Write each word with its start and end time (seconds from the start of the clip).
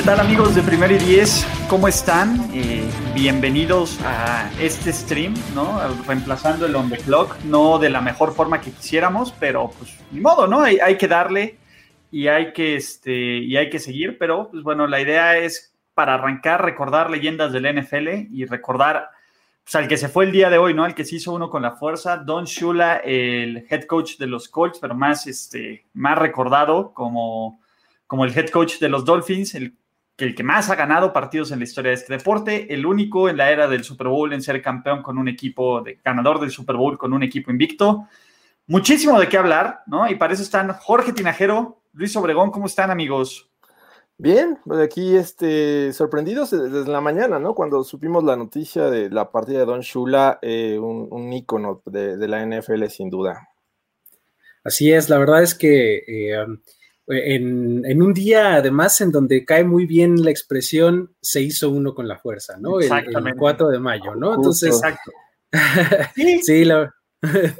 ¿Qué 0.00 0.06
tal 0.06 0.20
amigos 0.20 0.54
de 0.54 0.62
Primer 0.62 0.92
y 0.92 0.96
Diez? 0.96 1.46
¿Cómo 1.68 1.86
están? 1.86 2.48
Eh, 2.54 2.88
bienvenidos 3.14 4.00
a 4.02 4.50
este 4.58 4.94
stream, 4.94 5.34
¿no? 5.54 5.78
Reemplazando 6.06 6.64
el 6.64 6.74
on 6.74 6.88
the 6.88 6.96
clock, 6.96 7.36
no 7.44 7.78
de 7.78 7.90
la 7.90 8.00
mejor 8.00 8.32
forma 8.32 8.62
que 8.62 8.70
quisiéramos, 8.70 9.30
pero 9.38 9.70
pues 9.76 9.94
ni 10.10 10.20
modo, 10.20 10.46
¿no? 10.46 10.62
Hay, 10.62 10.78
hay 10.78 10.96
que 10.96 11.06
darle 11.06 11.58
y 12.10 12.28
hay 12.28 12.54
que, 12.54 12.76
este, 12.76 13.12
y 13.12 13.58
hay 13.58 13.68
que 13.68 13.78
seguir, 13.78 14.16
pero 14.16 14.48
pues 14.50 14.62
bueno, 14.62 14.86
la 14.86 15.02
idea 15.02 15.36
es 15.36 15.74
para 15.92 16.14
arrancar, 16.14 16.64
recordar 16.64 17.10
leyendas 17.10 17.52
del 17.52 17.66
NFL 17.66 18.08
y 18.32 18.46
recordar 18.46 19.10
pues, 19.62 19.74
al 19.74 19.86
que 19.86 19.98
se 19.98 20.08
fue 20.08 20.24
el 20.24 20.32
día 20.32 20.48
de 20.48 20.56
hoy, 20.56 20.72
¿no? 20.72 20.84
Al 20.84 20.94
que 20.94 21.04
se 21.04 21.16
hizo 21.16 21.34
uno 21.34 21.50
con 21.50 21.60
la 21.60 21.72
fuerza, 21.72 22.16
Don 22.16 22.46
Shula, 22.46 23.02
el 23.04 23.66
head 23.68 23.84
coach 23.84 24.16
de 24.16 24.28
los 24.28 24.48
Colts, 24.48 24.78
pero 24.80 24.94
más, 24.94 25.26
este, 25.26 25.84
más 25.92 26.16
recordado 26.16 26.94
como, 26.94 27.60
como 28.06 28.24
el 28.24 28.34
head 28.34 28.48
coach 28.48 28.78
de 28.78 28.88
los 28.88 29.04
Dolphins, 29.04 29.54
el 29.54 29.76
el 30.24 30.34
que 30.34 30.42
más 30.42 30.70
ha 30.70 30.74
ganado 30.74 31.12
partidos 31.12 31.50
en 31.50 31.58
la 31.58 31.64
historia 31.64 31.90
de 31.90 31.96
este 31.96 32.12
deporte, 32.12 32.72
el 32.72 32.86
único 32.86 33.28
en 33.28 33.36
la 33.36 33.50
era 33.50 33.68
del 33.68 33.84
Super 33.84 34.08
Bowl 34.08 34.32
en 34.32 34.42
ser 34.42 34.60
campeón 34.62 35.02
con 35.02 35.18
un 35.18 35.28
equipo 35.28 35.80
de 35.82 35.98
ganador 36.04 36.40
del 36.40 36.50
Super 36.50 36.76
Bowl 36.76 36.98
con 36.98 37.12
un 37.12 37.22
equipo 37.22 37.50
invicto. 37.50 38.06
Muchísimo 38.66 39.18
de 39.18 39.28
qué 39.28 39.36
hablar, 39.36 39.82
¿no? 39.86 40.08
Y 40.08 40.14
para 40.14 40.32
eso 40.32 40.42
están 40.42 40.72
Jorge 40.74 41.12
Tinajero, 41.12 41.82
Luis 41.92 42.14
Obregón, 42.16 42.50
¿cómo 42.50 42.66
están, 42.66 42.90
amigos? 42.90 43.50
Bien, 44.16 44.58
pues 44.66 44.80
aquí 44.80 45.16
este, 45.16 45.92
sorprendidos 45.94 46.50
desde 46.50 46.90
la 46.90 47.00
mañana, 47.00 47.38
¿no? 47.38 47.54
Cuando 47.54 47.82
supimos 47.82 48.22
la 48.22 48.36
noticia 48.36 48.90
de 48.90 49.08
la 49.08 49.30
partida 49.30 49.60
de 49.60 49.64
Don 49.64 49.80
Shula, 49.80 50.38
eh, 50.42 50.78
un, 50.78 51.08
un, 51.10 51.32
ícono 51.32 51.82
de, 51.86 52.18
de, 52.18 52.28
la 52.28 52.44
NFL 52.44 52.84
sin 52.88 53.08
duda. 53.08 53.48
Así 54.62 54.92
es, 54.92 55.08
la 55.08 55.16
verdad 55.16 55.42
es 55.42 55.54
que 55.54 56.02
eh, 56.06 56.46
en, 57.10 57.84
en, 57.84 58.02
un 58.02 58.14
día, 58.14 58.54
además, 58.54 59.00
en 59.00 59.10
donde 59.10 59.44
cae 59.44 59.64
muy 59.64 59.86
bien 59.86 60.24
la 60.24 60.30
expresión, 60.30 61.14
se 61.20 61.42
hizo 61.42 61.70
uno 61.70 61.94
con 61.94 62.06
la 62.08 62.18
fuerza, 62.18 62.56
¿no? 62.58 62.80
El, 62.80 62.90
el 62.90 63.34
4 63.36 63.68
de 63.68 63.78
mayo, 63.78 64.14
¿no? 64.14 64.34
Entonces, 64.34 64.74
Exacto. 64.74 65.10
sí, 66.14 66.40
sí 66.42 66.64
la, 66.64 66.94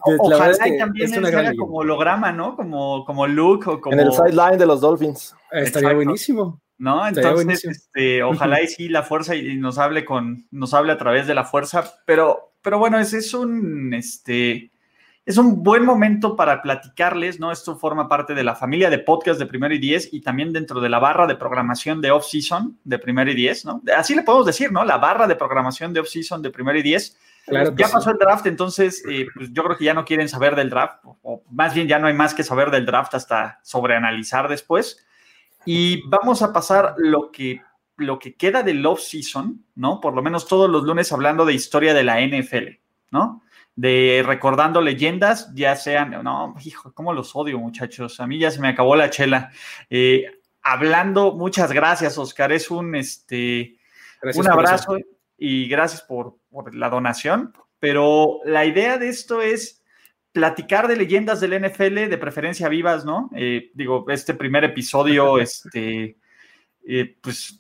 ojalá 0.05 0.67
y 0.67 0.79
también 0.79 1.13
él 1.13 1.27
haga 1.27 1.55
como 1.55 1.79
holograma, 1.79 2.33
¿no? 2.33 2.57
Como, 2.57 3.05
como 3.05 3.27
Luke 3.27 3.69
o 3.69 3.81
como... 3.81 3.93
En 3.93 4.01
el 4.01 4.13
sideline 4.13 4.59
de 4.59 4.67
los 4.67 4.81
Dolphins. 4.81 5.35
Estaría 5.51 5.69
Exacto. 5.69 5.97
buenísimo. 5.97 6.61
¿No? 6.79 7.07
Entonces, 7.07 7.35
buenísimo. 7.35 7.73
Este, 7.73 8.23
ojalá 8.23 8.63
y 8.63 8.69
sí 8.69 8.89
la 8.89 9.03
fuerza 9.03 9.35
y, 9.37 9.57
nos 9.57 9.79
hable 9.79 10.05
con, 10.05 10.47
nos 10.51 10.73
hable 10.73 10.93
a 10.93 10.99
través 10.99 11.27
de 11.27 11.35
la 11.35 11.45
fuerza, 11.45 11.93
pero, 12.07 12.55
pero 12.63 12.79
bueno, 12.79 12.99
ese 12.99 13.19
es 13.19 13.35
un, 13.35 13.93
este, 13.93 14.70
es 15.31 15.39
un 15.39 15.63
buen 15.63 15.85
momento 15.85 16.35
para 16.35 16.61
platicarles, 16.61 17.39
¿no? 17.39 17.53
Esto 17.53 17.77
forma 17.77 18.09
parte 18.09 18.35
de 18.35 18.43
la 18.43 18.57
familia 18.57 18.91
de 18.91 18.99
podcast 18.99 19.39
de 19.39 19.47
Primero 19.47 19.73
y 19.73 19.79
Diez 19.79 20.09
y 20.13 20.23
también 20.23 20.53
dentro 20.53 20.81
de 20.81 20.89
la 20.89 20.99
barra 20.99 21.29
de 21.29 21.37
programación 21.37 22.01
de 22.01 22.11
Off-Season 22.11 22.81
de 22.83 22.99
Primero 22.99 23.31
y 23.31 23.35
Diez, 23.35 23.65
¿no? 23.65 23.81
Así 23.97 24.17
le 24.17 24.23
podemos 24.23 24.47
decir, 24.47 24.73
¿no? 24.73 24.85
La 24.85 24.99
barra 24.99 25.29
de 25.29 25.37
programación 25.37 25.93
de 25.93 26.01
Off-Season 26.01 26.43
de 26.43 26.51
Primero 26.51 26.81
y 26.81 26.83
Diez. 26.83 27.17
Claro 27.47 27.73
ya 27.77 27.87
pasó 27.87 28.11
sí. 28.11 28.11
el 28.11 28.19
draft, 28.19 28.47
entonces 28.47 29.05
eh, 29.09 29.27
pues 29.33 29.53
yo 29.53 29.63
creo 29.63 29.77
que 29.77 29.85
ya 29.85 29.95
no 29.95 30.05
quieren 30.05 30.29
saber 30.29 30.57
del 30.57 30.69
draft, 30.69 31.05
o, 31.05 31.17
o 31.23 31.43
más 31.51 31.75
bien 31.75 31.87
ya 31.87 32.01
no 32.01 32.09
hay 32.09 32.15
más 32.15 32.35
que 32.35 32.43
saber 32.43 32.73
del 32.73 32.85
draft 32.85 33.15
hasta 33.15 33.61
sobreanalizar 33.63 34.49
después. 34.49 35.07
Y 35.65 36.03
vamos 36.09 36.43
a 36.43 36.53
pasar 36.53 36.95
lo 36.99 37.31
que, 37.31 37.63
lo 37.99 38.19
que 38.19 38.35
queda 38.35 38.65
del 38.65 38.85
off-season, 38.85 39.65
¿no? 39.77 40.01
Por 40.01 40.15
lo 40.15 40.23
menos 40.23 40.49
todos 40.49 40.69
los 40.69 40.83
lunes 40.83 41.13
hablando 41.13 41.45
de 41.45 41.55
historia 41.55 41.95
de 41.95 42.03
la 42.03 42.21
NFL, 42.21 42.81
¿no? 43.13 43.43
De 43.77 44.23
recordando 44.27 44.81
leyendas, 44.81 45.53
ya 45.55 45.77
sean, 45.77 46.23
no, 46.23 46.55
hijo, 46.65 46.93
cómo 46.93 47.13
los 47.13 47.35
odio, 47.35 47.59
muchachos. 47.59 48.21
A 48.21 48.27
mí 48.27 48.39
ya 48.39 48.51
se 48.51 48.61
me 48.61 48.69
acabó 48.69 48.97
la 48.97 49.11
chela. 49.11 49.51
Eh, 49.89 50.27
hablando, 50.63 51.33
muchas 51.33 51.73
gracias, 51.73 52.19
Oscar. 52.19 52.53
Es 52.53 52.71
un 52.71 52.95
este 52.95 53.77
gracias 54.21 54.45
un 54.45 54.53
abrazo 54.53 54.97
y 55.39 55.69
gracias 55.69 56.03
por, 56.03 56.37
por, 56.51 56.75
la 56.75 56.91
donación. 56.91 57.55
Pero 57.79 58.41
la 58.45 58.67
idea 58.67 58.99
de 58.99 59.09
esto 59.09 59.41
es 59.41 59.83
platicar 60.33 60.87
de 60.87 60.97
leyendas 60.97 61.41
del 61.41 61.59
NFL, 61.61 62.09
de 62.09 62.19
preferencia 62.19 62.69
vivas, 62.69 63.05
¿no? 63.05 63.31
Eh, 63.35 63.71
digo, 63.75 64.05
este 64.09 64.35
primer 64.35 64.65
episodio, 64.65 65.39
este, 65.41 66.17
eh, 66.87 67.17
pues 67.21 67.60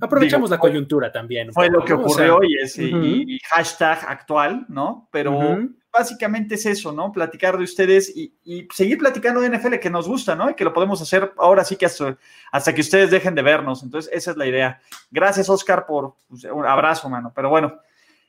Aprovechamos 0.00 0.50
digo, 0.50 0.56
la 0.56 0.60
coyuntura 0.60 1.12
también. 1.12 1.52
Fue 1.52 1.68
lo 1.68 1.84
que 1.84 1.92
ocurrió 1.92 2.36
o 2.36 2.40
sea, 2.40 2.48
y, 2.48 2.54
es, 2.62 2.78
uh 2.78 2.82
-huh. 2.82 3.04
y, 3.04 3.34
y, 3.36 3.38
hashtag 3.40 3.98
actual, 4.06 4.66
¿no? 4.68 5.08
Pero 5.10 5.32
uh 5.32 5.42
-huh. 5.42 5.74
básicamente 5.92 6.56
es 6.56 6.66
eso, 6.66 6.92
¿no? 6.92 7.12
Platicar 7.12 7.56
de 7.56 7.64
ustedes 7.64 8.14
y, 8.14 8.34
y, 8.44 8.68
seguir 8.72 8.98
platicando 8.98 9.40
de 9.40 9.48
NFL 9.48 9.78
que 9.78 9.90
nos 9.90 10.06
gusta, 10.06 10.34
¿no? 10.34 10.50
Y 10.50 10.54
que 10.54 10.64
lo 10.64 10.72
podemos 10.72 11.00
hacer 11.00 11.32
ahora 11.38 11.64
sí 11.64 11.76
que 11.76 11.86
hasta, 11.86 12.16
hasta 12.52 12.74
que 12.74 12.80
ustedes 12.80 13.10
dejen 13.10 13.34
de 13.34 13.42
vernos. 13.42 13.82
Entonces, 13.82 14.10
esa 14.12 14.32
es 14.32 14.36
la 14.36 14.46
idea. 14.46 14.80
Gracias, 15.10 15.48
Oscar, 15.48 15.86
por 15.86 16.14
pues, 16.28 16.44
un 16.44 16.66
abrazo, 16.66 17.08
mano. 17.08 17.32
Pero 17.34 17.48
bueno, 17.48 17.78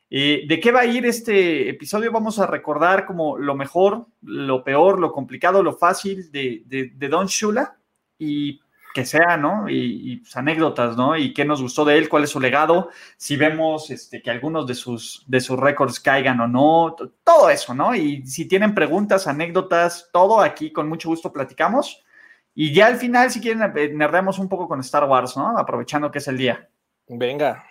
eh, 0.09 0.45
¿de 0.47 0.59
qué 0.59 0.71
va 0.71 0.81
a 0.81 0.85
ir 0.85 1.05
este 1.05 1.69
episodio? 1.69 2.11
Vamos 2.11 2.39
a 2.39 2.47
recordar 2.47 3.05
como 3.05 3.37
lo 3.37 3.55
mejor, 3.55 4.05
lo 4.21 4.63
peor, 4.63 4.99
lo 4.99 5.11
complicado, 5.11 5.61
lo 5.61 5.73
fácil 5.73 6.31
de, 6.31 6.63
de, 6.65 6.91
de 6.95 7.07
Don 7.09 7.27
Shula 7.27 7.77
y 8.17 8.61
que 8.97 9.05
sea, 9.05 9.37
¿no? 9.37 9.69
Y, 9.69 10.13
y 10.13 10.15
pues, 10.17 10.35
anécdotas, 10.37 10.97
¿no? 10.97 11.15
Y 11.15 11.31
qué 11.31 11.45
nos 11.45 11.61
gustó 11.61 11.85
de 11.85 11.99
él, 11.99 12.09
cuál 12.09 12.23
es 12.23 12.31
su 12.31 12.39
legado, 12.39 12.89
si 13.15 13.37
vemos 13.37 13.91
este, 13.91 14.23
que 14.23 14.31
algunos 14.31 14.65
de 14.65 14.73
sus, 14.73 15.23
de 15.27 15.39
sus 15.39 15.55
récords 15.59 15.99
caigan 15.99 16.39
o 16.39 16.47
no, 16.47 16.95
todo 17.23 17.51
eso, 17.51 17.75
¿no? 17.75 17.93
Y 17.93 18.25
si 18.25 18.47
tienen 18.47 18.73
preguntas, 18.73 19.27
anécdotas, 19.27 20.09
todo 20.11 20.41
aquí 20.41 20.73
con 20.73 20.89
mucho 20.89 21.09
gusto 21.09 21.31
platicamos. 21.31 22.03
Y 22.55 22.73
ya 22.73 22.87
al 22.87 22.95
final, 22.95 23.29
si 23.29 23.39
quieren, 23.39 23.71
eh, 23.77 23.91
nerdemos 23.93 24.39
un 24.39 24.49
poco 24.49 24.67
con 24.67 24.79
Star 24.79 25.03
Wars, 25.03 25.37
¿no? 25.37 25.55
Aprovechando 25.55 26.09
que 26.09 26.17
es 26.17 26.27
el 26.27 26.39
día. 26.39 26.67
Venga, 27.07 27.63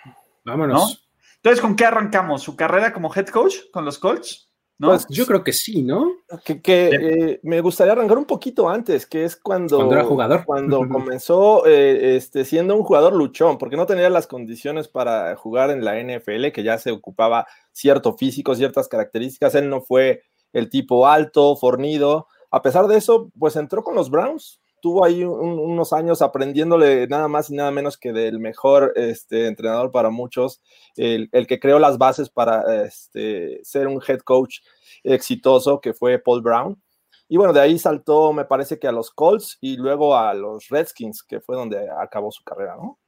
vámonos. 0.45 0.81
¿No? 0.81 1.07
Entonces, 1.39 1.61
¿con 1.61 1.75
qué 1.75 1.87
arrancamos? 1.87 2.41
¿Su 2.41 2.55
carrera 2.55 2.93
como 2.93 3.13
head 3.13 3.27
coach 3.27 3.57
con 3.73 3.85
los 3.85 3.99
Colts? 3.99 4.46
¿No? 4.79 4.89
Pues 4.89 5.07
yo 5.09 5.25
creo 5.25 5.43
que 5.43 5.55
sí, 5.55 5.83
¿no? 5.83 6.17
Que, 6.45 6.61
que 6.61 6.89
eh, 6.89 7.41
me 7.43 7.63
gustaría 7.63 7.95
arrancar 7.95 8.19
un 8.19 8.27
poquito 8.27 8.69
antes, 8.69 9.07
que 9.07 9.25
es 9.25 9.35
cuando, 9.35 9.77
cuando 9.77 9.95
era 9.95 10.05
jugador. 10.05 10.45
Cuando 10.45 10.81
comenzó 10.91 11.67
eh, 11.67 12.17
este, 12.17 12.45
siendo 12.45 12.77
un 12.77 12.83
jugador 12.83 13.15
luchón, 13.15 13.57
porque 13.57 13.77
no 13.77 13.87
tenía 13.87 14.11
las 14.11 14.27
condiciones 14.27 14.89
para 14.89 15.35
jugar 15.37 15.71
en 15.71 15.83
la 15.83 15.99
NFL, 15.99 16.49
que 16.53 16.63
ya 16.63 16.77
se 16.77 16.91
ocupaba 16.91 17.47
cierto 17.73 18.19
físico, 18.19 18.55
ciertas 18.55 18.87
características. 18.89 19.55
Él 19.55 19.71
no 19.71 19.81
fue 19.81 20.25
el 20.53 20.69
tipo 20.69 21.07
alto, 21.07 21.57
fornido. 21.57 22.27
A 22.51 22.61
pesar 22.61 22.87
de 22.87 22.99
eso, 22.99 23.31
pues 23.39 23.57
entró 23.57 23.83
con 23.83 23.95
los 23.95 24.11
Browns. 24.11 24.61
Tuvo 24.81 25.05
ahí 25.05 25.25
un, 25.25 25.59
unos 25.59 25.93
años 25.93 26.23
aprendiéndole 26.23 27.07
nada 27.09 27.29
más 27.29 27.51
y 27.51 27.55
nada 27.55 27.71
menos 27.71 27.97
que 27.97 28.13
del 28.13 28.39
mejor 28.39 28.93
este, 28.97 29.47
entrenador 29.47 29.91
para 29.91 30.11
muchos, 30.11 30.61
el, 30.97 31.29
el, 31.33 31.47
que 31.47 31.59
creó 31.59 31.79
las 31.79 31.99
bases 31.99 32.31
para 32.31 32.85
este, 32.85 33.61
ser 33.65 33.89
un 33.89 34.01
head 34.07 34.21
coach 34.21 34.59
exitoso, 35.03 35.81
que 35.81 35.95
fue 35.95 36.19
Paul 36.19 36.43
Brown. 36.43 36.81
Y 37.29 37.37
bueno, 37.37 37.53
de 37.53 37.61
ahí 37.61 37.79
saltó, 37.79 38.33
me 38.33 38.45
parece 38.45 38.79
que 38.79 38.87
a 38.87 38.93
los 38.93 39.11
Colts 39.11 39.59
y 39.61 39.77
luego 39.77 40.17
a 40.17 40.33
los 40.35 40.69
Redskins, 40.69 41.23
que 41.23 41.41
fue 41.41 41.57
donde 41.57 41.89
acabó 42.01 42.31
su 42.31 42.45
carrera, 42.45 42.77
¿no? 42.77 42.99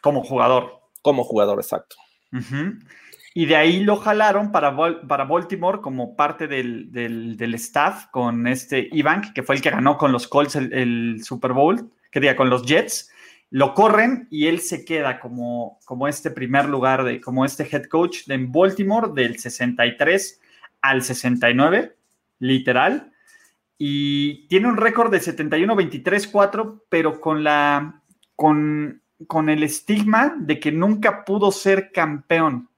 Como 0.00 0.22
jugador. 0.22 0.80
Como 1.02 1.24
jugador, 1.24 1.58
exacto. 1.58 1.96
Uh 2.32 2.36
-huh. 2.36 2.78
Y 3.36 3.46
de 3.46 3.56
ahí 3.56 3.82
lo 3.82 3.96
jalaron 3.96 4.52
para, 4.52 4.76
para 5.08 5.24
Baltimore 5.24 5.80
como 5.80 6.14
parte 6.14 6.46
del, 6.46 6.92
del, 6.92 7.54
staff 7.54 8.06
con 8.12 8.46
este 8.46 8.88
Ivan, 8.92 9.32
que 9.34 9.42
fue 9.42 9.56
el 9.56 9.60
que 9.60 9.70
ganó 9.70 9.98
con 9.98 10.12
los 10.12 10.28
Colts 10.28 10.54
el, 10.54 10.72
el, 10.72 11.24
Super 11.24 11.52
Bowl, 11.52 11.90
que 12.12 12.20
diga, 12.20 12.36
con 12.36 12.48
los 12.48 12.64
Jets. 12.64 13.10
Lo 13.50 13.74
corren 13.74 14.28
y 14.30 14.46
él 14.46 14.60
se 14.60 14.84
queda 14.84 15.18
como, 15.18 15.80
como 15.84 16.06
este 16.06 16.30
primer 16.30 16.68
lugar, 16.68 17.02
de, 17.02 17.20
como 17.20 17.44
este 17.44 17.68
head 17.68 17.86
coach 17.86 18.26
de 18.26 18.38
Baltimore 18.38 19.10
del 19.12 19.36
63 19.36 20.40
al 20.80 21.02
69, 21.02 21.96
literal. 22.38 23.12
Y 23.78 24.46
tiene 24.46 24.68
un 24.68 24.76
récord 24.76 25.10
de 25.10 25.20
71-23-4, 25.20 26.82
pero 26.88 27.20
con 27.20 27.42
la. 27.42 28.00
Con, 28.36 29.02
con 29.26 29.48
el 29.48 29.64
estigma 29.64 30.36
de 30.38 30.60
que 30.60 30.70
nunca 30.70 31.24
pudo 31.24 31.50
ser 31.50 31.90
campeón. 31.90 32.68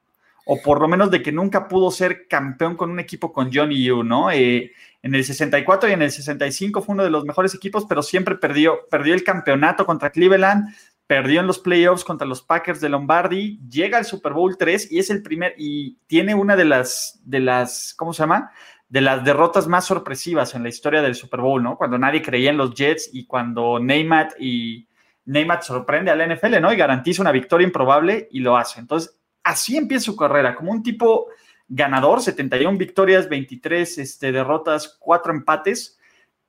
O 0.48 0.62
por 0.62 0.80
lo 0.80 0.86
menos 0.86 1.10
de 1.10 1.22
que 1.22 1.32
nunca 1.32 1.66
pudo 1.66 1.90
ser 1.90 2.28
campeón 2.28 2.76
con 2.76 2.90
un 2.90 3.00
equipo 3.00 3.32
con 3.32 3.52
Johnny 3.52 3.82
Yu, 3.84 4.04
¿no? 4.04 4.30
Eh, 4.30 4.70
en 5.02 5.14
el 5.14 5.24
64 5.24 5.88
y 5.88 5.92
en 5.92 6.02
el 6.02 6.12
65 6.12 6.82
fue 6.82 6.92
uno 6.92 7.02
de 7.02 7.10
los 7.10 7.24
mejores 7.24 7.52
equipos, 7.52 7.84
pero 7.88 8.00
siempre 8.00 8.36
perdió, 8.36 8.86
perdió 8.88 9.12
el 9.14 9.24
campeonato 9.24 9.84
contra 9.84 10.10
Cleveland, 10.10 10.72
perdió 11.08 11.40
en 11.40 11.48
los 11.48 11.58
playoffs 11.58 12.04
contra 12.04 12.28
los 12.28 12.42
Packers 12.42 12.80
de 12.80 12.88
Lombardi, 12.88 13.58
llega 13.68 13.98
al 13.98 14.04
Super 14.04 14.34
Bowl 14.34 14.56
3 14.56 14.92
y 14.92 15.00
es 15.00 15.10
el 15.10 15.24
primer, 15.24 15.54
y 15.58 15.98
tiene 16.06 16.36
una 16.36 16.54
de 16.54 16.64
las, 16.64 17.20
de 17.24 17.40
las, 17.40 17.92
¿cómo 17.94 18.12
se 18.12 18.22
llama? 18.22 18.52
De 18.88 19.00
las 19.00 19.24
derrotas 19.24 19.66
más 19.66 19.84
sorpresivas 19.84 20.54
en 20.54 20.62
la 20.62 20.68
historia 20.68 21.02
del 21.02 21.16
Super 21.16 21.40
Bowl, 21.40 21.60
¿no? 21.60 21.76
Cuando 21.76 21.98
nadie 21.98 22.22
creía 22.22 22.50
en 22.50 22.56
los 22.56 22.72
Jets 22.72 23.10
y 23.12 23.26
cuando 23.26 23.80
Neymar 23.80 24.36
y 24.38 24.86
Neymar 25.24 25.64
sorprende 25.64 26.12
al 26.12 26.24
NFL, 26.32 26.60
¿no? 26.60 26.72
Y 26.72 26.76
garantiza 26.76 27.22
una 27.22 27.32
victoria 27.32 27.66
improbable 27.66 28.28
y 28.30 28.38
lo 28.38 28.56
hace. 28.56 28.78
Entonces, 28.78 29.18
así 29.46 29.76
empieza 29.76 30.06
su 30.06 30.16
carrera, 30.16 30.56
como 30.56 30.72
un 30.72 30.82
tipo 30.82 31.28
ganador, 31.68 32.20
71 32.20 32.76
victorias, 32.76 33.28
23 33.28 33.98
este, 33.98 34.32
derrotas, 34.32 34.96
4 34.98 35.32
empates, 35.32 35.98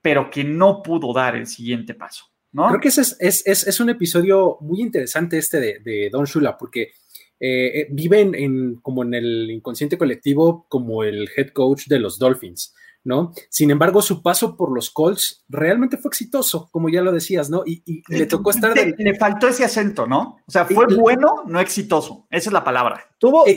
pero 0.01 0.29
que 0.29 0.43
no 0.43 0.81
pudo 0.81 1.13
dar 1.13 1.35
el 1.35 1.47
siguiente 1.47 1.93
paso. 1.93 2.25
Creo 2.51 2.79
que 2.79 2.87
ese 2.87 3.03
es, 3.19 3.79
un 3.79 3.91
episodio 3.91 4.57
muy 4.61 4.81
interesante 4.81 5.37
este 5.37 5.79
de, 5.79 6.09
Don 6.11 6.25
Shula, 6.25 6.57
porque 6.57 6.93
eh, 7.39 7.81
eh, 7.81 7.87
vive 7.91 8.21
en, 8.21 8.77
como 8.77 9.03
en 9.03 9.13
el 9.13 9.51
inconsciente 9.51 9.97
colectivo 9.97 10.65
como 10.67 11.03
el 11.03 11.29
head 11.35 11.49
coach 11.49 11.85
de 11.85 11.99
los 11.99 12.17
Dolphins, 12.17 12.73
¿no? 13.07 13.31
Sin 13.49 13.71
embargo, 13.71 14.01
su 14.01 14.21
paso 14.21 14.57
por 14.57 14.73
los 14.73 14.91
Colts 14.91 15.45
realmente 15.47 15.97
fue 15.97 16.09
exitoso, 16.09 16.69
como 16.71 16.89
ya 16.89 17.01
lo 17.01 17.11
decías, 17.11 17.49
¿no? 17.49 17.63
Y, 17.65 18.03
le 18.09 18.25
tocó 18.25 18.51
estar... 18.51 18.73
Le 18.75 19.15
faltó 19.15 19.47
ese 19.47 19.63
acento, 19.63 20.05
¿no? 20.05 20.41
O 20.45 20.51
sea, 20.51 20.65
fue 20.65 20.85
bueno, 20.93 21.43
no 21.47 21.59
exitoso. 21.59 22.27
Esa 22.29 22.49
es 22.49 22.53
la 22.53 22.63
palabra. 22.63 23.01
Tuvo, 23.17 23.47
eh, 23.47 23.55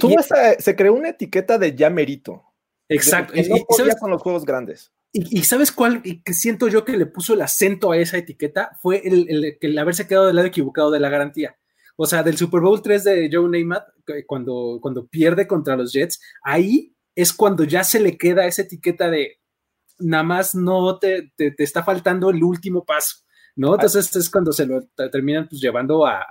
se 0.58 0.76
creó 0.76 0.94
una 0.94 1.10
etiqueta 1.10 1.58
de 1.58 1.74
ya 1.74 1.90
merito. 1.90 2.44
Exacto. 2.88 3.34
y 3.36 3.48
no 3.48 3.56
podía 3.68 3.94
con 3.96 4.10
los 4.10 4.22
juegos 4.22 4.44
grandes. 4.44 4.92
Y, 5.12 5.42
sabes 5.42 5.72
cuál 5.72 6.02
que 6.02 6.32
siento 6.32 6.68
yo 6.68 6.84
que 6.84 6.96
le 6.96 7.06
puso 7.06 7.34
el 7.34 7.42
acento 7.42 7.90
a 7.90 7.96
esa 7.96 8.16
etiqueta 8.16 8.78
fue 8.80 9.02
el, 9.04 9.56
el, 9.60 9.78
haberse 9.78 10.06
quedado 10.06 10.28
del 10.28 10.36
lado 10.36 10.46
equivocado 10.46 10.92
de 10.92 11.00
la 11.00 11.08
garantía. 11.08 11.56
O 11.96 12.06
sea, 12.06 12.22
del 12.22 12.36
Super 12.36 12.60
Bowl 12.60 12.80
3 12.80 13.02
de 13.02 13.30
Joe 13.32 13.50
Namath, 13.50 13.88
cuando, 14.26 14.78
cuando 14.80 15.08
pierde 15.08 15.48
contra 15.48 15.76
los 15.76 15.92
Jets, 15.92 16.20
ahí 16.44 16.94
es 17.14 17.32
cuando 17.32 17.64
ya 17.64 17.84
se 17.84 18.00
le 18.00 18.16
queda 18.16 18.46
esa 18.46 18.62
etiqueta 18.62 19.10
de 19.10 19.39
nada 20.00 20.22
más 20.22 20.54
no 20.54 20.98
te, 20.98 21.32
te, 21.36 21.54
está 21.58 21.82
faltando 21.82 22.30
el 22.30 22.42
último 22.42 22.84
paso, 22.84 23.16
¿no? 23.56 23.74
Entonces 23.74 24.14
es 24.16 24.30
cuando 24.30 24.52
se 24.52 24.66
lo 24.66 24.82
terminan 25.10 25.48
pues 25.48 25.60
llevando 25.60 26.06
a, 26.06 26.24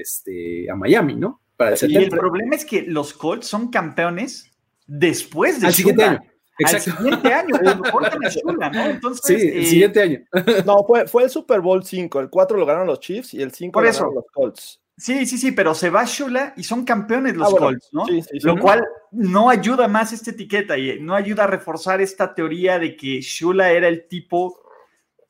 este, 0.00 0.70
a 0.70 0.76
Miami, 0.76 1.16
¿no? 1.16 1.40
Para 1.56 1.74
y 1.86 1.96
el 1.96 2.10
problema 2.10 2.54
es 2.54 2.64
que 2.64 2.82
los 2.82 3.12
Colts 3.12 3.48
son 3.48 3.68
campeones 3.68 4.50
después 4.86 5.60
de 5.60 5.66
Al 5.66 5.74
siguiente 5.74 6.04
año. 6.04 6.22
Exacto. 6.58 6.90
Al 6.90 6.96
siguiente 6.96 7.32
año, 7.32 7.54
¿no? 8.72 8.86
Entonces, 8.86 9.24
sí, 9.24 9.48
el 9.48 9.62
eh, 9.62 9.66
siguiente 9.66 10.02
año. 10.02 10.20
no, 10.66 10.84
fue, 10.84 11.06
fue 11.06 11.24
el 11.24 11.30
Super 11.30 11.60
Bowl 11.60 11.84
5. 11.84 12.20
El 12.20 12.30
4 12.30 12.58
lo 12.58 12.66
ganaron 12.66 12.86
los 12.86 13.00
Chiefs 13.00 13.34
y 13.34 13.42
el 13.42 13.52
5 13.52 13.80
lo 13.80 13.86
ganaron 13.86 14.14
los 14.14 14.24
Colts. 14.32 14.80
Sí, 14.98 15.26
sí, 15.26 15.38
sí, 15.38 15.52
pero 15.52 15.74
se 15.74 15.90
va 15.90 16.04
Shula 16.04 16.54
y 16.56 16.64
son 16.64 16.84
campeones 16.84 17.36
los 17.36 17.54
ah, 17.54 17.56
Colts, 17.56 17.88
¿no? 17.92 18.04
Sí, 18.06 18.20
sí, 18.20 18.40
Lo 18.40 18.58
cual 18.58 18.84
no 19.12 19.48
ayuda 19.48 19.86
más 19.86 20.12
esta 20.12 20.32
etiqueta 20.32 20.76
y 20.76 21.00
no 21.00 21.14
ayuda 21.14 21.44
a 21.44 21.46
reforzar 21.46 22.00
esta 22.00 22.34
teoría 22.34 22.80
de 22.80 22.96
que 22.96 23.20
Shula 23.20 23.70
era 23.70 23.86
el 23.86 24.08
tipo 24.08 24.60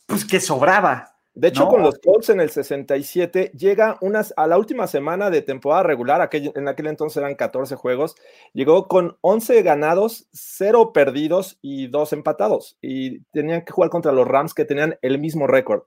pues, 0.07 0.25
que 0.25 0.41
sobraba. 0.41 1.15
De 1.35 1.49
hecho, 1.49 1.69
con 1.69 1.83
los 1.83 2.01
Colts 2.01 2.31
en 2.31 2.41
el 2.41 2.51
67 2.51 3.53
llega 3.57 3.97
unas, 4.01 4.35
a 4.37 4.49
la 4.49 4.59
última 4.59 4.89
semana 4.89 5.31
de 5.31 5.41
temporada 5.41 5.85
regular, 5.85 6.29
en 6.33 6.67
aquel 6.67 6.89
entonces 6.89 7.19
eran 7.19 7.37
14 7.37 7.77
juegos, 7.77 8.17
llegó 8.55 8.89
con 8.89 9.19
11 9.21 9.63
ganados, 9.63 10.27
0 10.33 10.93
perdidos 10.93 11.59
y 11.63 11.87
2 11.87 12.13
empatados. 12.15 12.77
Y 12.81 13.21
tenían 13.27 13.65
que 13.65 13.71
jugar 13.71 13.89
contra 13.89 14.11
los 14.11 14.27
Rams 14.27 14.53
que 14.53 14.65
tenían 14.65 14.99
el 15.01 15.21
mismo 15.21 15.47
récord. 15.47 15.83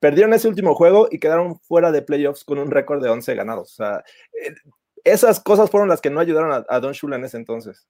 Perdieron 0.00 0.34
ese 0.34 0.48
último 0.48 0.74
juego 0.74 1.08
y 1.10 1.18
quedaron 1.18 1.58
fuera 1.60 1.90
de 1.90 2.02
playoffs 2.02 2.44
con 2.44 2.58
un 2.58 2.70
récord 2.70 3.02
de 3.02 3.08
11 3.08 3.34
ganados. 3.34 3.72
O 3.72 3.76
sea, 3.76 4.04
eh, 4.32 4.54
esas 5.04 5.40
cosas 5.40 5.70
fueron 5.70 5.88
las 5.88 6.00
que 6.00 6.10
no 6.10 6.20
ayudaron 6.20 6.64
a, 6.68 6.80
Don 6.80 6.92
Shula 6.92 7.16
en 7.16 7.24
ese 7.24 7.36
entonces. 7.36 7.88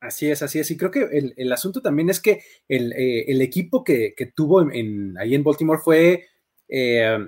Así 0.00 0.30
es, 0.30 0.42
así 0.42 0.60
es. 0.60 0.70
Y 0.70 0.76
creo 0.76 0.90
que 0.90 1.34
el, 1.36 1.52
asunto 1.52 1.82
también 1.82 2.08
es 2.08 2.20
que 2.20 2.42
el, 2.68 2.92
eh, 2.92 3.42
equipo 3.42 3.82
que, 3.82 4.14
tuvo 4.34 4.70
en, 4.70 5.18
ahí 5.18 5.34
en 5.34 5.42
Baltimore 5.42 5.80
fue, 5.82 6.26
eh, 6.68 7.18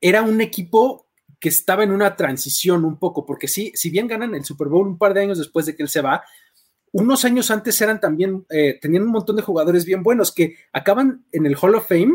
era 0.00 0.22
un 0.22 0.40
equipo 0.40 1.08
que 1.38 1.50
estaba 1.50 1.84
en 1.84 1.92
una 1.92 2.16
transición 2.16 2.84
un 2.84 2.98
poco, 2.98 3.24
porque 3.24 3.46
sí, 3.46 3.72
si 3.74 3.90
bien 3.90 4.08
ganan 4.08 4.34
el 4.34 4.44
Super 4.44 4.68
Bowl 4.68 4.88
un 4.88 4.98
par 4.98 5.14
de 5.14 5.20
años 5.22 5.38
después 5.38 5.66
de 5.66 5.76
que 5.76 5.82
él 5.82 5.88
se 5.88 6.00
va, 6.00 6.24
unos 6.92 7.24
años 7.24 7.50
antes 7.50 7.80
eran 7.80 8.00
también, 8.00 8.46
eh, 8.50 8.78
tenían 8.80 9.04
un 9.04 9.10
montón 9.10 9.36
de 9.36 9.42
jugadores 9.42 9.84
bien 9.84 10.02
buenos 10.02 10.32
que 10.32 10.56
acaban 10.72 11.26
en 11.32 11.46
el 11.46 11.56
Hall 11.60 11.74
of 11.74 11.86
Fame, 11.86 12.14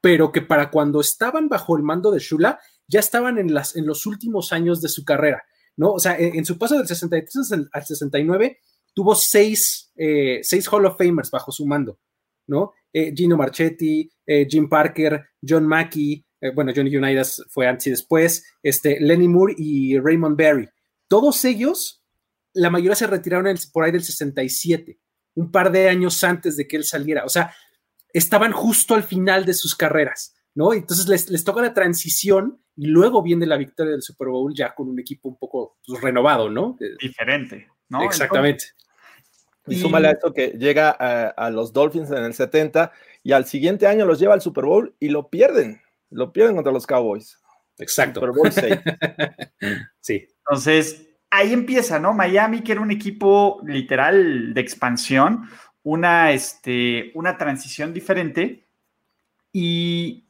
pero 0.00 0.32
que 0.32 0.42
para 0.42 0.70
cuando 0.70 1.00
estaban 1.00 1.48
bajo 1.48 1.76
el 1.76 1.82
mando 1.82 2.10
de 2.10 2.20
Shula, 2.20 2.60
ya 2.86 3.00
estaban 3.00 3.38
en, 3.38 3.52
las, 3.52 3.76
en 3.76 3.86
los 3.86 4.06
últimos 4.06 4.52
años 4.52 4.80
de 4.80 4.88
su 4.88 5.04
carrera, 5.04 5.42
¿no? 5.76 5.92
O 5.92 5.98
sea, 5.98 6.16
en, 6.18 6.44
su 6.44 6.58
paso 6.58 6.78
del 6.78 6.86
63 6.86 7.68
al 7.72 7.84
69 7.84 8.58
tuvo 8.94 9.14
seis, 9.14 9.92
eh, 9.96 10.40
seis 10.42 10.66
Hall 10.72 10.86
of 10.86 10.96
Famers 10.96 11.30
bajo 11.30 11.52
su 11.52 11.66
mando, 11.66 12.00
¿no? 12.46 12.72
Eh, 12.92 13.12
Gino 13.14 13.36
Marchetti, 13.36 14.10
eh, 14.26 14.46
Jim 14.48 14.68
Parker, 14.68 15.22
John 15.46 15.66
Mackey, 15.66 16.24
bueno, 16.54 16.72
Johnny 16.74 16.96
Unitas 16.96 17.42
fue 17.50 17.66
antes 17.66 17.88
y 17.88 17.90
después, 17.90 18.44
este, 18.62 19.00
Lenny 19.00 19.26
Moore 19.26 19.54
y 19.58 19.98
Raymond 19.98 20.40
Barry. 20.40 20.68
Todos 21.08 21.44
ellos, 21.44 22.04
la 22.54 22.70
mayoría 22.70 22.94
se 22.94 23.08
retiraron 23.08 23.52
por 23.72 23.82
ahí 23.82 23.90
del 23.90 24.04
67, 24.04 25.00
un 25.34 25.50
par 25.50 25.72
de 25.72 25.88
años 25.88 26.22
antes 26.22 26.56
de 26.56 26.68
que 26.68 26.76
él 26.76 26.84
saliera. 26.84 27.24
O 27.24 27.28
sea, 27.28 27.52
estaban 28.12 28.52
justo 28.52 28.94
al 28.94 29.02
final 29.02 29.44
de 29.44 29.54
sus 29.54 29.74
carreras, 29.74 30.34
¿no? 30.54 30.72
Entonces 30.72 31.08
les, 31.08 31.30
les 31.30 31.44
toca 31.44 31.62
la 31.62 31.74
transición 31.74 32.60
y 32.76 32.86
luego 32.86 33.22
viene 33.22 33.44
la 33.46 33.56
victoria 33.56 33.92
del 33.92 34.02
Super 34.02 34.28
Bowl 34.28 34.54
ya 34.54 34.74
con 34.74 34.88
un 34.88 35.00
equipo 35.00 35.28
un 35.28 35.36
poco 35.36 35.78
pues, 35.84 36.00
renovado, 36.00 36.48
¿no? 36.48 36.78
Diferente, 37.00 37.68
¿no? 37.88 38.02
Exactamente. 38.04 38.66
Y, 39.66 39.76
súmale 39.76 40.08
a 40.08 40.10
esto 40.12 40.32
que 40.32 40.48
llega 40.58 40.90
a, 40.90 41.50
los 41.50 41.72
Dolphins 41.72 42.10
en 42.10 42.24
el 42.24 42.34
70 42.34 42.92
y 43.22 43.32
al 43.32 43.44
siguiente 43.46 43.86
año 43.86 44.06
los 44.06 44.18
lleva 44.18 44.34
al 44.34 44.40
Super 44.40 44.64
Bowl 44.64 44.94
y 45.00 45.08
lo 45.08 45.28
pierden. 45.28 45.82
Lo 46.10 46.32
pierden 46.32 46.54
contra 46.54 46.72
los 46.72 46.86
Cowboys. 46.86 47.38
Exacto. 47.78 48.20
Super 48.20 48.34
Bowl 48.34 48.52
6. 48.52 48.74
sí. 50.00 50.26
Entonces, 50.46 51.08
ahí 51.30 51.52
empieza, 51.52 51.98
¿no? 51.98 52.14
Miami, 52.14 52.62
que 52.62 52.72
era 52.72 52.80
un 52.80 52.90
equipo 52.90 53.60
literal 53.66 54.54
de 54.54 54.60
expansión, 54.60 55.48
una, 55.90 56.32
este, 56.32 57.10
una 57.14 57.36
transición 57.36 57.92
diferente. 57.92 58.66
Y, 59.52 60.24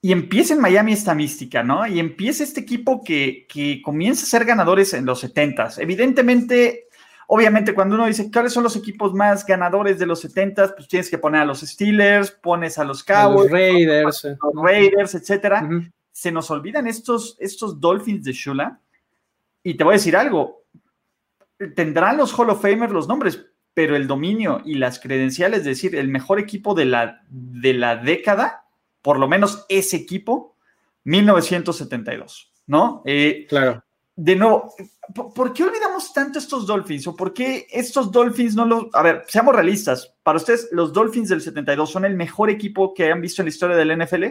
y 0.00 0.12
empieza 0.12 0.54
en 0.54 0.60
Miami 0.60 0.92
esta 0.92 1.14
mística, 1.14 1.62
¿no? 1.62 1.86
Y 1.86 1.98
empieza 1.98 2.44
este 2.44 2.60
equipo 2.60 3.02
que, 3.02 3.46
que 3.48 3.82
comienza 3.82 4.22
a 4.24 4.28
ser 4.28 4.44
ganadores 4.44 4.94
en 4.94 5.04
los 5.04 5.24
70s. 5.24 5.78
Evidentemente, 5.78 6.86
Obviamente, 7.32 7.74
cuando 7.74 7.94
uno 7.94 8.06
dice 8.06 8.28
cuáles 8.28 8.52
son 8.52 8.64
los 8.64 8.74
equipos 8.74 9.14
más 9.14 9.46
ganadores 9.46 10.00
de 10.00 10.06
los 10.06 10.18
70, 10.18 10.74
pues 10.74 10.88
tienes 10.88 11.08
que 11.08 11.16
poner 11.16 11.42
a 11.42 11.44
los 11.44 11.60
Steelers, 11.60 12.32
pones 12.32 12.76
a 12.76 12.82
los 12.82 13.04
Cowboys, 13.04 13.48
los 13.48 13.52
Raiders, 13.52 14.24
a 14.24 14.36
los 14.52 14.64
Raiders, 14.64 15.14
etcétera. 15.14 15.70
Se 16.10 16.32
nos 16.32 16.50
olvidan 16.50 16.88
estos, 16.88 17.36
estos 17.38 17.80
Dolphins 17.80 18.24
de 18.24 18.32
Shula. 18.32 18.80
Y 19.62 19.74
te 19.74 19.84
voy 19.84 19.92
a 19.92 19.98
decir 19.98 20.16
algo: 20.16 20.64
tendrán 21.76 22.16
los 22.16 22.36
Hall 22.36 22.50
of 22.50 22.60
Famers 22.60 22.92
los 22.92 23.06
nombres, 23.06 23.46
pero 23.74 23.96
el 23.96 24.06
dominio 24.06 24.62
y 24.64 24.74
las 24.74 24.98
credenciales, 24.98 25.60
es 25.60 25.64
decir, 25.64 25.96
el 25.96 26.08
mejor 26.08 26.38
equipo 26.38 26.74
de 26.74 26.86
la, 26.86 27.22
de 27.28 27.74
la 27.74 27.96
década, 27.96 28.64
por 29.02 29.18
lo 29.18 29.28
menos 29.28 29.64
ese 29.68 29.96
equipo, 29.96 30.56
1972, 31.04 32.52
¿no? 32.66 33.02
Eh, 33.04 33.46
claro 33.48 33.82
de 34.22 34.36
nuevo, 34.36 34.74
¿por 35.34 35.54
qué 35.54 35.64
olvidamos 35.64 36.12
tanto 36.12 36.38
estos 36.38 36.66
Dolphins? 36.66 37.06
¿O 37.06 37.16
por 37.16 37.32
qué 37.32 37.66
estos 37.70 38.12
Dolphins 38.12 38.54
no 38.54 38.66
los... 38.66 38.84
A 38.92 39.02
ver, 39.02 39.24
seamos 39.26 39.54
realistas. 39.54 40.14
Para 40.22 40.36
ustedes, 40.36 40.68
los 40.72 40.92
Dolphins 40.92 41.30
del 41.30 41.40
72 41.40 41.90
son 41.90 42.04
el 42.04 42.16
mejor 42.16 42.50
equipo 42.50 42.92
que 42.92 43.10
han 43.10 43.22
visto 43.22 43.40
en 43.40 43.46
la 43.46 43.50
historia 43.50 43.76
del 43.76 43.96
NFL. 43.98 44.24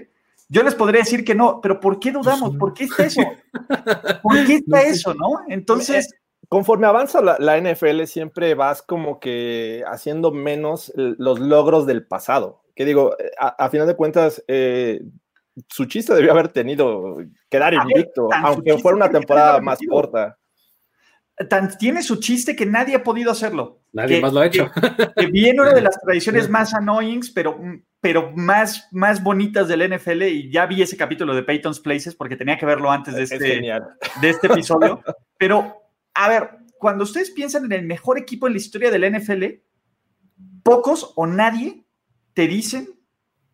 Yo 0.47 0.61
les 0.61 0.75
podría 0.75 1.01
decir 1.01 1.25
que 1.25 1.33
no, 1.33 1.59
pero 1.59 1.79
¿por 1.79 1.99
qué 1.99 2.11
dudamos? 2.11 2.55
¿Por 2.57 2.75
qué 2.75 2.83
está 2.83 3.05
eso? 3.05 3.21
¿Por 4.21 4.45
qué 4.45 4.55
está 4.57 4.83
eso, 4.83 5.15
no? 5.15 5.39
Entonces... 5.47 6.13
Conforme 6.49 6.87
avanza 6.87 7.21
la, 7.21 7.61
NFL, 7.61 8.05
siempre 8.05 8.55
vas 8.55 8.81
como 8.81 9.19
que 9.19 9.83
haciendo 9.85 10.31
menos 10.31 10.91
los 10.95 11.39
logros 11.39 11.85
del 11.85 12.07
pasado. 12.07 12.63
Que 12.75 12.85
digo, 12.85 13.15
a, 13.37 13.69
final 13.69 13.85
de 13.85 13.95
cuentas, 13.95 14.43
eh, 14.47 14.99
su 15.67 15.85
chiste 15.85 16.15
debió 16.15 16.31
haber 16.31 16.47
tenido 16.47 17.17
quedar 17.51 17.75
invicto, 17.75 18.29
aunque 18.33 18.79
fuera 18.79 18.95
una 18.95 19.11
temporada 19.11 19.61
más 19.61 19.77
corta. 19.87 20.39
Tan, 21.47 21.77
tiene 21.77 22.01
su 22.01 22.15
chiste 22.15 22.55
que 22.55 22.65
nadie 22.65 22.95
ha 22.95 23.03
podido 23.03 23.31
hacerlo. 23.31 23.81
Nadie 23.93 24.19
más 24.19 24.33
lo 24.33 24.39
ha 24.39 24.47
hecho. 24.47 24.71
Que, 25.15 25.27
viene 25.27 25.61
una 25.61 25.73
de 25.73 25.81
las 25.81 26.01
tradiciones 26.01 26.49
más 26.49 26.73
annoyings, 26.73 27.29
pero, 27.29 27.59
pero 28.01 28.31
más, 28.35 28.87
más 28.91 29.23
bonitas 29.23 29.67
del 29.67 29.87
NFL. 29.87 30.23
Y 30.23 30.51
ya 30.51 30.65
vi 30.65 30.81
ese 30.81 30.97
capítulo 30.97 31.35
de 31.35 31.43
Peyton's 31.43 31.79
Places 31.79 32.15
porque 32.15 32.35
tenía 32.35 32.57
que 32.57 32.65
verlo 32.65 32.91
antes 32.91 33.13
de 33.13 33.23
este, 33.23 33.61
de 34.21 34.29
este 34.29 34.47
episodio. 34.47 35.01
Pero 35.37 35.88
a 36.13 36.29
ver, 36.29 36.49
cuando 36.77 37.03
ustedes 37.03 37.31
piensan 37.31 37.65
en 37.65 37.73
el 37.73 37.85
mejor 37.85 38.17
equipo 38.17 38.47
en 38.47 38.53
la 38.53 38.59
historia 38.59 38.91
del 38.91 39.19
NFL, 39.19 39.45
pocos 40.63 41.13
o 41.15 41.27
nadie 41.27 41.85
te 42.33 42.47
dicen 42.47 42.99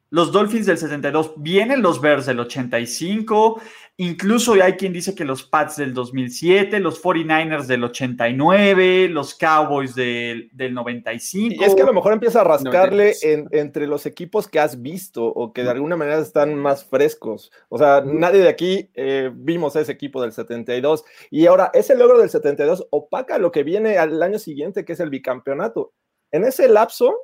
los 0.10 0.32
Dolphins 0.32 0.66
del 0.66 0.78
72, 0.78 1.34
vienen 1.38 1.82
los 1.82 2.00
Bears 2.00 2.26
del 2.26 2.40
85, 2.40 3.62
incluso 3.98 4.54
hay 4.54 4.74
quien 4.74 4.92
dice 4.92 5.16
que 5.16 5.24
los 5.24 5.44
Pats 5.44 5.78
del 5.78 5.94
2007, 5.94 6.80
los 6.80 7.02
49ers 7.02 7.66
del 7.66 7.84
89, 7.84 9.10
los 9.10 9.36
Cowboys 9.36 9.96
del, 9.96 10.50
95. 10.54 11.56
Y 11.60 11.64
es 11.64 11.76
que 11.76 11.82
a 11.82 11.86
lo 11.86 11.94
mejor 11.94 12.14
empieza 12.14 12.42
a 12.42 12.44
rascarle 12.44 13.14
entre 13.24 13.88
los 13.88 14.06
equipos 14.06 14.48
que 14.48 14.60
has 14.60 14.82
visto 14.82 15.26
o 15.26 15.54
que 15.54 15.64
de 15.64 15.70
alguna 15.70 15.96
manera 15.96 16.20
están 16.20 16.56
más 16.56 16.86
frescos. 16.86 17.52
O 17.70 17.78
sea, 17.78 18.02
nadie 18.06 18.42
de 18.42 18.50
aquí 18.50 18.90
eh, 18.94 19.32
vimos 19.34 19.76
ese 19.76 19.92
equipo 19.92 20.22
del 20.22 20.34
72. 20.34 21.04
Y 21.32 21.46
ahora, 21.46 21.72
ese 21.74 21.96
logro 21.96 22.20
del 22.20 22.30
72 22.30 22.88
opaca 22.90 23.38
lo 23.38 23.52
que 23.52 23.64
viene 23.64 23.98
al 23.98 24.22
año 24.22 24.40
siguiente, 24.40 24.86
que 24.86 24.94
es 24.94 25.00
el 25.00 25.10
bicampeonato. 25.10 25.94
En 26.32 26.44
ese 26.44 26.68
lapso, 26.68 27.16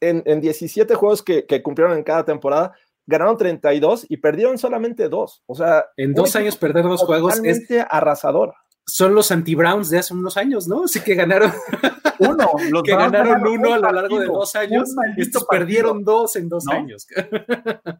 en, 0.00 0.40
17 0.40 0.94
juegos 0.94 1.22
que, 1.22 1.46
cumplieron 1.62 1.96
en 1.96 2.04
cada 2.04 2.24
temporada, 2.24 2.74
ganaron 3.06 3.36
32 3.36 4.06
y 4.08 4.16
perdieron 4.16 4.58
solamente 4.58 5.08
dos. 5.08 5.42
O 5.46 5.54
sea, 5.54 5.86
en 5.96 6.12
dos 6.12 6.34
años 6.36 6.56
perder 6.56 6.84
dos 6.84 7.02
juegos 7.02 7.40
es 7.44 7.66
arrasador. 7.88 8.54
Son 8.84 9.14
los 9.14 9.32
anti-Browns 9.32 9.90
de 9.90 9.98
hace 9.98 10.14
unos 10.14 10.36
años, 10.36 10.68
¿no? 10.68 10.84
Así 10.84 11.00
que 11.00 11.14
ganaron 11.14 11.52
uno, 12.20 12.50
los 12.70 12.82
que 12.82 12.94
ganaron 12.94 13.46
uno 13.46 13.74
a 13.74 13.78
lo 13.78 13.92
largo 13.92 14.20
de 14.20 14.26
dos 14.26 14.54
años. 14.54 14.94
Estos 15.16 15.44
perdieron 15.44 16.04
dos 16.04 16.36
en 16.36 16.48
dos 16.48 16.68
años. 16.68 17.06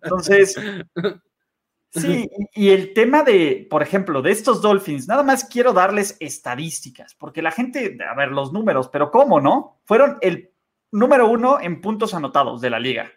Entonces, 0.02 0.54
sí, 1.90 2.30
y 2.54 2.70
el 2.70 2.92
tema 2.94 3.24
de, 3.24 3.66
por 3.68 3.82
ejemplo, 3.82 4.22
de 4.22 4.30
estos 4.30 4.62
Dolphins, 4.62 5.08
nada 5.08 5.24
más 5.24 5.44
quiero 5.44 5.72
darles 5.72 6.16
estadísticas, 6.20 7.14
porque 7.14 7.42
la 7.42 7.50
gente, 7.50 7.98
a 8.08 8.14
ver, 8.14 8.28
los 8.28 8.52
números, 8.52 8.88
pero 8.88 9.10
¿cómo, 9.10 9.40
no? 9.40 9.80
Fueron 9.84 10.18
el 10.20 10.52
número 10.92 11.28
uno 11.28 11.58
en 11.60 11.80
puntos 11.80 12.14
anotados 12.14 12.60
de 12.60 12.70
la 12.70 12.78
liga, 12.78 13.10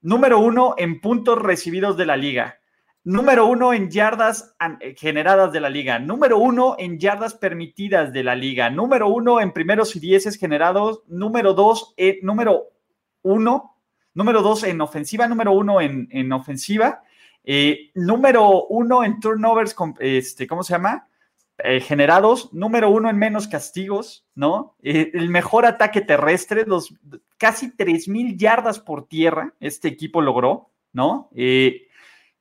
número 0.00 0.38
uno 0.38 0.74
en 0.78 1.00
puntos 1.00 1.40
recibidos 1.40 1.96
de 1.96 2.06
la 2.06 2.16
liga, 2.16 2.60
número 3.06 3.46
uno 3.46 3.72
en 3.72 3.88
yardas 3.88 4.56
eh, 4.80 4.96
generadas 4.98 5.52
de 5.52 5.60
la 5.60 5.70
liga, 5.70 6.00
número 6.00 6.38
uno 6.38 6.74
en 6.76 6.98
yardas 6.98 7.34
permitidas 7.34 8.12
de 8.12 8.24
la 8.24 8.34
liga, 8.34 8.68
número 8.68 9.08
uno 9.08 9.40
en 9.40 9.52
primeros 9.52 9.94
y 9.94 10.00
dieces 10.00 10.36
generados, 10.36 11.02
número 11.06 11.54
dos, 11.54 11.94
eh, 11.96 12.18
número 12.22 12.64
uno, 13.22 13.76
número 14.12 14.42
dos 14.42 14.64
en 14.64 14.80
ofensiva, 14.80 15.28
número 15.28 15.52
uno 15.52 15.80
en, 15.80 16.32
ofensiva, 16.32 17.02
eh, 17.44 17.92
número 17.94 18.66
uno 18.66 19.04
en 19.04 19.20
turnovers, 19.20 19.76
este, 20.00 20.48
¿cómo 20.48 20.64
se 20.64 20.72
llama? 20.72 21.08
Generados, 21.80 22.52
número 22.52 22.90
uno 22.90 23.08
en 23.08 23.16
menos 23.16 23.48
castigos, 23.48 24.26
¿no? 24.34 24.76
El 24.82 25.30
mejor 25.30 25.64
ataque 25.64 26.02
terrestre, 26.02 26.66
los 26.66 26.92
casi 27.38 27.72
3.000 27.76 28.36
yardas 28.36 28.78
por 28.78 29.06
tierra, 29.08 29.54
este 29.60 29.88
equipo 29.88 30.20
logró, 30.20 30.70
¿no? 30.92 31.30
Eh, 31.34 31.88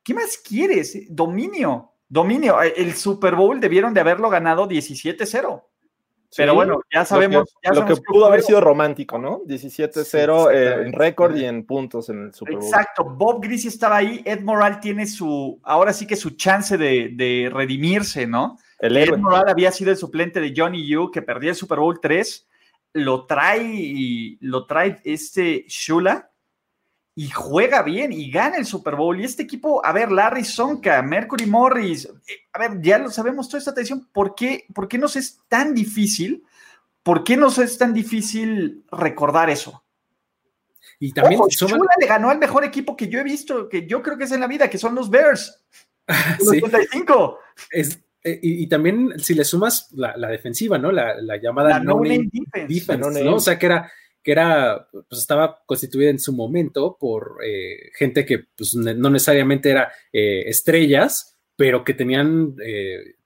¿Qué 0.04 0.14
más 0.14 0.38
quieres? 0.38 1.08
Dominio, 1.10 1.92
dominio. 2.08 2.62
El 2.62 2.94
Super 2.94 3.36
Bowl 3.36 3.60
debieron 3.60 3.94
de 3.94 4.02
haberlo 4.02 4.30
ganado 4.30 4.68
17-0. 4.68 5.64
Pero 6.38 6.54
bueno, 6.54 6.82
ya 6.94 7.06
sabemos. 7.06 7.56
Lo 7.64 7.86
que, 7.86 7.96
pudo 7.96 8.26
haber 8.26 8.42
sido 8.42 8.60
romántico, 8.60 9.18
¿no? 9.18 9.42
17-0 9.46 10.86
en 10.86 10.94
récord 10.94 11.36
y 11.36 11.46
en 11.46 11.66
puntos 11.66 12.10
en 12.10 12.24
el 12.24 12.34
Super 12.34 12.56
Bowl. 12.56 12.64
Exacto. 12.64 13.06
Bob 13.06 13.42
Greasy 13.42 13.70
estaba 13.70 13.98
ahí. 13.98 14.22
Ed 14.26 14.42
Moral 14.42 14.80
tiene 14.80 15.08
su, 15.08 15.60
ahora 15.64 15.94
sí 15.94 16.06
que 16.06 16.16
su 16.16 16.32
chance 16.32 16.78
de, 16.78 17.12
de 17.14 17.50
redimirse, 17.54 18.28
¿no? 18.28 18.58
El 18.80 18.98
Ed 18.98 19.18
Moral 19.18 19.46
había 19.48 19.72
sido 19.72 19.92
el 19.92 19.98
suplente 19.98 20.42
de 20.42 20.54
Johnny 20.56 20.86
Yu, 20.86 21.10
que 21.10 21.22
perdía 21.22 21.52
el 21.52 21.56
Super 21.56 21.80
Bowl 21.80 22.00
3. 22.02 22.48
Lo 22.98 23.26
trae, 23.26 24.38
lo 24.40 24.66
trae 24.66 25.02
este 25.04 25.66
Shula 25.68 26.32
y 27.14 27.30
juega 27.30 27.82
bien 27.82 28.14
y 28.14 28.32
gana 28.32 28.56
el 28.56 28.66
Super 28.66 28.96
Bowl. 28.96 29.20
Y 29.20 29.26
este 29.26 29.44
equipo, 29.44 29.86
a 29.86 29.92
ver, 29.92 30.12
Larry 30.12 30.46
Sonka, 30.46 31.02
Mercury 31.02 31.46
Morris, 31.46 32.06
eh, 32.06 32.40
a 32.54 32.60
ver, 32.60 32.82
ya 32.82 32.98
lo 32.98 33.10
sabemos 33.10 33.50
toda 33.50 33.60
esta 33.60 33.72
atención. 33.72 34.08
¿Por 34.14 34.34
qué, 34.34 34.66
¿Por 34.74 34.88
qué 34.88 34.98
nos 34.98 35.18
es 35.18 35.42
tan 35.50 35.74
difícil? 35.74 36.46
¿Por 37.04 37.24
qué 37.26 37.36
nos 37.36 37.58
es 37.58 37.78
tan 37.78 37.94
difícil 37.94 38.86
recordar 38.92 39.50
eso? 39.50 39.84
Y 41.00 41.12
también 41.12 41.42
Shula 41.50 41.78
le 42.00 42.08
ganó 42.08 42.30
al 42.30 42.38
mejor 42.38 42.64
equipo 42.64 42.96
que 42.96 43.10
yo 43.10 43.20
he 43.20 43.24
visto, 43.24 43.68
que 43.68 43.86
yo 43.86 44.02
creo 44.02 44.18
que 44.18 44.24
es 44.24 44.32
en 44.32 44.40
la 44.40 44.48
vida, 44.48 44.70
que 44.70 44.78
son 44.78 44.96
los 44.96 45.10
Bears. 45.10 45.62
Los 46.40 46.50
sí. 46.50 46.62
Es, 47.72 48.00
eh, 48.26 48.40
y, 48.42 48.68
también 48.68 49.20
si 49.20 49.36
le 49.36 49.46
sumas 49.46 49.92
la, 49.92 50.16
defensiva, 50.30 50.80
¿no? 50.80 50.92
La, 50.92 51.38
llamada 51.38 51.80
no, 51.80 52.00
name 52.00 52.28
defense, 52.68 53.24
¿no? 53.24 53.36
O 53.36 53.40
sea, 53.40 53.60
que 53.60 53.68
era, 53.68 53.92
que 54.24 54.32
era, 54.32 54.88
pues 54.92 55.22
estaba 55.22 55.62
constituida 55.68 56.10
en 56.10 56.18
su 56.18 56.34
momento 56.34 56.98
por 57.00 57.38
eh, 57.46 57.92
gente 57.96 58.26
que 58.26 58.46
pues, 58.58 58.74
no 58.74 59.12
necesariamente 59.12 59.70
era 59.70 59.92
eh, 60.12 60.42
estrellas, 60.48 61.38
pero 61.56 61.84
que 61.84 61.94
tenían 61.94 62.56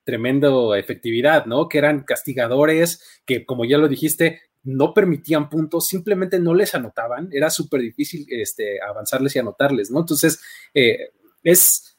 tremendo 0.04 0.74
efectividad, 0.74 1.46
¿no? 1.46 1.66
Que 1.66 1.78
eran 1.78 2.04
castigadores, 2.04 3.22
que 3.24 3.46
como 3.46 3.64
ya 3.64 3.78
lo 3.78 3.88
dijiste, 3.88 4.42
no 4.64 4.92
permitían 4.92 5.48
puntos, 5.48 5.86
simplemente 5.86 6.38
no 6.38 6.52
les 6.52 6.74
anotaban, 6.74 7.30
era 7.32 7.48
súper 7.48 7.80
difícil 7.80 8.26
este, 8.28 8.82
avanzarles 8.82 9.34
y 9.34 9.38
anotarles, 9.38 9.90
¿no? 9.90 10.00
Entonces, 10.00 10.42
es 11.42 11.90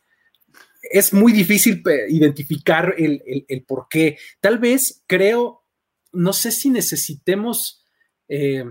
es 0.92 1.14
muy 1.14 1.32
difícil 1.32 1.82
identificar 2.10 2.94
el, 2.98 3.66
por 3.68 3.88
qué. 3.90 4.18
Tal 4.40 4.60
vez 4.60 5.04
creo, 5.08 5.64
no 6.12 6.34
sé 6.34 6.52
si 6.52 6.70
necesitemos 6.70 7.86
eh, 8.28 8.66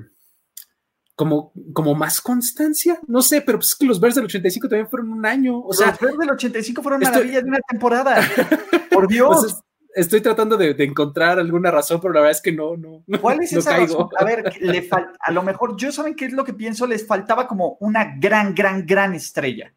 como, 1.16 1.52
como 1.72 1.94
más 1.94 2.20
constancia, 2.20 3.00
no 3.06 3.22
sé, 3.22 3.42
pero 3.42 3.58
pues 3.58 3.68
es 3.68 3.74
que 3.74 3.86
los 3.86 4.00
Bears 4.00 4.14
del 4.14 4.24
85 4.24 4.68
también 4.68 4.88
fueron 4.88 5.10
un 5.10 5.26
año. 5.26 5.60
O 5.60 5.72
sea, 5.72 5.88
los 5.88 6.00
Bears 6.00 6.18
del 6.18 6.30
85 6.30 6.82
fueron 6.82 7.00
maravillas 7.00 7.42
de 7.42 7.48
una 7.48 7.60
temporada. 7.68 8.16
Por 8.90 9.08
Dios. 9.08 9.60
estoy 9.94 10.20
tratando 10.20 10.56
de, 10.56 10.74
encontrar 10.78 11.38
alguna 11.38 11.70
razón, 11.70 12.00
pero 12.00 12.14
la 12.14 12.20
verdad 12.20 12.36
es 12.36 12.42
que 12.42 12.52
no, 12.52 12.76
no. 12.76 13.04
¿Cuál 13.20 13.42
es 13.42 13.52
esa 13.52 13.76
razón? 13.76 14.08
A 14.18 14.24
ver, 14.24 14.56
le 14.60 14.88
a 15.20 15.32
lo 15.32 15.42
mejor 15.42 15.76
yo 15.76 15.92
saben 15.92 16.14
qué 16.14 16.26
es 16.26 16.32
lo 16.32 16.44
que 16.44 16.54
pienso, 16.54 16.86
les 16.86 17.06
faltaba 17.06 17.46
como 17.46 17.76
una 17.80 18.16
gran, 18.18 18.54
gran, 18.54 18.86
gran 18.86 19.14
estrella, 19.14 19.74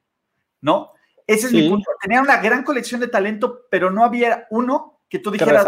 ¿no? 0.62 0.93
Ese 1.27 1.47
es 1.47 1.53
mi 1.53 1.69
punto. 1.69 1.89
Tenía 2.01 2.21
una 2.21 2.37
gran 2.37 2.63
colección 2.63 3.01
de 3.01 3.07
talento, 3.07 3.61
pero 3.69 3.89
no 3.91 4.03
había 4.03 4.47
uno 4.49 5.01
que 5.09 5.19
tú 5.19 5.31
dijeras. 5.31 5.65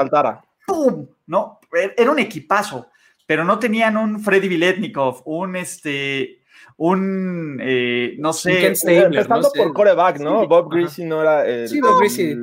¡Pum! 0.65 1.07
¿No? 1.27 1.59
Era 1.95 2.11
un 2.11 2.19
equipazo, 2.19 2.89
pero 3.25 3.43
no 3.43 3.59
tenían 3.59 3.97
un 3.97 4.19
Freddy 4.19 4.47
Viletnikov, 4.47 5.21
un 5.25 5.55
este. 5.55 6.41
Un, 6.77 7.59
eh, 7.61 8.15
no 8.17 8.33
sé. 8.33 8.67
Empezando 8.67 9.51
por 9.55 9.73
coreback, 9.73 10.19
¿no? 10.19 10.47
Bob 10.47 10.71
Greasy 10.71 11.05
no 11.05 11.21
era 11.21 11.45
el, 11.45 11.69
sí, 11.69 11.79
Bob 11.79 11.99
Greasy. 11.99 12.35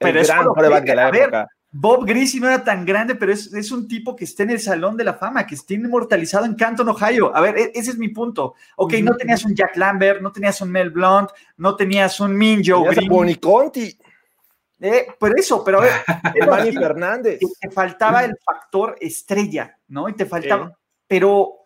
pero 0.00 0.22
gran 0.22 0.46
coreback 0.46 0.84
de 0.84 0.94
la 0.94 1.08
época. 1.08 1.48
Bob 1.74 2.04
Greasy 2.04 2.38
no 2.38 2.48
era 2.48 2.62
tan 2.62 2.84
grande, 2.84 3.14
pero 3.14 3.32
es, 3.32 3.72
un 3.72 3.88
tipo 3.88 4.14
que 4.14 4.24
está 4.24 4.42
en 4.42 4.50
el 4.50 4.60
Salón 4.60 4.94
de 4.94 5.04
la 5.04 5.14
Fama, 5.14 5.46
que 5.46 5.54
está 5.54 5.72
inmortalizado 5.72 6.44
en 6.44 6.54
Canton, 6.54 6.90
Ohio. 6.90 7.34
A 7.34 7.40
ver, 7.40 7.56
e, 7.56 7.72
ese 7.74 7.92
es 7.92 7.98
mi 7.98 8.08
punto. 8.08 8.54
Ok, 8.76 8.92
no 9.02 9.16
tenías 9.16 9.42
un 9.46 9.54
Jack 9.54 9.76
Lambert, 9.76 10.20
no 10.20 10.30
tenías 10.30 10.60
un 10.60 10.70
Mel 10.70 10.90
Blunt, 10.90 11.30
no 11.56 11.74
tenías 11.74 12.20
un 12.20 12.36
Min 12.36 12.62
Joe 12.62 12.94
Green. 12.94 13.08
Bonnie 13.08 13.40
Conti. 13.40 13.98
Eh, 14.80 15.06
por 15.18 15.38
eso, 15.38 15.64
pero 15.64 15.78
a 15.78 15.82
ver. 15.82 15.92
Manny 16.46 16.72
Fernández. 16.72 17.40
Te 17.58 17.70
faltaba 17.70 18.22
el 18.22 18.36
factor 18.44 18.96
estrella, 19.00 19.78
¿no? 19.88 20.10
Y 20.10 20.12
te 20.12 20.26
faltaba. 20.26 20.76
Pero 21.06 21.61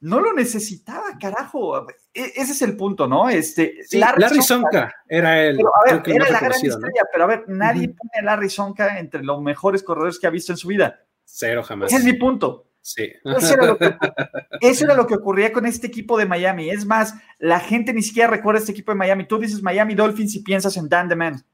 no 0.00 0.20
lo 0.20 0.32
necesitaba, 0.32 1.18
carajo. 1.20 1.88
E, 2.12 2.32
ese 2.36 2.52
es 2.52 2.62
el 2.62 2.76
punto, 2.76 3.06
¿no? 3.06 3.28
Este, 3.28 3.78
Larry, 3.92 4.42
Sonka 4.42 4.94
era 5.08 5.42
el. 5.42 5.58
era 6.06 6.30
la 6.30 6.40
gran 6.40 6.52
estrella, 6.52 7.02
pero 7.12 7.24
a 7.24 7.26
ver, 7.26 7.44
nadie 7.48 7.88
pone 7.88 8.10
a 8.20 8.22
Larry 8.22 8.50
Sonka 8.50 8.98
entre 8.98 9.22
los 9.22 9.40
mejores 9.40 9.82
corredores 9.82 10.18
que 10.18 10.26
ha 10.26 10.30
visto 10.30 10.52
en 10.52 10.58
su 10.58 10.68
vida. 10.68 11.00
Cero 11.24 11.62
jamás. 11.62 11.92
Ese 11.92 12.00
es 12.00 12.04
mi 12.04 12.14
punto. 12.14 12.66
Sí. 12.80 13.12
Eso 13.24 13.54
era, 13.54 13.66
lo 13.66 13.78
que, 13.78 13.96
eso 14.60 14.84
era, 14.84 14.94
lo 14.94 15.08
que, 15.08 15.14
ocurría 15.14 15.52
con 15.52 15.66
este 15.66 15.88
equipo 15.88 16.16
de 16.16 16.26
Miami. 16.26 16.70
Es 16.70 16.86
más, 16.86 17.14
la 17.38 17.58
gente 17.58 17.92
ni 17.92 18.02
siquiera 18.02 18.30
recuerda 18.30 18.60
este 18.60 18.70
equipo 18.70 18.92
de 18.92 18.96
Miami. 18.96 19.26
Tú 19.26 19.38
dices 19.38 19.60
Miami 19.60 19.96
Dolphins 19.96 20.36
y 20.36 20.42
piensas 20.42 20.76
en 20.76 20.88
Dan 20.88 21.08
the 21.08 21.16
Man. 21.16 21.44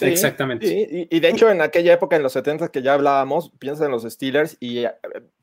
Exactamente. 0.00 1.08
y, 1.10 1.20
de 1.20 1.28
hecho, 1.28 1.50
en 1.50 1.60
aquella 1.60 1.94
época, 1.94 2.16
en 2.16 2.22
los 2.22 2.34
70 2.34 2.68
que 2.68 2.82
ya 2.82 2.94
hablábamos, 2.94 3.50
piensas 3.58 3.86
en 3.86 3.90
los 3.90 4.04
Steelers 4.04 4.56
y 4.60 4.84
eh, 4.84 4.92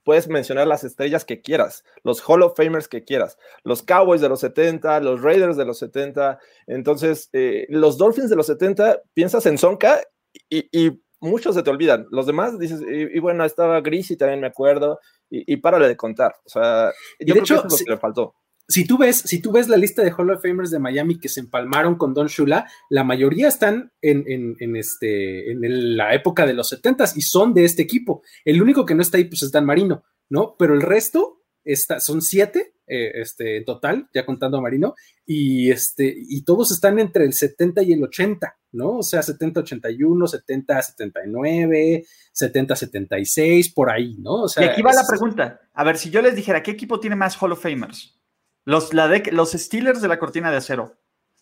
puedes 0.03 0.27
mencionar 0.27 0.67
las 0.67 0.83
estrellas 0.83 1.25
que 1.25 1.41
quieras, 1.41 1.83
los 2.03 2.21
Hall 2.27 2.43
of 2.43 2.55
Famers 2.55 2.87
que 2.87 3.03
quieras, 3.03 3.37
los 3.63 3.83
Cowboys 3.83 4.21
de 4.21 4.29
los 4.29 4.39
70, 4.41 4.99
los 5.01 5.21
Raiders 5.21 5.57
de 5.57 5.65
los 5.65 5.79
70. 5.79 6.39
Entonces, 6.67 7.29
eh, 7.33 7.65
los 7.69 7.97
Dolphins 7.97 8.29
de 8.29 8.35
los 8.35 8.47
70, 8.47 9.01
piensas 9.13 9.45
en 9.45 9.57
Sonka 9.57 10.01
y, 10.49 10.99
muchos 11.19 11.55
se 11.55 11.63
te 11.63 11.69
olvidan. 11.69 12.05
Los 12.11 12.25
demás 12.25 12.59
dices, 12.59 12.81
y, 12.81 13.17
bueno, 13.19 13.45
estaba 13.45 13.79
Greasy 13.79 14.17
también 14.17 14.41
me 14.41 14.47
acuerdo, 14.47 14.99
y, 15.29 15.53
y 15.53 15.57
párale 15.57 15.87
de 15.87 15.95
contar. 15.95 16.35
O 16.45 16.49
sea, 16.49 16.91
yo 17.19 17.27
de 17.27 17.31
creo 17.33 17.43
hecho, 17.43 17.53
que 17.53 17.59
eso 17.59 17.67
es 17.67 17.81
lo 17.81 17.85
que 17.85 17.91
le 17.91 17.97
faltó 17.97 18.35
si 18.67 18.85
tú 18.85 18.97
ves, 18.97 19.17
si 19.17 19.41
tú 19.41 19.51
ves 19.51 19.67
la 19.67 19.77
lista 19.77 20.03
de 20.03 20.11
Hall 20.11 20.29
of 20.29 20.41
Famers 20.41 20.71
de 20.71 20.79
Miami 20.79 21.19
que 21.19 21.29
se 21.29 21.41
empalmaron 21.41 21.95
con 21.95 22.13
Don 22.13 22.27
Shula, 22.27 22.69
la 22.89 23.03
mayoría 23.03 23.47
están 23.47 23.91
en, 24.01 24.55
este, 24.75 25.51
en 25.51 25.97
la 25.97 26.13
época 26.13 26.45
de 26.45 26.53
los 26.53 26.69
70 26.69 27.05
y 27.15 27.21
son 27.21 27.53
de 27.53 27.65
este 27.65 27.81
equipo. 27.81 28.23
El 28.45 28.61
único 28.61 28.85
que 28.85 28.95
no 28.95 29.01
está 29.01 29.17
ahí, 29.17 29.25
pues 29.25 29.43
es 29.43 29.51
Dan 29.51 29.65
Marino, 29.65 30.03
¿no? 30.29 30.55
Pero 30.57 30.73
el 30.73 30.81
resto 30.81 31.41
está, 31.63 31.99
son 31.99 32.21
siete 32.21 32.73
eh, 32.85 33.21
este, 33.21 33.57
en 33.57 33.65
total, 33.65 34.09
ya 34.13 34.25
contando 34.25 34.57
a 34.57 34.61
Marino, 34.61 34.95
y, 35.25 35.71
este, 35.71 36.13
y 36.15 36.43
todos 36.43 36.71
están 36.71 36.99
entre 36.99 37.23
el 37.23 37.33
70 37.33 37.81
y 37.83 37.93
el 37.93 38.03
80, 38.03 38.57
¿no? 38.73 38.97
O 38.97 39.03
sea, 39.03 39.21
70-81, 39.21 40.43
70-79, 40.45 42.05
70-76, 42.33 43.73
por 43.73 43.89
ahí, 43.89 44.17
¿no? 44.19 44.43
O 44.43 44.47
sea, 44.49 44.65
y 44.65 44.69
aquí 44.69 44.81
va 44.81 44.93
la 44.93 45.05
pregunta. 45.07 45.61
A 45.73 45.83
ver, 45.83 45.97
si 45.97 46.09
yo 46.09 46.21
les 46.21 46.35
dijera, 46.35 46.61
¿qué 46.61 46.71
equipo 46.71 46.99
tiene 46.99 47.15
más 47.15 47.41
Hall 47.41 47.53
of 47.53 47.61
Famers? 47.61 48.19
Los, 48.65 48.93
la 48.93 49.21
los 49.31 49.51
Steelers 49.51 50.01
de 50.01 50.07
la 50.07 50.19
cortina 50.19 50.49
de 50.51 50.57
acero, 50.57 50.97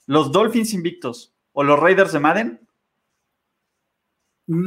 los 0.08 0.32
Dolphins 0.32 0.74
invictos 0.74 1.34
o 1.54 1.64
los 1.64 1.80
Raiders 1.80 2.12
de 2.14 2.20
Madden. 2.20 2.68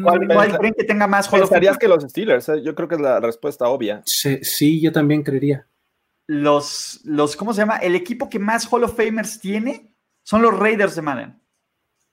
¿Cuál, 0.03 0.21
mm, 0.27 0.57
creen 0.57 0.75
que 0.77 0.85
tenga 0.85 1.07
más 1.07 1.29
juegos? 1.29 1.51
Pensarías 1.51 1.77
que 1.77 1.89
los 1.89 2.05
Steelers, 2.05 2.49
eh, 2.49 2.63
yo 2.63 2.75
creo 2.75 2.89
que 2.89 2.95
es 2.95 3.01
la 3.01 3.21
respuesta 3.21 3.69
obvia. 3.69 4.03
Sí, 4.05 4.81
yo 4.81 4.93
también 4.93 5.23
creería. 5.23 5.67
Los, 6.27 7.01
los, 7.05 7.37
¿cómo 7.37 7.53
se 7.53 7.61
llama? 7.61 7.77
El 7.79 7.95
equipo 7.97 8.31
que 8.31 8.39
más 8.39 8.67
Hall 8.71 8.85
of 8.85 8.97
Famers 8.97 9.41
tiene 9.41 9.95
son 10.23 10.41
los 10.41 10.59
Raiders 10.59 10.95
de 10.95 11.03
Madden. 11.03 11.41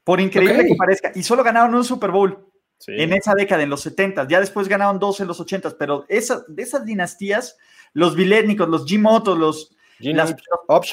Por 0.03 0.19
increíble 0.19 0.65
que 0.65 0.75
parezca. 0.75 1.11
Y 1.15 1.23
solo 1.23 1.43
ganaron 1.43 1.75
un 1.75 1.83
Super 1.83 2.11
Bowl 2.11 2.51
en 2.87 3.13
esa 3.13 3.33
década, 3.35 3.63
en 3.63 3.69
los 3.69 3.81
70. 3.81 4.27
Ya 4.27 4.39
después 4.39 4.67
ganaron 4.67 4.99
dos 4.99 5.19
en 5.19 5.27
los 5.27 5.39
80. 5.39 5.77
Pero 5.77 6.05
esa, 6.09 6.43
de 6.47 6.63
esas 6.63 6.85
dinastías, 6.85 7.57
los 7.93 8.15
Vilétnicos, 8.15 8.67
los 8.67 8.85
G-Motos, 8.85 9.37
los, 9.37 9.75
las, 10.01 10.35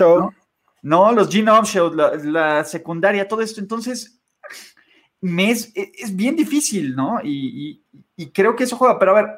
¿no? 0.00 0.34
¿no? 0.82 1.12
los 1.12 1.30
Gene 1.30 1.52
Upshow, 1.52 1.92
la, 1.94 2.64
secundaria, 2.64 3.26
todo 3.26 3.40
esto. 3.40 3.60
Entonces, 3.60 4.20
me 5.20 5.50
es, 5.50 5.72
bien 6.14 6.36
difícil, 6.36 6.94
¿no? 6.94 7.20
Y, 7.22 7.82
creo 8.32 8.56
que 8.56 8.64
eso 8.64 8.76
juega, 8.76 8.98
pero 8.98 9.16
a 9.16 9.22
ver, 9.22 9.30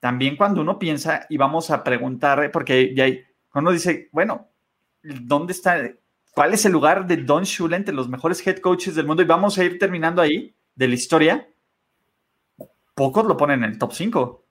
también 0.00 0.36
cuando 0.36 0.60
uno 0.60 0.78
piensa 0.78 1.26
y 1.28 1.36
vamos 1.36 1.70
a 1.70 1.82
preguntar, 1.82 2.50
porque 2.50 2.94
ya 2.94 3.04
hay, 3.04 3.22
uno 3.54 3.72
dice, 3.72 4.08
bueno, 4.12 4.48
¿dónde 5.02 5.52
está? 5.52 5.78
¿Cuál 6.34 6.54
es 6.54 6.64
el 6.64 6.72
lugar 6.72 7.06
de 7.06 7.18
Don 7.18 7.44
Shula 7.44 7.76
entre 7.76 7.94
los 7.94 8.08
mejores 8.08 8.46
head 8.46 8.58
coaches 8.58 8.94
del 8.94 9.06
mundo? 9.06 9.22
Y 9.22 9.26
vamos 9.26 9.58
a 9.58 9.64
ir 9.64 9.78
terminando 9.78 10.22
ahí 10.22 10.54
de 10.74 10.88
la 10.88 10.94
historia. 10.94 11.48
Pocos 12.94 13.26
lo 13.26 13.36
ponen 13.36 13.64
en 13.64 13.70
el 13.70 13.78
top 13.78 13.92
5 13.92 14.41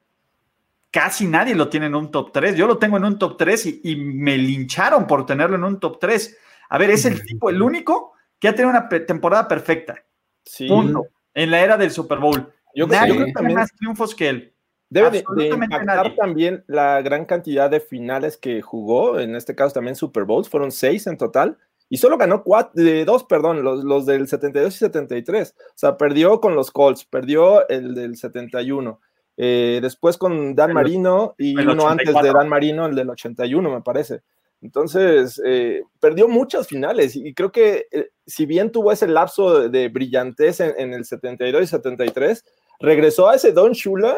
casi 0.92 1.26
nadie 1.26 1.56
lo 1.56 1.70
tiene 1.70 1.88
en 1.88 1.96
un 1.96 2.12
top 2.12 2.32
3. 2.32 2.56
Yo 2.56 2.68
lo 2.68 2.78
tengo 2.78 2.98
en 2.98 3.06
un 3.06 3.18
top 3.18 3.38
3 3.38 3.80
y, 3.84 3.96
me 3.96 4.38
lincharon 4.38 5.08
por 5.08 5.26
tenerlo 5.26 5.56
en 5.56 5.64
un 5.64 5.80
top 5.80 6.00
3. 6.00 6.38
A 6.70 6.78
ver, 6.78 6.92
es 6.92 7.06
el 7.06 7.24
tipo, 7.26 7.50
el 7.50 7.62
único 7.62 8.14
que 8.40 8.50
ha 8.50 8.56
tenido 8.56 8.70
una 8.70 8.88
temporada 8.88 9.48
perfecta. 9.48 10.04
Sí. 10.44 10.68
Punto. 10.68 11.06
En 11.34 11.50
la 11.50 11.62
era 11.62 11.78
del 11.78 11.92
Super 11.92 12.20
Bowl. 12.20 12.54
Yo, 12.76 12.88
nadie 12.88 13.16
creo 13.16 13.26
que 13.28 13.34
tiene 13.34 13.54
más 13.54 13.74
triunfos 13.74 14.14
que 14.14 14.30
él. 14.30 14.54
Debe 14.90 15.10
de, 15.10 15.48
impactar 15.48 16.16
también 16.16 16.66
la 16.68 17.02
gran 17.02 17.24
cantidad 17.24 17.70
de 17.70 17.80
finales 17.80 18.36
que 18.36 18.62
jugó, 18.62 19.20
en 19.20 19.38
este 19.38 19.56
caso 19.56 19.76
también 19.76 19.96
Super 19.96 20.26
Bowls, 20.26 20.50
fueron 20.50 20.70
seis 20.70 21.08
en 21.08 21.16
total, 21.18 21.58
y 21.88 21.96
solo 21.96 22.18
ganó 22.18 22.44
cuatro, 22.44 22.72
de 22.84 23.06
dos, 23.06 23.24
perdón, 23.24 23.64
los, 23.64 23.86
los 23.86 24.06
del 24.06 24.28
72 24.28 24.76
y 24.76 24.80
73. 24.80 25.56
O 25.58 25.72
sea, 25.76 25.98
perdió 25.98 26.42
con 26.42 26.56
los 26.56 26.72
Colts, 26.72 27.06
perdió 27.06 27.68
el 27.70 27.96
del 27.96 28.18
71, 28.18 29.00
eh, 29.38 29.80
después 29.82 30.18
con 30.18 30.56
Dan 30.56 30.74
Marino 30.74 31.36
y 31.38 31.58
uno 31.58 31.88
antes 31.88 32.14
de 32.14 32.32
Dan 32.32 32.50
Marino, 32.50 32.86
el 32.86 32.96
del 32.96 33.10
81, 33.10 33.70
me 33.70 33.82
parece. 33.82 34.22
Entonces, 34.62 35.42
eh, 35.44 35.82
perdió 36.00 36.28
muchas 36.28 36.68
finales 36.68 37.16
y 37.16 37.34
creo 37.34 37.52
que 37.52 37.88
eh, 37.92 38.10
si 38.28 38.46
bien 38.46 38.72
tuvo 38.72 38.92
ese 38.92 39.08
lapso 39.08 39.68
de, 39.70 39.90
brillantez 39.90 40.60
en, 40.60 40.94
el 40.94 41.06
72 41.06 41.64
y 41.64 41.68
73, 41.68 42.46
regresó 42.80 43.30
a 43.30 43.36
ese 43.36 43.52
Don 43.52 43.72
Shula 43.72 44.16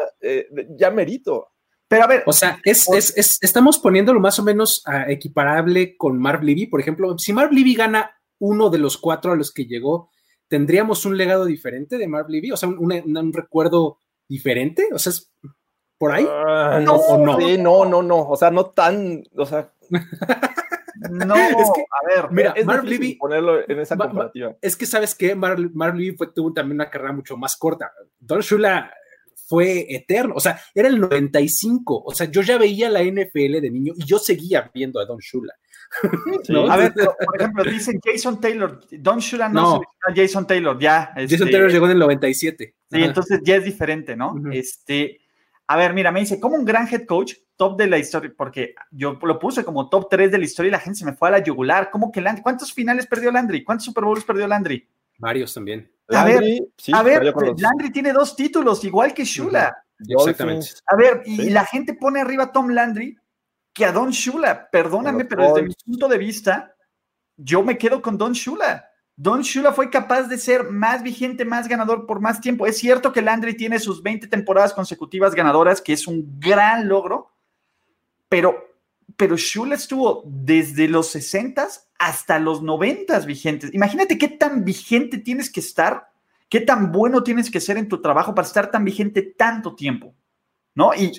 ya 0.76 0.90
merito. 0.90 1.48
Pero 1.88 2.04
a 2.04 2.08
ver, 2.08 2.22
o 2.26 2.32
sea, 2.32 2.60
es, 2.64 2.86
estamos 3.16 3.78
poniéndolo 3.78 4.18
más 4.18 4.38
o 4.38 4.42
menos 4.42 4.82
ah, 4.86 5.04
equiparable 5.08 5.96
con 5.96 6.18
Marv 6.18 6.42
Levy. 6.42 6.66
Por 6.66 6.80
ejemplo, 6.80 7.16
si 7.18 7.32
Marv 7.32 7.52
Levy 7.52 7.74
gana 7.74 8.10
uno 8.38 8.68
de 8.68 8.78
los 8.78 8.98
cuatro 8.98 9.32
a 9.32 9.36
los 9.36 9.52
que 9.52 9.66
llegó, 9.66 10.10
¿tendríamos 10.48 11.06
un 11.06 11.16
legado 11.16 11.44
diferente 11.44 11.96
de 11.96 12.08
Marv 12.08 12.28
Levy? 12.28 12.52
O 12.52 12.56
sea, 12.56 12.68
un 12.68 13.32
recuerdo 13.32 13.98
diferente? 14.28 14.88
O 14.92 14.98
sea, 14.98 15.10
¿es 15.10 15.32
por 15.98 16.12
ahí? 16.12 16.26
Ah, 16.28 16.80
no, 16.82 17.18
no? 17.18 17.38
Sí, 17.38 17.58
no, 17.58 17.84
no, 17.84 18.02
no. 18.02 18.28
O 18.28 18.36
sea, 18.36 18.50
no 18.50 18.66
tan, 18.66 19.22
o 19.36 19.46
sea. 19.46 19.72
No, 21.10 21.34
es 21.34 21.70
que, 21.74 21.82
a 21.82 22.22
ver, 22.22 22.30
mira, 22.30 22.52
es 22.56 22.64
Marv 22.64 22.84
Levy, 22.84 23.16
ponerlo 23.16 23.68
en 23.68 23.78
esa 23.78 23.96
comparativa. 23.96 24.56
Es 24.62 24.76
que 24.76 24.86
sabes 24.86 25.14
que 25.14 25.34
Marv, 25.34 25.58
Levy 25.58 26.16
fue, 26.16 26.28
tuvo 26.28 26.52
también 26.52 26.76
una 26.76 26.88
carrera 26.88 27.12
mucho 27.12 27.36
más 27.36 27.56
corta. 27.56 27.92
Don 28.18 28.40
Shula 28.40 28.90
fue 29.46 29.86
eterno, 29.94 30.34
o 30.36 30.40
sea, 30.40 30.60
era 30.74 30.88
el 30.88 30.98
95, 30.98 32.02
o 32.06 32.14
sea, 32.14 32.30
yo 32.30 32.42
ya 32.42 32.58
veía 32.58 32.88
la 32.88 33.02
NFL 33.02 33.60
de 33.60 33.70
niño 33.70 33.92
y 33.96 34.04
yo 34.04 34.18
seguía 34.18 34.70
viendo 34.72 35.00
a 35.00 35.04
Don 35.04 35.18
Shula. 35.18 35.54
A 36.70 36.76
ver, 36.76 36.92
por 36.94 37.40
ejemplo, 37.40 37.64
dicen 37.64 38.00
Jason 38.02 38.40
Taylor, 38.40 38.80
Don 38.90 39.18
Shula 39.18 39.48
no, 39.48 39.80
no. 39.80 40.14
Jason 40.14 40.46
Taylor, 40.46 40.78
ya. 40.78 41.12
Jason 41.14 41.32
este, 41.32 41.50
Taylor 41.50 41.70
llegó 41.70 41.86
en 41.86 41.92
el 41.92 41.98
97. 41.98 42.74
Sí, 42.90 43.02
entonces 43.02 43.40
ya 43.44 43.56
es 43.56 43.64
diferente, 43.64 44.16
¿no? 44.16 44.34
Este, 44.52 45.20
a 45.66 45.76
ver, 45.76 45.94
mira, 45.94 46.10
me 46.10 46.20
dice, 46.20 46.40
como 46.40 46.56
un 46.56 46.64
gran 46.64 46.88
head 46.88 47.06
coach, 47.06 47.34
top 47.56 47.78
de 47.78 47.86
la 47.86 47.98
historia, 47.98 48.32
porque 48.36 48.74
yo 48.90 49.18
lo 49.22 49.38
puse 49.38 49.64
como 49.64 49.88
top 49.88 50.08
3 50.10 50.30
de 50.32 50.38
la 50.38 50.44
historia 50.44 50.68
y 50.68 50.72
la 50.72 50.80
gente 50.80 50.98
se 50.98 51.04
me 51.04 51.14
fue 51.14 51.28
a 51.28 51.32
la 51.32 51.44
yugular. 51.44 51.90
¿Cómo 51.90 52.10
que 52.10 52.20
Landry? 52.20 52.42
¿Cuántos 52.42 52.72
finales 52.72 53.06
perdió 53.06 53.30
Landry? 53.30 53.62
¿Cuántos 53.62 53.86
Super 53.86 54.04
Bowls 54.04 54.24
perdió 54.24 54.46
Landry? 54.46 54.88
Varios 55.18 55.54
también. 55.54 55.90
A 56.08 56.24
ver, 56.24 56.42
a 56.92 57.02
ver 57.02 57.34
Landry 57.58 57.90
tiene 57.92 58.12
dos 58.12 58.36
títulos, 58.36 58.84
igual 58.84 59.14
que 59.14 59.24
Shula. 59.24 59.76
Exactamente. 60.06 60.68
A 60.86 60.96
ver, 60.96 61.22
y 61.24 61.50
la 61.50 61.64
gente 61.64 61.94
pone 61.94 62.20
arriba 62.20 62.44
a 62.44 62.52
Tom 62.52 62.68
Landry 62.68 63.16
que 63.72 63.84
a 63.84 63.92
Don 63.92 64.10
Shula. 64.10 64.68
Perdóname, 64.70 65.24
pero 65.24 65.48
desde 65.48 65.68
mi 65.68 65.74
punto 65.74 66.08
de 66.08 66.18
vista, 66.18 66.74
yo 67.36 67.62
me 67.62 67.78
quedo 67.78 68.02
con 68.02 68.18
Don 68.18 68.32
Shula. 68.32 68.88
Don 69.16 69.42
Shula 69.42 69.72
fue 69.72 69.90
capaz 69.90 70.24
de 70.24 70.38
ser 70.38 70.70
más 70.70 71.02
vigente, 71.02 71.44
más 71.44 71.68
ganador 71.68 72.06
por 72.06 72.20
más 72.20 72.40
tiempo. 72.40 72.66
Es 72.66 72.78
cierto 72.78 73.12
que 73.12 73.22
Landry 73.22 73.56
tiene 73.56 73.78
sus 73.78 74.02
20 74.02 74.26
temporadas 74.26 74.72
consecutivas 74.72 75.34
ganadoras, 75.34 75.80
que 75.80 75.92
es 75.92 76.06
un 76.06 76.38
gran 76.40 76.88
logro, 76.88 77.32
pero, 78.28 78.73
pero 79.16 79.36
Shula 79.36 79.74
estuvo 79.74 80.22
desde 80.26 80.88
los 80.88 81.08
60 81.10 81.68
hasta 81.98 82.38
los 82.38 82.62
90 82.62 83.18
vigentes. 83.20 83.72
Imagínate 83.72 84.18
qué 84.18 84.28
tan 84.28 84.64
vigente 84.64 85.18
tienes 85.18 85.50
que 85.50 85.60
estar, 85.60 86.08
qué 86.48 86.60
tan 86.60 86.92
bueno 86.92 87.22
tienes 87.22 87.50
que 87.50 87.60
ser 87.60 87.76
en 87.76 87.88
tu 87.88 88.00
trabajo 88.00 88.34
para 88.34 88.46
estar 88.46 88.70
tan 88.70 88.84
vigente 88.84 89.22
tanto 89.22 89.74
tiempo. 89.74 90.14
¿no? 90.74 90.92
Y, 90.92 91.12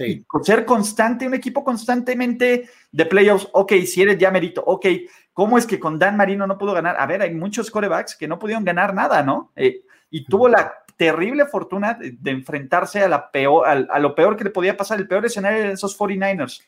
ser 0.43 0.65
constante, 0.65 1.25
un 1.25 1.33
equipo 1.33 1.63
constantemente 1.63 2.69
de 2.91 3.05
playoffs, 3.05 3.47
ok, 3.53 3.73
si 3.85 4.01
eres 4.01 4.17
ya 4.17 4.29
merito, 4.29 4.61
ok, 4.65 4.85
¿cómo 5.33 5.57
es 5.57 5.65
que 5.65 5.79
con 5.79 5.97
Dan 5.97 6.17
Marino 6.17 6.45
no 6.45 6.57
pudo 6.57 6.73
ganar? 6.73 6.97
A 6.99 7.05
ver, 7.05 7.21
hay 7.21 7.33
muchos 7.33 7.71
corebacks 7.71 8.15
que 8.15 8.27
no 8.27 8.37
pudieron 8.37 8.65
ganar 8.65 8.93
nada, 8.93 9.23
¿no? 9.23 9.51
Eh, 9.55 9.83
y 10.09 10.25
tuvo 10.25 10.49
la 10.49 10.73
terrible 10.97 11.45
fortuna 11.45 11.93
de, 11.93 12.31
enfrentarse 12.31 13.01
a, 13.01 13.07
la 13.07 13.31
peor, 13.31 13.67
a, 13.67 13.99
lo 13.99 14.15
peor 14.15 14.35
que 14.37 14.45
le 14.45 14.49
podía 14.49 14.77
pasar, 14.77 14.99
el 14.99 15.07
peor 15.07 15.25
escenario 15.25 15.63
de 15.63 15.71
esos 15.71 15.97
49ers. 15.97 16.61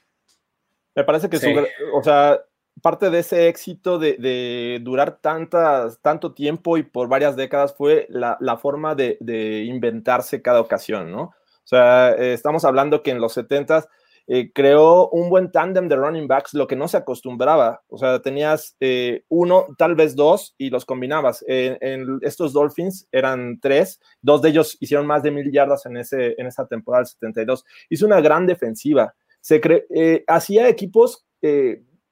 Me 0.97 1.03
parece 1.03 1.29
que, 1.29 1.38
o 1.93 2.01
sea, 2.01 2.41
parte 2.81 3.12
de 3.12 3.19
ese 3.19 3.49
éxito 3.49 3.99
de, 3.99 4.79
durar 4.81 5.19
tantas, 5.21 6.01
tanto 6.01 6.33
tiempo 6.33 6.75
y 6.75 6.81
por 6.81 7.07
varias 7.07 7.36
décadas 7.36 7.75
fue 7.77 8.07
la, 8.10 8.57
forma 8.57 8.95
de, 8.95 9.19
de, 9.19 9.63
inventarse 9.65 10.41
cada 10.41 10.60
ocasión, 10.60 11.12
¿no? 11.12 11.21
O 11.21 11.67
sea, 11.69 12.13
eh, 12.13 12.33
estamos 12.33 12.65
hablando 12.65 13.03
que 13.03 13.12
en 13.12 13.21
los 13.21 13.33
70 13.33 13.88
eh, 14.25 14.51
creó 14.51 15.07
un 15.10 15.29
buen 15.29 15.51
tándem 15.51 15.88
de 15.88 15.97
running 15.97 16.27
backs, 16.27 16.55
lo 16.55 16.65
que 16.65 16.75
no 16.75 16.88
se 16.88 16.97
acostumbraba. 16.97 17.83
O 17.89 17.99
sea, 17.99 18.19
tenías 18.19 18.75
eh, 18.79 19.23
uno, 19.29 19.67
tal 19.77 19.93
vez 19.93 20.15
dos, 20.15 20.55
y 20.57 20.71
los 20.71 20.83
combinabas. 20.83 21.45
en 21.47 22.19
estos 22.23 22.53
Dolphins 22.53 23.07
eran 23.12 23.60
tres, 23.60 23.99
dos 24.19 24.41
de 24.41 24.49
ellos 24.49 24.77
hicieron 24.79 25.05
más 25.05 25.21
de 25.21 25.29
mil 25.29 25.51
yardas 25.51 25.86
en, 25.86 25.97
ese, 25.97 26.33
en 26.39 26.47
esa 26.47 26.65
temporada 26.65 27.03
del 27.03 27.10
72. 27.10 27.63
Hizo 27.88 28.07
una 28.07 28.19
gran 28.19 28.47
defensiva. 28.47 29.13
Se 29.47 30.23
hacía 30.27 30.67
equipos 30.67 31.25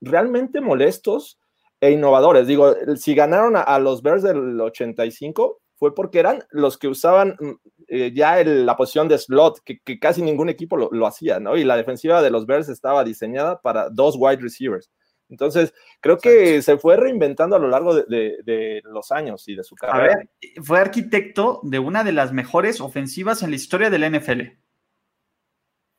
realmente 0.01 0.61
molestos 0.61 1.39
e 1.81 1.91
innovadores. 1.91 2.47
Digo, 2.47 2.73
si 2.95 3.15
ganaron 3.15 3.55
a, 3.57 3.61
a 3.61 3.79
los 3.79 4.01
Bears 4.01 4.23
del 4.23 4.59
85, 4.61 5.59
fue 5.77 5.93
porque 5.93 6.19
eran 6.19 6.43
los 6.51 6.77
que 6.77 6.87
usaban 6.87 7.35
mm, 7.39 7.51
eh, 7.87 8.11
ya 8.13 8.43
la 8.43 8.75
posición 8.75 9.07
de 9.07 9.17
slot, 9.17 9.59
que, 9.63 9.99
casi 9.99 10.21
ningún 10.21 10.49
equipo 10.49 10.77
lo, 10.77 11.07
hacía, 11.07 11.39
¿no? 11.39 11.57
Y 11.57 11.63
la 11.63 11.77
defensiva 11.77 12.21
de 12.21 12.31
los 12.31 12.45
Bears 12.45 12.69
estaba 12.69 13.03
diseñada 13.03 13.61
para 13.61 13.89
dos 13.89 14.15
wide 14.17 14.41
receivers. 14.41 14.89
Entonces, 15.27 15.73
creo 16.01 16.17
que 16.17 16.61
se 16.61 16.77
fue 16.77 16.97
reinventando 16.97 17.55
a 17.55 17.59
lo 17.59 17.67
largo 17.67 17.95
de, 17.95 18.81
los 18.85 19.11
años 19.11 19.47
y 19.47 19.55
de 19.55 19.63
su 19.63 19.75
carrera. 19.75 20.13
A 20.13 20.17
ver, 20.17 20.29
fue 20.63 20.79
arquitecto 20.79 21.61
de 21.63 21.79
una 21.79 22.03
de 22.03 22.11
las 22.11 22.31
mejores 22.31 22.79
ofensivas 22.79 23.41
en 23.41 23.49
la 23.49 23.55
historia 23.55 23.89
del 23.89 24.11
NFL, 24.11 24.41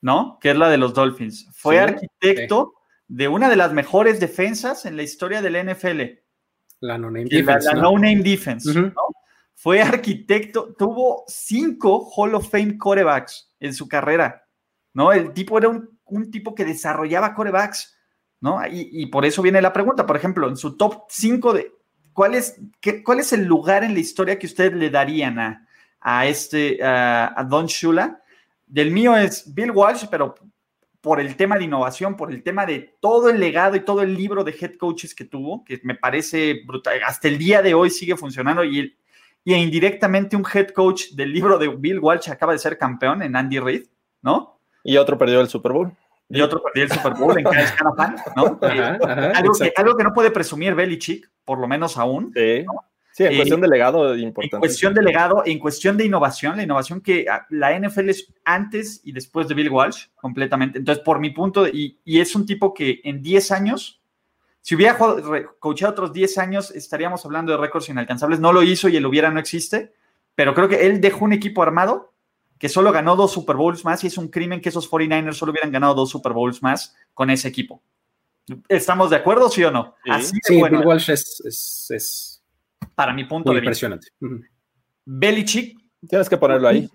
¿no? 0.01 0.39
Que 0.41 0.51
es 0.51 0.57
la 0.57 0.69
de 0.69 0.79
los 0.79 0.95
Dolphins. 0.95 1.49
Fue 1.53 1.79
arquitecto 1.79 2.75
de 3.09 3.29
una 3.29 3.49
de 3.49 3.57
las 3.57 3.73
mejores 3.73 4.21
defensas 4.21 4.87
en 4.87 4.97
la 4.97 5.03
historia 5.03 5.43
del 5.43 5.57
NFL. 5.65 6.03
La 6.81 6.99
no 6.99 7.11
name 7.11 7.27
defense. 7.29 7.69
La, 7.73 7.81
no 7.81 7.93
name 7.93 8.23
defense. 8.23 8.93
Fue 9.55 9.81
arquitecto, 9.81 10.75
tuvo 10.77 11.25
cinco 11.27 12.11
Hall 12.15 12.35
of 12.35 12.51
Fame 12.51 12.77
corebacks 12.77 13.53
en 13.59 13.73
su 13.73 13.89
carrera. 13.89 14.47
¿no? 14.93 15.13
El 15.13 15.33
tipo 15.33 15.57
era 15.59 15.69
un, 15.69 16.31
tipo 16.31 16.55
que 16.55 16.65
desarrollaba 16.65 17.35
corebacks. 17.35 17.97
¿no? 18.41 18.61
Y, 18.71 19.07
por 19.07 19.25
eso 19.25 19.41
viene 19.41 19.63
la 19.63 19.73
pregunta, 19.73 20.07
por 20.07 20.17
ejemplo, 20.17 20.49
en 20.49 20.57
su 20.57 20.77
top 20.77 21.05
5 21.09 21.53
de 21.55 21.73
¿cuál 22.13 22.35
es, 22.35 22.61
cuál 23.03 23.21
es 23.21 23.33
el 23.33 23.45
lugar 23.45 23.83
en 23.83 23.95
la 23.95 24.01
historia 24.01 24.39
que 24.39 24.47
ustedes 24.47 24.75
le 24.75 24.91
darían 24.91 25.39
a, 25.39 25.67
a 26.01 26.27
este 26.27 26.79
a 26.83 27.45
Don 27.49 27.67
Shula? 27.67 28.23
Del 28.67 28.91
mío 28.91 29.17
es 29.17 29.55
Bill 29.55 29.71
Walsh, 29.71 30.07
pero 30.11 30.35
por 31.01 31.21
el 31.21 31.37
tema 31.37 31.57
de 31.57 31.65
innovación, 31.65 32.17
por 32.17 32.33
el 32.33 32.43
tema 32.43 32.67
de 32.67 32.97
todo 33.01 33.31
el 33.31 33.39
legado 33.39 33.77
y 33.77 33.81
todo 33.81 34.03
el 34.03 34.15
libro 34.15 34.43
de 34.43 34.57
head 34.61 34.77
coaches 34.77 35.15
que 35.15 35.25
tuvo, 35.25 35.65
que 35.65 35.81
me 35.85 35.95
parece 35.95 36.63
brutal. 36.67 36.99
Hasta 37.07 37.29
el 37.29 37.39
día 37.39 37.63
de 37.63 37.75
hoy 37.75 37.91
sigue 37.91 38.17
funcionando 38.17 38.65
y, 38.65 38.97
y 39.45 39.55
indirectamente 39.55 40.35
un 40.35 40.45
head 40.53 40.71
coach 40.71 41.11
del 41.13 41.33
libro 41.33 41.59
de 41.59 41.69
Bill 41.69 42.01
Walsh 42.01 42.29
acaba 42.29 42.53
de 42.53 42.59
ser 42.59 42.77
campeón 42.77 43.23
en 43.23 43.37
Andy 43.37 43.61
Reid, 43.61 43.87
¿no? 44.23 44.59
Y 44.83 44.97
otro 44.97 45.17
perdió 45.17 45.41
el 45.41 45.49
Super 45.49 45.73
Bowl. 45.73 45.93
Y 46.29 46.41
otro 46.41 46.61
perdió 46.61 46.83
el 46.83 46.91
Super 46.91 47.15
Bowl 47.15 47.39
en 47.39 47.45
cada 47.45 48.15
¿no? 48.35 48.59
algo, 48.61 49.53
que, 49.53 49.73
algo, 49.77 49.97
que, 49.97 50.03
no 50.03 50.13
puede 50.13 50.33
presumir 50.33 50.75
Belichick, 50.75 51.31
por 51.45 51.61
lo 51.61 51.69
menos 51.69 51.97
aún. 51.97 52.33
Sí. 52.35 52.65
Sí, 53.17 53.25
en 53.25 53.35
cuestión 53.35 53.63
de 53.63 53.69
legado 53.69 54.15
importante. 54.15 54.57
En 54.57 54.61
cuestión 54.61 54.93
de 54.93 55.01
legado, 55.01 55.43
en 55.47 55.59
cuestión 55.59 55.97
de 55.97 56.05
innovación, 56.05 56.59
la 56.59 56.65
innovación 56.65 57.01
que 57.01 57.25
ah, 57.31 57.47
la 57.49 57.75
NFL 57.75 58.11
es 58.11 58.31
antes 58.45 59.01
y 59.05 59.13
después 59.13 59.49
de 59.49 59.55
Bill 59.55 59.71
Walsh, 59.71 60.09
completamente. 60.17 60.79
Entonces, 60.81 61.03
por 61.03 61.19
mi 61.19 61.31
punto, 61.31 61.67
y, 61.67 61.99
y 62.05 62.21
es 62.21 62.35
un 62.35 62.45
tipo 62.45 62.75
que 62.75 63.01
en 63.05 63.23
10 63.23 63.53
años, 63.53 64.03
si 64.61 64.75
hubiera 64.75 64.99
coachado 65.59 65.93
otros 65.93 66.13
10 66.13 66.37
años, 66.37 66.71
estaríamos 66.73 67.25
hablando 67.25 67.53
de 67.53 67.59
récords 67.59 67.89
inalcanzables. 67.89 68.39
No 68.39 68.53
lo 68.53 68.63
hizo 68.63 68.87
y 68.91 68.99
el 68.99 69.07
hubiera 69.07 69.31
no 69.31 69.41
existe, 69.41 69.95
pero 70.35 70.53
creo 70.53 70.69
que 70.69 70.87
él 70.87 71.01
dejó 71.01 71.25
un 71.25 71.33
equipo 71.33 71.63
armado 71.63 72.13
que 72.59 72.69
solo 72.69 72.93
ganó 72.93 73.17
dos 73.17 73.33
Super 73.33 73.57
Bowls 73.57 73.83
más 73.87 74.05
y 74.05 74.09
es 74.09 74.19
un 74.19 74.29
crimen 74.29 74.61
que 74.61 74.69
esos 74.69 74.91
49ers 74.91 75.33
solo 75.33 75.53
hubieran 75.53 75.73
ganado 75.73 75.95
dos 75.95 76.11
Super 76.11 76.35
Bowls 76.35 76.63
más 76.63 76.95
con 77.15 77.31
ese 77.31 77.49
equipo. 77.49 77.83
¿Estamos 78.69 79.09
de 79.09 79.17
acuerdo, 79.17 79.49
sí 79.49 79.65
o 79.65 79.71
no? 79.71 79.95
Sí, 80.21 80.63
Bill 80.63 80.85
Walsh 80.85 81.11
es 81.11 82.36
para 82.97 83.13
mi 83.13 83.25
punto 83.25 83.51
de 83.51 83.61
vista. 83.61 83.87
Impresionante. 83.87 84.09
Belichick. 85.05 85.79
Tienes 86.09 86.29
que 86.29 86.37
ponerlo 86.37 86.69
ahí. 86.69 86.91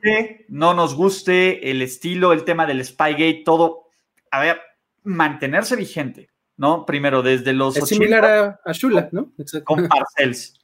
no 0.49 0.73
nos 0.73 0.95
guste 0.95 1.71
el 1.71 1.81
estilo, 1.81 2.33
el 2.33 2.43
tema 2.43 2.65
del 2.65 2.83
Spygate, 2.83 3.43
todo. 3.45 3.85
A 4.31 4.41
ver, 4.41 4.61
mantenerse 5.03 5.75
vigente, 5.75 6.29
¿no? 6.57 6.85
Primero, 6.85 7.21
desde 7.21 7.53
los. 7.53 7.77
Es 7.77 7.87
similar 7.87 8.59
a, 8.65 8.71
Shula, 8.73 9.09
¿no? 9.11 9.31
Con 9.63 9.87
Parcells. 9.87 10.59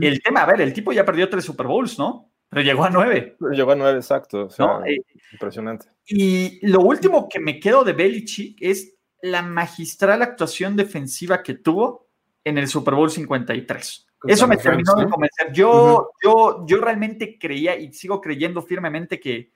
El 0.00 0.22
tema, 0.22 0.42
a 0.42 0.46
ver, 0.46 0.60
el 0.60 0.72
tipo 0.72 0.92
ya 0.92 1.04
perdió 1.04 1.28
tres 1.28 1.44
Super 1.44 1.66
Bowls, 1.66 1.98
¿no? 1.98 2.30
Pero 2.48 2.62
llegó 2.62 2.84
a 2.84 2.90
nueve. 2.90 3.36
Llegó 3.52 3.72
a 3.72 3.76
nueve, 3.76 3.98
exacto. 3.98 4.48
Eh, 4.86 4.98
impresionante. 5.32 5.86
Y 6.06 6.66
lo 6.66 6.80
último 6.80 7.28
que 7.28 7.40
me 7.40 7.58
quedo 7.58 7.82
de 7.82 7.94
Belichick 7.94 8.58
es 8.60 8.94
la 9.22 9.42
magistral 9.42 10.20
actuación 10.22 10.76
defensiva 10.76 11.42
que 11.42 11.54
tuvo 11.54 12.10
en 12.44 12.58
el 12.58 12.68
Super 12.68 12.94
Bowl 12.94 13.10
53. 13.10 14.06
Eso 14.26 14.46
me 14.46 14.56
terminó 14.56 14.94
de 14.94 15.08
convencer. 15.08 15.52
Yo, 15.52 16.12
yo, 16.22 16.64
yo 16.66 16.80
realmente 16.80 17.38
creía 17.38 17.76
y 17.76 17.92
sigo 17.92 18.20
creyendo 18.20 18.62
firmemente 18.62 19.18
que, 19.18 19.52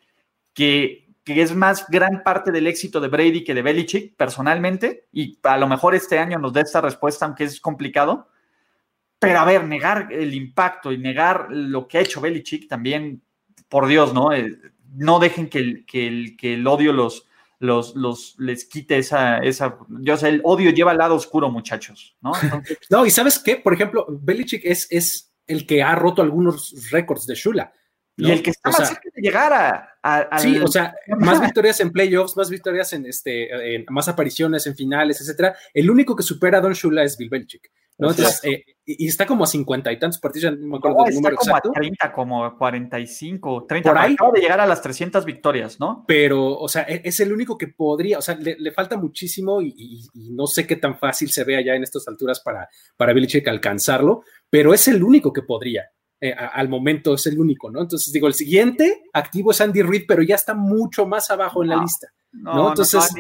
que, 0.53 1.05
es 1.25 1.55
más 1.55 1.87
gran 1.89 2.23
parte 2.23 2.53
del 2.53 2.67
éxito 2.67 3.01
de 3.01 3.09
Brady 3.09 3.45
que 3.45 3.55
de 3.55 3.63
Belichick, 3.63 4.17
personalmente, 4.17 5.07
y 5.13 5.39
a 5.43 5.59
lo 5.59 5.67
mejor 5.67 5.95
este 5.95 6.19
año 6.19 6.39
nos 6.39 6.53
da 6.53 6.61
esta 6.61 6.81
respuesta, 6.81 7.27
aunque 7.27 7.45
es 7.45 7.61
complicado. 7.61 8.29
Pero 9.19 9.41
a 9.41 9.45
ver, 9.45 9.65
negar 9.65 10.13
el 10.13 10.35
impacto 10.35 10.93
y 10.93 10.99
negar 10.99 11.49
lo 11.51 11.89
que 11.89 11.99
ha 11.99 12.03
hecho 12.03 12.21
Belichick 12.21 12.69
también, 12.69 13.23
por 13.69 13.87
Dios, 13.87 14.15
¿no? 14.15 14.33
Eh, 14.33 14.57
no 14.95 15.19
dejen 15.19 15.49
que 15.49 15.59
el, 15.59 15.87
que 15.87 16.07
el, 16.07 16.37
que 16.37 16.55
el 16.55 16.67
odio 16.67 16.93
los, 16.93 17.27
los, 17.59 17.97
los, 17.97 18.35
les 18.39 18.65
quite 18.67 18.99
esa, 18.99 19.39
esa, 19.39 19.79
yo 20.01 20.17
sé, 20.17 20.29
el 20.29 20.41
odio 20.45 20.71
lleva 20.71 20.91
al 20.91 20.99
lado 20.99 21.15
oscuro, 21.15 21.51
muchachos, 21.51 22.17
¿no? 22.21 22.33
no, 22.91 23.07
y 23.07 23.11
sabes 23.11 23.39
qué, 23.39 23.57
por 23.57 23.75
ejemplo, 23.75 24.07
Belichick 24.09 24.63
es, 24.65 24.87
es 24.91 25.33
el 25.47 25.67
que 25.67 25.83
ha 25.83 25.95
roto 25.95 26.23
algunos 26.23 26.91
récords 26.91 27.27
de 27.27 27.35
Shula. 27.35 27.73
Y 28.19 28.31
el 28.31 28.43
que 28.43 28.49
está 28.49 28.71
más 28.71 28.89
cerca 28.89 29.11
de 29.15 29.21
llegar 29.21 29.53
a, 30.03 30.39
Sí, 30.39 30.59
o 30.59 30.69
sea, 30.69 30.95
más 31.19 31.41
victorias 31.41 31.81
en 31.81 31.93
playoffs, 31.93 32.37
más 32.37 32.49
victorias 32.49 32.93
en 32.95 33.05
este, 33.05 33.85
más 33.91 34.09
apariciones 34.09 34.67
en 34.67 34.75
finales, 34.75 35.21
etcétera. 35.21 35.55
El 35.75 35.91
único 35.91 36.17
que 36.17 36.23
supera 36.23 36.59
a 36.59 36.61
Don 36.63 36.73
Shula 36.73 37.05
es 37.05 37.19
Bill 37.19 37.29
Belichick. 37.29 37.71
¿No? 37.99 38.11
Entonces, 38.11 38.41
eh, 38.45 38.65
y 38.89 39.09
está 39.09 39.27
como 39.27 39.43
a 39.43 39.47
cincuenta 39.47 39.91
y 39.91 39.99
tantos 39.99 40.21
partidos, 40.21 40.57
no 40.59 40.67
me 40.69 40.77
acuerdo 40.77 41.05
del 41.05 41.15
número 41.15 41.37
como 41.37 41.51
exacto. 41.51 41.71
A 41.71 41.73
30, 41.73 42.13
como 42.13 42.57
45, 42.57 43.67
30, 43.69 43.91
por 43.91 43.99
ahí. 43.99 44.13
Acaba 44.15 44.31
de 44.33 44.41
llegar 44.41 44.61
a 44.61 44.67
las 44.67 44.81
300 44.81 45.25
victorias, 45.25 45.81
¿no? 45.81 46.05
Pero, 46.07 46.57
o 46.57 46.69
sea, 46.69 46.83
e, 46.83 47.01
es 47.05 47.19
el 47.19 47.33
único 47.33 47.59
que 47.59 47.69
podría, 47.69 48.19
o 48.19 48.23
sea, 48.23 48.37
le, 48.37 48.71
falta 48.71 48.97
muchísimo 48.97 49.61
y, 49.61 50.07
no 50.15 50.47
sé 50.47 50.67
qué 50.67 50.77
tan 50.77 50.99
fácil 50.99 51.31
se 51.31 51.43
vea 51.43 51.65
ya 51.65 51.75
en 51.75 51.83
estas 51.83 52.07
alturas 52.07 52.41
para, 52.41 52.69
para 52.97 53.13
Belichick 53.13 53.49
alcanzarlo, 53.49 54.23
pero 54.49 54.73
es 54.73 54.87
el 54.87 55.03
único 55.03 55.33
que 55.33 55.43
podría. 55.43 55.91
Eh, 56.21 56.33
al 56.33 56.69
momento 56.69 57.15
es 57.15 57.27
el 57.27 57.39
único, 57.39 57.71
¿no? 57.71 57.83
Entonces 57.83 58.13
digo, 58.13 58.27
el 58.27 58.35
siguiente 58.35 59.03
activo 59.13 59.51
es 59.51 59.61
Andy 59.61 59.83
Reid, 59.83 60.05
pero 60.07 60.23
ya 60.23 60.37
está 60.37 60.55
mucho 60.55 61.07
más 61.07 61.31
abajo 61.31 61.63
en 61.63 61.71
la 61.71 61.77
lista. 61.77 62.09
No, 62.33 62.69
Entonces, 62.69 63.13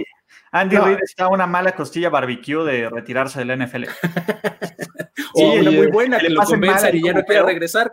Andy 0.61 0.77
Reid 0.77 0.99
está 1.03 1.29
una 1.29 1.47
mala 1.47 1.75
costilla 1.75 2.09
barbecue 2.09 2.65
de 2.65 2.89
retirarse 2.89 3.45
del 3.45 3.59
NFL. 3.59 3.85
sí, 5.35 5.45
una 5.61 5.71
muy 5.71 5.87
buena, 5.89 6.19
que, 6.19 6.31
lo 6.31 6.43
convenza 6.43 6.91
y 6.91 7.03
ya 7.03 7.13
no 7.13 7.23
quiere 7.25 7.43
regresar. 7.43 7.93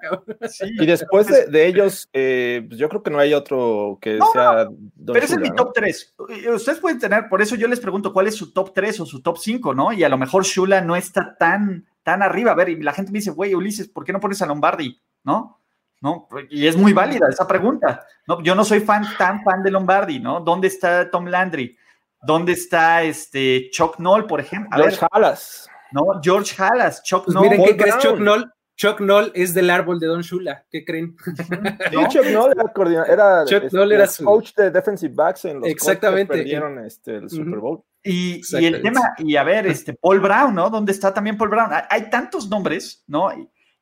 y 0.62 0.86
después 0.86 1.28
de, 1.28 1.68
ellos, 1.68 2.10
eh, 2.14 2.64
pues 2.68 2.80
yo 2.80 2.90
creo 2.90 3.04
que 3.04 3.12
no 3.12 3.20
hay 3.20 3.34
otro 3.34 3.98
que 4.02 4.20
sea. 4.32 4.68
pero 5.06 5.20
ese 5.20 5.36
es 5.36 5.40
mi 5.40 5.54
top 5.54 5.74
3. 5.74 6.16
Ustedes 6.54 6.80
pueden 6.80 7.00
tener, 7.00 7.28
por 7.30 7.42
eso 7.42 7.56
yo 7.56 7.68
les 7.68 7.80
pregunto 7.80 8.14
cuál 8.14 8.28
es 8.28 8.36
su 8.36 8.54
top 8.54 8.74
3 8.74 9.02
o 9.02 9.06
su 9.06 9.22
top 9.22 9.38
5, 9.38 9.74
¿no? 9.74 9.92
Y 9.92 10.04
a 10.04 10.10
lo 10.10 10.18
mejor 10.18 10.44
Shula 10.44 10.82
no 10.82 10.96
está 10.96 11.36
tan, 11.38 11.86
tan 12.04 12.22
arriba. 12.22 12.52
A 12.52 12.56
ver, 12.56 12.70
y 12.70 12.82
la 12.82 12.94
gente 12.94 13.12
me 13.12 13.20
dice, 13.20 13.32
güey, 13.32 13.54
Ulises, 13.54 13.90
¿por 13.90 14.06
qué 14.06 14.14
no 14.14 14.20
pones 14.20 14.42
a 14.42 14.46
Lombardi? 14.46 15.02
¿No? 15.24 15.60
¿no? 16.04 16.28
Y 16.50 16.68
es 16.68 16.76
muy 16.76 16.92
válida 16.92 17.28
esa 17.30 17.48
pregunta, 17.48 18.06
¿no? 18.28 18.44
Yo 18.44 18.56
no 18.56 18.66
soy 18.66 18.82
fan, 18.82 19.06
tan 19.18 19.42
fan 19.42 19.64
de 19.64 19.72
Lombardi, 19.72 20.20
¿no? 20.20 20.42
¿Dónde 20.42 20.68
está 20.68 21.10
Tom 21.10 21.28
Landry? 21.28 21.78
¿Dónde 22.26 22.54
está 22.54 23.04
este 23.04 23.70
Chuck 23.72 24.00
Noll, 24.00 24.26
por 24.28 24.40
ejemplo? 24.40 24.78
George 24.78 25.06
Halas. 25.12 25.68
No, 25.92 26.06
George 26.22 26.56
Halas, 26.58 27.04
Chuck 27.04 27.26
pues 27.26 27.38
Miren, 27.38 27.64
¿qué 27.64 27.78
crees, 27.78 27.98
Chuck 28.00 28.20
Noll? 28.20 28.52
Chuck 28.76 29.00
Noll 29.00 29.32
es 29.36 29.54
del 29.54 29.70
árbol 29.70 30.00
de 30.00 30.08
Don 30.08 30.22
Shula, 30.22 30.66
¿qué 30.72 30.84
creen? 30.84 31.16
Chuck 32.10 32.26
Noll 32.32 32.54
era, 33.08 33.46
Chuck 33.46 33.72
Noll 33.72 33.92
era 33.92 34.08
su... 34.08 34.24
coach 34.26 34.56
de 34.56 34.72
defensive 34.72 35.14
backs 35.14 35.46
en 35.46 35.60
los 35.60 35.70
Exactamente. 35.70 36.34
que 36.34 36.40
perdieron 36.40 36.84
este, 36.84 37.18
el 37.18 37.30
Super 37.30 37.60
Bowl. 37.60 37.84
Y, 38.04 38.42
y, 38.60 38.66
el 38.66 38.82
tema, 38.82 39.14
y 39.20 39.36
a 39.36 39.44
ver, 39.44 39.68
este 39.68 39.94
Paul 39.94 40.20
Brown, 40.20 40.56
¿no? 40.56 40.70
¿Dónde 40.70 40.92
está 40.92 41.14
también 41.14 41.38
Paul 41.38 41.52
Brown? 41.52 41.70
Hay, 41.90 42.10
tantos 42.10 42.50
nombres, 42.50 43.04
¿no? 43.08 43.30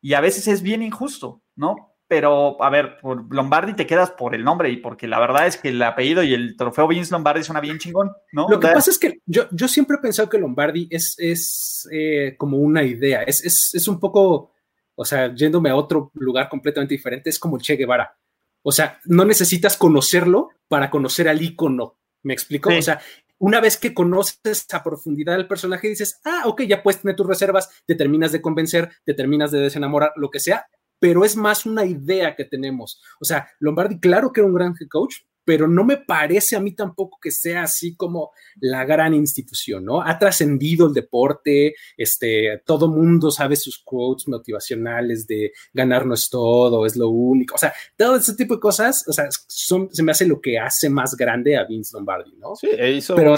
y, 0.02 0.14
a 0.14 0.22
veces 0.22 0.48
es 0.48 0.62
bien 0.62 0.84
injusto, 0.84 1.42
¿no? 1.56 1.91
Pero 2.12 2.62
a 2.62 2.70
ver, 2.70 2.98
por 3.00 3.34
Lombardi 3.34 3.74
te 3.74 3.88
quedas 3.88 4.12
por 4.12 4.36
el 4.36 4.44
nombre 4.44 4.70
y 4.70 4.76
porque 4.76 5.08
la 5.08 5.18
verdad 5.18 5.48
es 5.48 5.56
que 5.56 5.70
el 5.70 5.82
apellido 5.82 6.22
y 6.24 6.34
el 6.34 6.58
trofeo 6.58 6.86
Vince 6.86 7.14
Lombardi 7.14 7.42
suena 7.42 7.62
bien 7.62 7.78
chingón, 7.78 8.12
¿no? 8.34 8.50
Lo 8.50 8.60
que 8.60 8.68
pasa 8.68 8.92
es 8.92 9.00
que 9.00 9.22
yo, 9.26 9.44
yo 9.50 9.70
siempre 9.70 9.96
he 9.96 10.02
pensado 10.02 10.28
que 10.28 10.38
Lombardi 10.38 10.90
es, 10.92 11.16
es 11.18 11.88
eh, 11.90 12.36
como 12.38 12.58
una 12.58 12.84
idea, 12.84 13.24
es, 13.24 13.46
es, 13.46 13.74
es, 13.74 13.88
un 13.88 13.98
poco, 13.98 14.52
o 14.94 15.06
sea, 15.06 15.34
yéndome 15.34 15.70
a 15.70 15.76
otro 15.78 16.12
lugar 16.16 16.50
completamente 16.50 16.94
diferente, 16.94 17.30
es 17.30 17.40
como 17.40 17.58
Che 17.58 17.78
Guevara. 17.78 18.14
O 18.62 18.74
sea, 18.74 19.00
no 19.06 19.24
necesitas 19.24 19.78
conocerlo 19.78 20.50
para 20.68 20.90
conocer 20.90 21.30
al 21.30 21.42
ícono, 21.42 21.98
¿me 22.24 22.34
explico? 22.34 22.72
O 22.78 22.82
sea, 22.82 23.00
una 23.38 23.62
vez 23.62 23.78
que 23.78 23.94
conoces 23.94 24.66
a 24.74 24.84
profundidad 24.84 25.36
al 25.36 25.48
personaje, 25.48 25.88
dices, 25.88 26.20
ah, 26.26 26.44
ok, 26.46 26.64
ya 26.64 26.84
puedes 26.84 27.02
tener 27.02 27.16
tus 27.16 27.26
reservas, 27.26 27.70
te 27.86 27.96
terminas 27.96 28.34
de 28.34 28.42
convencer, 28.42 28.92
te 29.06 29.14
terminas 29.14 29.50
de 29.52 29.60
desenamorar, 29.60 30.12
lo 30.18 30.30
que 30.30 30.42
sea, 30.42 30.68
pero 31.02 31.26
es 31.26 31.36
más 31.36 31.66
una 31.66 31.84
idea 31.84 32.36
que 32.36 32.46
tenemos. 32.46 33.02
O 33.20 33.26
sea, 33.26 33.48
Lombardi, 33.60 34.00
claro 34.00 34.32
que 34.32 34.40
era 34.40 34.48
un 34.48 34.54
gran 34.54 34.76
head 34.80 34.88
coach, 34.88 35.16
pero 35.44 35.68
no 35.68 35.84
me 35.84 35.98
parece 35.98 36.56
a 36.56 36.60
mí 36.60 36.76
tampoco 36.76 37.18
que 37.20 37.32
sea 37.32 37.64
así 37.64 37.96
como 37.96 38.30
la 38.60 38.86
gran 38.86 39.16
institución, 39.16 39.84
¿no? 39.84 40.00
Ha 40.00 40.20
trascendido 40.20 40.86
el 40.86 40.94
deporte, 40.94 41.74
este, 41.98 42.62
todo 42.68 42.88
mundo 42.88 43.32
sabe 43.32 43.56
sus 43.56 43.82
quotes 43.84 44.28
motivacionales 44.28 45.26
de 45.26 45.52
ganar 45.74 46.06
no 46.06 46.14
es 46.14 46.30
todo, 46.30 46.86
es 46.86 46.96
lo 46.96 47.10
único, 47.10 47.56
o 47.56 47.58
sea, 47.58 47.74
todo 47.98 48.18
ese 48.18 48.36
tipo 48.36 48.54
de 48.54 48.60
cosas, 48.60 49.04
o 49.08 49.14
sea, 49.14 49.28
son, 49.48 49.90
se 49.92 50.04
me 50.04 50.12
hace 50.12 50.28
lo 50.28 50.40
que 50.40 50.60
hace 50.60 50.88
más 50.88 51.16
grande 51.16 51.58
a 51.58 51.66
Vince 51.66 51.98
Lombardi, 51.98 52.36
¿no? 52.38 52.56
Sí, 52.56 52.70
e 52.78 52.92
hizo, 52.92 53.16
pero 53.16 53.36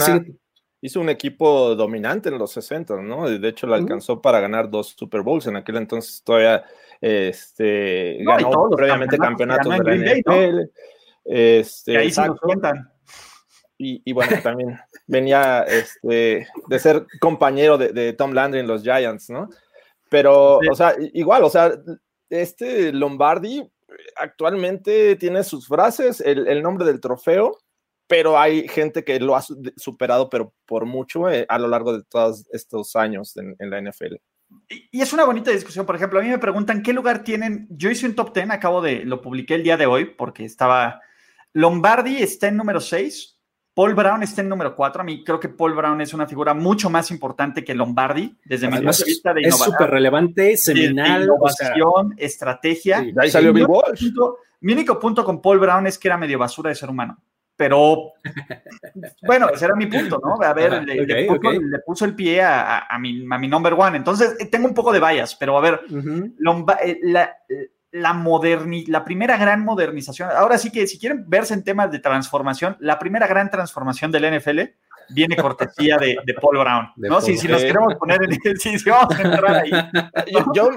hizo 0.83 0.99
un 0.99 1.07
equipo 1.07 1.75
dominante 1.75 2.27
en 2.27 2.37
los 2.37 2.51
60, 2.51 3.01
¿no? 3.01 3.29
De 3.29 3.47
hecho, 3.47 3.67
lo 3.67 3.75
alcanzó 3.75 4.21
para 4.21 4.41
ganar 4.41 4.69
dos 4.69 4.93
Super 4.97 5.21
Bowls 5.21 5.47
en 5.47 5.55
aquel 5.55 5.77
entonces 5.77 6.21
todavía 6.25 6.65
este, 7.03 8.19
ganó 8.21 8.69
previamente 8.69 9.17
campeonatos, 9.17 9.77
de 9.77 9.83
la 9.83 10.15
NFL. 10.15 10.59
Este, 11.25 11.97
ahí 11.97 12.09
se 12.09 12.25
nos 12.25 12.39
cuentan. 12.39 12.89
Y, 13.77 14.13
bueno, 14.13 14.37
también 14.41 14.79
venía 15.05 15.63
este, 15.63 16.47
de 16.69 16.79
ser 16.79 17.05
compañero 17.19 17.77
de, 17.77 18.13
Tom 18.13 18.31
Landry 18.31 18.61
en 18.61 18.67
los 18.67 18.83
Giants, 18.83 19.29
¿no? 19.29 19.49
Pero, 20.07 20.59
o 20.59 20.75
sea, 20.75 20.95
igual, 21.11 21.43
o 21.43 21.49
sea, 21.49 21.73
este 22.29 22.93
Lombardi 22.93 23.69
actualmente 24.15 25.17
tiene 25.17 25.43
sus 25.43 25.67
frases, 25.67 26.21
el, 26.21 26.63
nombre 26.63 26.85
del 26.85 27.01
trofeo, 27.01 27.57
pero 28.07 28.39
hay 28.39 28.69
gente 28.69 29.03
que 29.03 29.19
lo 29.19 29.35
ha 29.35 29.43
superado, 29.75 30.29
pero 30.29 30.53
por 30.65 30.85
mucho 30.85 31.29
eh, 31.29 31.45
a 31.49 31.59
lo 31.59 31.67
largo 31.67 31.91
de 31.91 32.03
todos 32.05 32.45
estos 32.53 32.95
años 32.95 33.35
en, 33.35 33.57
en 33.59 33.69
la 33.69 33.81
NFL. 33.81 34.15
Y 34.91 35.01
es 35.01 35.13
una 35.13 35.25
bonita 35.25 35.51
discusión. 35.51 35.85
Por 35.85 35.95
ejemplo, 35.95 36.19
a 36.19 36.23
mí 36.23 36.29
me 36.29 36.39
preguntan 36.39 36.81
qué 36.81 36.93
lugar 36.93 37.23
tienen. 37.23 37.67
Yo 37.69 37.89
hice 37.89 38.05
un 38.05 38.15
top 38.15 38.33
10, 38.33 38.49
acabo 38.51 38.81
de, 38.81 39.05
lo 39.05 39.21
publiqué 39.21 39.55
el 39.55 39.63
día 39.63 39.77
de 39.77 39.85
hoy 39.85 40.05
porque 40.05 40.45
estaba. 40.45 41.01
Lombardi 41.53 42.17
está 42.17 42.47
en 42.47 42.57
número 42.57 42.79
6, 42.79 43.39
Paul 43.75 43.95
Brown 43.95 44.23
está 44.23 44.41
en 44.41 44.49
número 44.49 44.75
4. 44.75 45.01
A 45.01 45.05
mí 45.05 45.23
creo 45.23 45.39
que 45.39 45.49
Paul 45.49 45.75
Brown 45.75 45.99
es 46.01 46.13
una 46.13 46.27
figura 46.27 46.53
mucho 46.53 46.89
más 46.89 47.11
importante 47.11 47.63
que 47.63 47.73
Lombardi, 47.73 48.35
desde 48.45 48.67
mi 48.67 48.77
punto 48.77 48.91
de 48.91 49.05
vista 49.05 49.33
de 49.33 49.41
Es 49.41 49.57
súper 49.57 49.89
relevante, 49.89 50.57
seminal. 50.57 51.23
innovación, 51.23 52.13
estrategia. 52.17 53.03
ahí 53.17 53.29
salió 53.31 53.53
Bill 53.53 53.65
Walsh. 53.67 54.11
mi 54.61 54.73
único 54.73 54.99
punto 54.99 55.23
con 55.23 55.41
Paul 55.41 55.59
Brown 55.59 55.87
es 55.87 55.97
que 55.97 56.07
era 56.07 56.17
medio 56.17 56.39
basura 56.39 56.69
de 56.69 56.75
ser 56.75 56.89
humano. 56.89 57.21
Pero, 57.55 58.13
bueno, 59.21 59.49
ese 59.49 59.65
era 59.65 59.75
mi 59.75 59.85
punto, 59.85 60.19
¿no? 60.23 60.43
A 60.43 60.53
ver, 60.53 60.83
le, 60.83 61.79
puso, 61.85 62.05
el 62.05 62.15
pie 62.15 62.41
a, 62.41 62.97
mi, 62.99 63.25
a 63.29 63.37
mi 63.37 63.47
number 63.47 63.73
one. 63.73 63.95
Entonces, 63.95 64.35
eh, 64.39 64.47
tengo 64.47 64.67
un 64.67 64.73
poco 64.73 64.91
de 64.91 64.99
vallas, 64.99 65.35
pero 65.35 65.57
a 65.57 65.61
ver, 65.61 65.81
eh, 65.89 66.99
la, 67.03 67.35
la, 67.91 68.13
moderni 68.13 68.85
la 68.87 69.05
primera 69.05 69.37
gran 69.37 69.63
modernización. 69.63 70.29
Ahora 70.31 70.57
sí 70.57 70.71
que 70.71 70.87
si 70.87 70.97
quieren 70.97 71.25
verse 71.27 71.53
en 71.53 71.63
temas 71.63 71.91
de 71.91 71.99
transformación, 71.99 72.75
la 72.79 72.97
primera 72.97 73.27
gran 73.27 73.51
transformación 73.51 74.11
del 74.11 74.39
NFL 74.39 74.61
viene 75.09 75.35
cortesía 75.35 75.97
de, 75.97 76.17
Paul 76.41 76.57
Brown, 76.59 76.91
¿no? 76.97 77.21
si, 77.21 77.37
si, 77.37 77.47
nos 77.47 77.61
queremos 77.61 77.95
poner 77.95 78.19
en 78.23 78.31
si, 78.59 78.79
si 78.79 78.89
vamos 78.89 79.17
a 79.17 79.21
entrar 79.21 79.55
ahí. 79.55 79.71
Yo, 80.53 80.71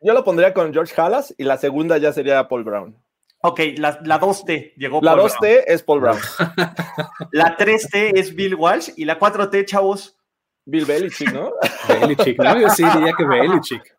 yo, 0.00 0.12
lo 0.12 0.24
pondría 0.24 0.54
con 0.54 0.72
George 0.72 0.98
Halas 1.00 1.34
y 1.36 1.44
la 1.44 1.56
segunda 1.56 1.98
ya 1.98 2.12
sería 2.12 2.48
Paul 2.48 2.64
Brown. 2.64 2.96
Ok, 3.42 3.60
la, 3.78 3.98
la 4.04 4.20
2T 4.20 4.74
llegó 4.76 5.00
La 5.02 5.16
2T 5.16 5.64
es 5.66 5.82
Paul 5.82 6.00
Brown. 6.00 6.18
la 7.32 7.56
3T 7.56 8.12
es 8.14 8.34
Bill 8.34 8.54
Walsh 8.54 8.90
y 8.96 9.04
la 9.04 9.18
4T, 9.18 9.64
chavos. 9.64 10.18
Bill 10.66 10.84
Belichick, 10.84 11.32
¿no? 11.32 11.52
Belichick, 11.88 12.38
¿no? 12.38 12.60
Yo 12.60 12.68
sí 12.68 12.84
diría 12.84 13.12
que 13.16 13.24
Belichick. 13.24 13.96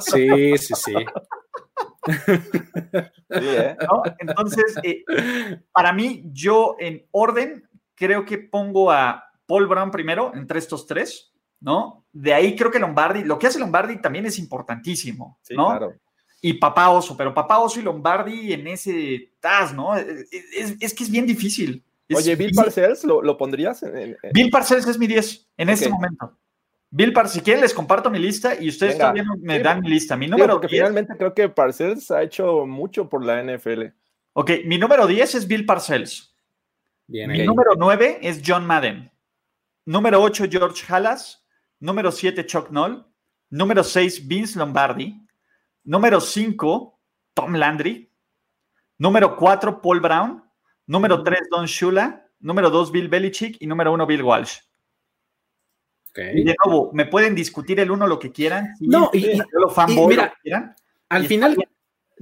Sí, 0.00 0.58
sí, 0.58 0.74
sí. 0.74 0.94
¿eh? 3.30 3.76
Entonces, 4.18 4.76
eh, 4.82 5.04
para 5.72 5.92
mí, 5.92 6.22
yo 6.32 6.76
en 6.78 7.06
orden 7.10 7.68
creo 7.94 8.24
que 8.24 8.38
pongo 8.38 8.90
a 8.90 9.24
Paul 9.46 9.66
Brown 9.66 9.90
primero 9.90 10.32
entre 10.34 10.58
estos 10.58 10.86
tres, 10.86 11.34
¿no? 11.60 12.06
De 12.12 12.32
ahí 12.32 12.56
creo 12.56 12.70
que 12.70 12.78
Lombardi, 12.78 13.24
lo 13.24 13.38
que 13.38 13.46
hace 13.46 13.58
Lombardi 13.58 14.00
también 14.00 14.26
es 14.26 14.38
importantísimo, 14.38 15.38
¿no? 15.50 15.66
Claro. 15.66 15.94
Y 16.46 16.52
Papá 16.52 16.90
Oso, 16.90 17.16
pero 17.16 17.32
Papá 17.32 17.58
Oso 17.58 17.80
y 17.80 17.82
Lombardi 17.82 18.52
en 18.52 18.66
ese 18.66 19.32
TAS, 19.40 19.72
¿no? 19.72 19.96
Es, 19.96 20.92
que 20.92 21.02
es 21.02 21.10
bien 21.10 21.24
difícil. 21.24 21.82
Oye, 22.14 22.36
Bill 22.36 22.50
Parcells, 22.54 23.02
¿lo, 23.02 23.38
pondrías? 23.38 23.82
Bill 24.34 24.50
Parcells 24.50 24.86
es 24.86 24.98
mi 24.98 25.06
10 25.06 25.48
en 25.56 25.70
este 25.70 25.88
momento. 25.88 26.36
Bill 26.90 27.14
Parcells, 27.14 27.32
si 27.36 27.40
quieren 27.40 27.62
les 27.62 27.72
comparto 27.72 28.10
mi 28.10 28.18
lista 28.18 28.60
y 28.60 28.68
ustedes 28.68 28.98
también 28.98 29.24
me 29.40 29.58
dan 29.58 29.80
mi 29.80 29.88
lista. 29.88 30.18
Mi 30.18 30.28
número 30.28 30.56
porque 30.56 30.68
finalmente 30.68 31.16
creo 31.16 31.32
que 31.32 31.48
Parcells 31.48 32.10
ha 32.10 32.22
hecho 32.22 32.66
mucho 32.66 33.08
por 33.08 33.24
la 33.24 33.42
NFL. 33.42 33.84
Ok, 34.34 34.50
mi 34.66 34.76
número 34.76 35.06
10 35.06 35.36
es 35.36 35.46
Bill 35.46 35.64
Parcells. 35.64 36.36
Bien, 37.06 37.30
mi 37.30 37.42
número 37.46 37.70
9 37.74 38.18
es 38.20 38.42
John 38.44 38.66
Madden. 38.66 39.10
Número 39.86 40.20
8, 40.20 40.44
George 40.50 40.84
Halas. 40.92 41.46
Número 41.80 42.12
7, 42.12 42.44
Chuck 42.44 42.68
Noll. 42.70 43.02
Número 43.48 43.82
6, 43.82 44.28
Vince 44.28 44.58
Lombardi. 44.58 45.23
Número 45.84 46.20
5, 46.20 47.00
Tom 47.34 47.54
Landry. 47.54 48.10
Número 48.98 49.36
4, 49.36 49.80
Paul 49.80 50.00
Brown. 50.00 50.44
Número 50.86 51.22
3, 51.22 51.40
Don 51.50 51.66
Shula. 51.66 52.26
Número 52.40 52.70
2, 52.70 52.92
Bill 52.92 53.08
Belichick. 53.08 53.56
Y 53.60 53.66
número 53.66 53.92
1, 53.92 54.06
Bill 54.06 54.22
Walsh. 54.22 54.58
Y 56.16 56.44
de 56.44 56.54
nuevo, 56.64 56.90
me 56.92 57.06
pueden 57.06 57.34
discutir 57.34 57.80
el 57.80 57.90
uno 57.90 58.06
lo 58.06 58.18
que 58.18 58.30
quieran. 58.30 58.74
no, 58.80 59.10
y, 59.12 59.40
mira, 60.06 60.32
al 61.08 61.26
final 61.26 61.56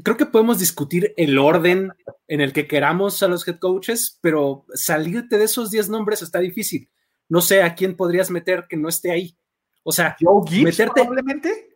creo 0.03 0.17
que 0.17 0.27
podemos 0.27 0.59
discutir 0.59 1.13
el 1.17 1.39
orden 1.39 1.93
en 2.27 2.41
el 2.41 2.53
que 2.53 2.67
queramos 2.67 3.23
a 3.23 3.29
los 3.29 3.47
head 3.47 3.59
coaches, 3.59 4.19
pero 4.23 4.65
salirte 4.73 5.37
de 5.37 5.45
esos 5.45 5.71
10 5.71 5.91
nombres 5.91 6.23
está 6.23 6.39
difícil. 6.39 6.89
No 7.29 7.43
sé 7.43 7.63
a 7.63 7.75
quién 7.75 7.97
podrías 7.97 8.31
meter 8.31 8.67
que 8.69 8.77
no 8.77 8.89
esté 8.89 9.11
ahí. 9.11 9.37
O 9.83 9.93
sea, 9.93 10.17
Joe 10.19 10.43
Gibbs, 10.47 10.77
probablemente. 10.77 11.72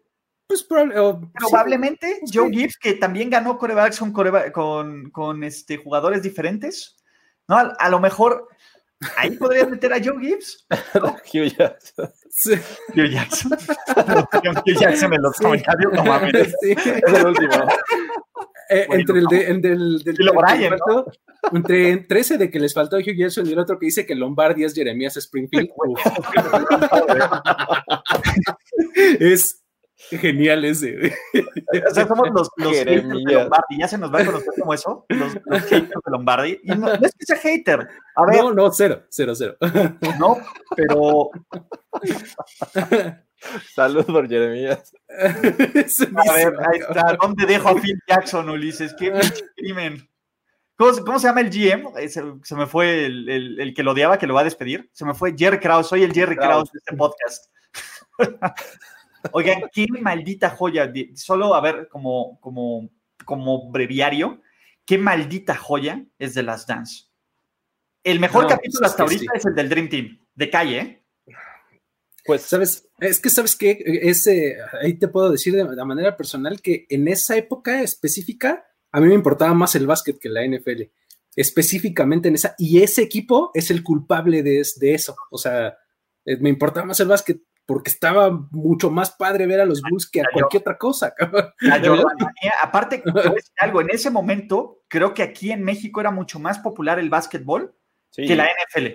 Pues 0.47 0.63
probablemente 0.63 2.21
Joe 2.33 2.51
Gibbs, 2.51 2.79
que 2.79 2.95
también 2.95 3.31
ganó 3.31 3.59
corebacks 3.59 3.99
con, 4.53 5.11
con, 5.11 5.45
este, 5.45 5.77
jugadores 5.77 6.23
diferentes. 6.23 6.97
¿no? 7.49 7.57
a 7.57 7.89
lo 7.89 8.01
mejor 8.01 8.49
Ahí 9.17 9.31
podrías 9.37 9.69
meter 9.69 9.93
a 9.93 10.03
Joe 10.03 10.19
Gibbs. 10.21 10.67
Hugh 11.35 11.53
Jackson. 11.57 12.11
Hugh 12.95 13.11
Jackson. 13.11 13.53
Hugh 14.67 14.79
Jackson 14.81 15.13
en 15.13 15.23
los 15.23 15.37
comentarios, 15.37 15.93
no 15.93 16.05
mames. 16.05 16.55
Es 16.63 16.87
el 16.87 17.27
último. 17.27 17.69
Eh, 18.69 18.87
entre 18.91 19.19
el 19.19 19.27
de, 19.27 19.47
el 19.47 19.61
del, 19.61 19.99
del, 20.03 20.31
entre, 21.53 21.91
entre 21.91 22.21
ese 22.21 22.37
de 22.37 22.51
que 22.51 22.59
les 22.59 22.75
faltó 22.75 22.97
Hugh 22.97 23.17
Jackson 23.17 23.47
y 23.47 23.53
el 23.53 23.59
otro 23.59 23.79
que 23.79 23.87
dice 23.87 24.07
que 24.07 24.15
Lombardi 24.15 24.65
es 24.65 24.75
Jeremías 24.75 25.17
Springfield. 25.17 25.69
es 29.21 29.63
Genial 30.11 30.65
ese. 30.65 31.13
O 31.91 31.95
sea, 31.95 32.07
somos 32.07 32.29
los, 32.31 32.49
los 32.57 32.73
haters 32.73 33.09
de 33.09 33.33
Lombardi. 33.33 33.79
Ya 33.79 33.89
se 33.89 33.99
nos 33.99 34.13
va 34.13 34.21
a 34.21 34.27
conocer 34.27 34.53
como 34.59 34.75
eso. 34.75 35.05
Los, 35.09 35.33
haters 35.65 35.89
de 35.89 36.11
Lombardi. 36.11 36.61
Y 36.63 36.71
no, 36.73 36.93
es 36.93 37.13
que 37.19 37.27
sea 37.27 37.37
hater. 37.37 37.89
A 38.15 38.25
ver, 38.27 38.37
no, 38.37 38.53
no, 38.55 38.71
cero, 38.71 39.03
cero, 39.09 39.35
cero. 39.35 39.57
No, 40.19 40.39
pero. 40.77 41.31
Saludos 43.75 44.07
por 44.07 44.29
Jeremías. 44.29 44.93
a 45.19 46.33
ver, 46.35 46.55
ahí 46.73 46.79
está. 46.81 47.17
¿Dónde 47.21 47.47
dejo 47.47 47.69
a 47.69 47.81
Phil 47.81 47.99
Jackson, 48.09 48.49
Ulises? 48.49 48.95
Qué 48.99 49.13
crimen. 49.57 50.09
¿Cómo, 50.77 50.93
¿Cómo, 51.05 51.19
se 51.19 51.27
llama 51.27 51.41
el 51.41 51.51
GM? 51.51 51.99
Eh, 51.99 52.09
se, 52.09 52.23
se 52.43 52.55
me 52.55 52.67
fue 52.67 53.07
el, 53.07 53.29
el, 53.29 53.61
el, 53.61 53.75
que 53.75 53.83
lo 53.83 53.93
odiaba, 53.93 54.19
que 54.19 54.27
lo 54.27 54.35
va 54.35 54.43
a 54.43 54.45
despedir. 54.45 54.91
Se 54.93 55.05
me 55.05 55.15
fue 55.15 55.35
Jerry 55.37 55.59
Krause. 55.59 55.89
Soy 55.89 56.03
el 56.03 56.13
Jerry 56.13 56.37
Krause 56.37 56.71
de 56.71 56.79
este 56.79 56.97
podcast. 56.97 57.47
Oigan, 59.33 59.65
qué 59.73 59.87
maldita 60.01 60.51
joya. 60.51 60.93
Solo 61.15 61.55
a 61.55 61.61
ver, 61.61 61.89
como, 61.89 62.39
como, 62.41 62.91
como 63.25 63.71
breviario, 63.71 64.43
qué 64.85 64.99
maldita 64.99 65.57
joya 65.57 66.05
es 66.19 66.35
de 66.35 66.43
las 66.43 66.67
Dance. 66.67 67.05
El 68.03 68.21
mejor 68.21 68.47
capítulo 68.47 68.87
hasta 68.87 69.03
ahorita 69.03 69.33
es 69.35 69.45
el 69.47 69.55
del 69.55 69.69
Dream 69.69 69.89
Team, 69.89 70.21
de 70.35 70.51
calle, 70.51 70.79
¿eh? 70.79 71.03
Pues, 72.25 72.43
¿sabes? 72.43 72.89
Es 72.99 73.21
que, 73.21 73.31
¿sabes 73.31 73.57
qué? 73.57 73.79
Ese, 73.85 74.57
ahí 74.81 74.95
te 74.95 75.09
puedo 75.09 75.31
decir 75.31 75.55
de, 75.55 75.65
manera 75.85 76.17
personal 76.17 76.61
que 76.61 76.87
en 76.89 77.07
esa 77.09 77.37
época 77.37 77.83
específica, 77.83 78.67
a 78.91 79.01
mí 79.01 79.09
me 79.09 79.15
importaba 79.15 79.55
más 79.55 79.75
el 79.77 79.87
básquet 79.87 80.19
que 80.19 80.29
la 80.29 80.45
NFL. 80.45 80.83
Específicamente 81.37 82.29
en 82.29 82.35
esa. 82.35 82.55
Y 82.59 82.83
ese 82.83 83.03
equipo 83.03 83.51
es 83.55 83.71
el 83.71 83.83
culpable 83.83 84.43
de, 84.43 84.63
de 84.77 84.95
eso. 84.95 85.17
O 85.31 85.39
sea, 85.39 85.77
eh, 86.25 86.37
me 86.39 86.49
importaba 86.49 86.87
más 86.87 86.99
el 87.01 87.09
básquet 87.09 87.41
porque 87.67 87.91
estaba 87.91 88.31
mucho 88.53 88.91
más 88.91 89.11
padre 89.11 89.47
ver 89.47 89.61
a 89.61 89.65
los 89.65 89.83
Bulls 89.83 90.09
que 90.09 90.21
a 90.21 90.25
cualquier 90.33 90.61
otra 90.61 90.79
cosa. 90.79 91.13
aparte, 92.63 93.03
algo, 93.59 93.81
en 93.81 93.91
ese 93.91 94.09
momento 94.09 94.83
creo 94.89 95.13
que 95.13 95.25
aquí 95.25 95.51
en 95.51 95.65
México 95.65 96.01
era 96.01 96.13
mucho 96.13 96.39
más 96.39 96.61
popular 96.61 97.01
el 97.01 97.11
básquetbol 97.11 97.75
que 98.15 98.37
la 98.37 98.47
NFL. 98.47 98.87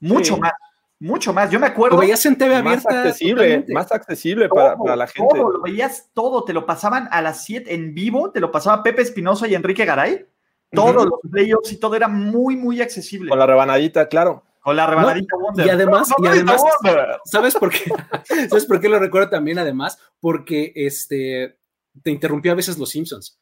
Mucho 0.00 0.38
más. 0.38 0.52
Mucho 1.00 1.32
más. 1.32 1.50
Yo 1.50 1.58
me 1.58 1.66
acuerdo. 1.66 1.96
Lo 1.96 2.02
veías 2.02 2.24
en 2.26 2.36
TV 2.36 2.54
abierta. 2.54 2.88
Más 2.88 3.06
accesible, 3.06 3.64
más 3.68 3.90
accesible 3.90 4.48
para, 4.48 4.96
la 4.96 5.06
gente. 5.06 5.28
Todo, 5.34 5.50
lo 5.50 5.62
veías 5.62 6.10
todo. 6.12 6.44
Te 6.44 6.52
lo 6.52 6.66
pasaban 6.66 7.08
a 7.10 7.22
las 7.22 7.42
7 7.44 7.74
en 7.74 7.94
vivo. 7.94 8.30
Te 8.30 8.40
lo 8.40 8.52
pasaba 8.52 8.82
Pepe 8.82 9.02
Espinosa 9.02 9.48
y 9.48 9.54
Enrique 9.54 9.84
Garay. 9.84 10.26
Todos 10.70 11.06
los 11.06 11.20
playoffs 11.28 11.72
y 11.72 11.80
todo 11.80 11.96
era 11.96 12.06
muy, 12.06 12.54
muy 12.54 12.80
accesible. 12.80 13.30
Con 13.30 13.38
la 13.38 13.46
rebanadita, 13.46 14.08
claro. 14.08 14.44
Con 14.60 14.76
la 14.76 14.86
rebanadita 14.86 15.36
Wonder. 15.36 15.66
Y 15.66 15.70
además, 15.70 16.08
y 16.18 16.26
además 16.26 16.62
¿sabes 17.24 17.54
por 17.54 17.70
qué? 17.70 17.84
¿Sabes 18.48 18.66
por 18.66 18.80
qué 18.80 18.88
lo 18.88 18.98
recuerdo 18.98 19.30
también? 19.30 19.58
Además, 19.58 19.98
porque 20.20 20.72
este 20.74 21.58
te 22.02 22.10
interrumpió 22.10 22.52
a 22.52 22.56
veces 22.56 22.78
los 22.78 22.90
Simpsons. 22.90 23.38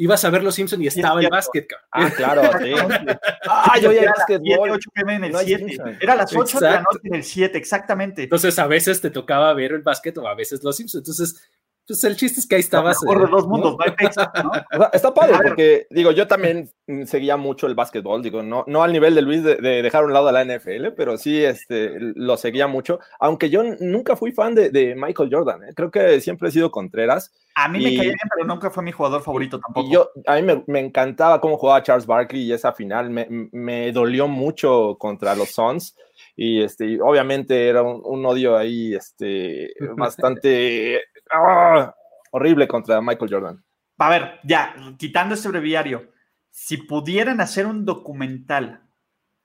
Ibas 0.00 0.24
a 0.24 0.30
ver 0.30 0.44
los 0.44 0.54
Simpsons 0.54 0.82
y 0.82 0.86
estaba 0.86 1.20
el 1.20 1.28
básquet. 1.28 1.66
Ah, 1.90 2.08
claro, 2.10 2.42
sí. 2.60 2.72
ah, 3.48 3.78
yo 3.82 3.90
ya 3.90 4.14
7, 4.28 4.56
8 4.58 4.90
pm 4.94 5.14
en 5.16 5.24
el 5.24 5.36
7. 5.36 5.98
Era 6.00 6.14
las 6.14 6.34
8 6.34 6.60
de 6.60 6.70
la 6.70 6.78
noche 6.78 7.00
en 7.02 7.14
el 7.16 7.24
7, 7.24 7.58
exactamente. 7.58 8.22
Entonces, 8.22 8.56
a 8.60 8.68
veces 8.68 9.00
te 9.00 9.10
tocaba 9.10 9.52
ver 9.54 9.72
el 9.72 9.82
básquet 9.82 10.16
o 10.18 10.28
a 10.28 10.36
veces 10.36 10.62
los 10.62 10.76
Simpsons. 10.76 11.02
Entonces, 11.02 11.50
pues 11.88 12.04
el 12.04 12.16
chiste 12.16 12.38
es 12.38 12.46
que 12.46 12.56
ahí 12.56 12.60
estabas. 12.60 12.98
Por 13.02 13.18
de 13.18 13.30
dos 13.30 13.48
mundos, 13.48 13.76
¿no? 13.78 14.90
está 14.92 15.14
padre, 15.14 15.38
porque 15.42 15.86
digo, 15.90 16.12
yo 16.12 16.26
también 16.28 16.70
seguía 17.06 17.38
mucho 17.38 17.66
el 17.66 17.74
básquetbol, 17.74 18.22
digo, 18.22 18.42
no, 18.42 18.64
no 18.66 18.82
al 18.82 18.92
nivel 18.92 19.14
de 19.14 19.22
Luis 19.22 19.42
de, 19.42 19.56
dejar 19.56 20.02
a 20.02 20.06
un 20.06 20.12
lado 20.12 20.28
a 20.28 20.32
la 20.32 20.44
NFL, 20.44 20.88
pero 20.96 21.16
sí 21.16 21.42
este, 21.42 21.96
lo 21.98 22.36
seguía 22.36 22.66
mucho, 22.66 23.00
aunque 23.18 23.48
yo 23.48 23.62
nunca 23.80 24.16
fui 24.16 24.32
fan 24.32 24.54
de, 24.54 24.94
Michael 24.96 25.30
Jordan, 25.32 25.64
¿eh? 25.64 25.72
creo 25.74 25.90
que 25.90 26.20
siempre 26.20 26.50
he 26.50 26.52
sido 26.52 26.70
Contreras. 26.70 27.32
A 27.54 27.68
mí 27.68 27.78
me 27.78 27.96
caía 27.96 28.02
bien, 28.02 28.16
pero 28.34 28.46
nunca 28.46 28.70
fue 28.70 28.84
mi 28.84 28.92
jugador 28.92 29.22
favorito 29.22 29.58
tampoco. 29.58 29.88
Y 29.88 29.92
yo, 29.92 30.10
a 30.26 30.36
mí 30.36 30.42
me, 30.42 30.62
me, 30.66 30.80
encantaba 30.80 31.40
cómo 31.40 31.56
jugaba 31.56 31.82
Charles 31.82 32.06
Barkley 32.06 32.42
y 32.42 32.52
esa 32.52 32.72
final 32.72 33.10
me, 33.10 33.26
me 33.50 33.90
dolió 33.92 34.28
mucho 34.28 34.96
contra 34.98 35.34
los 35.34 35.50
Suns 35.50 35.96
y 36.36 36.62
este, 36.62 37.00
obviamente 37.00 37.68
era 37.68 37.82
un, 37.82 38.24
odio 38.24 38.56
ahí 38.56 38.94
este, 38.94 39.72
bastante 39.96 41.00
¡ah! 41.30 41.94
horrible 42.30 42.68
contra 42.68 43.00
Michael 43.00 43.30
Jordan. 43.30 43.64
A 43.98 44.10
ver, 44.10 44.40
ya, 44.44 44.74
quitando 44.98 45.34
este 45.34 45.48
breviario, 45.48 46.12
si 46.50 46.76
pudieran 46.76 47.40
hacer 47.40 47.66
un 47.66 47.84
documental 47.84 48.88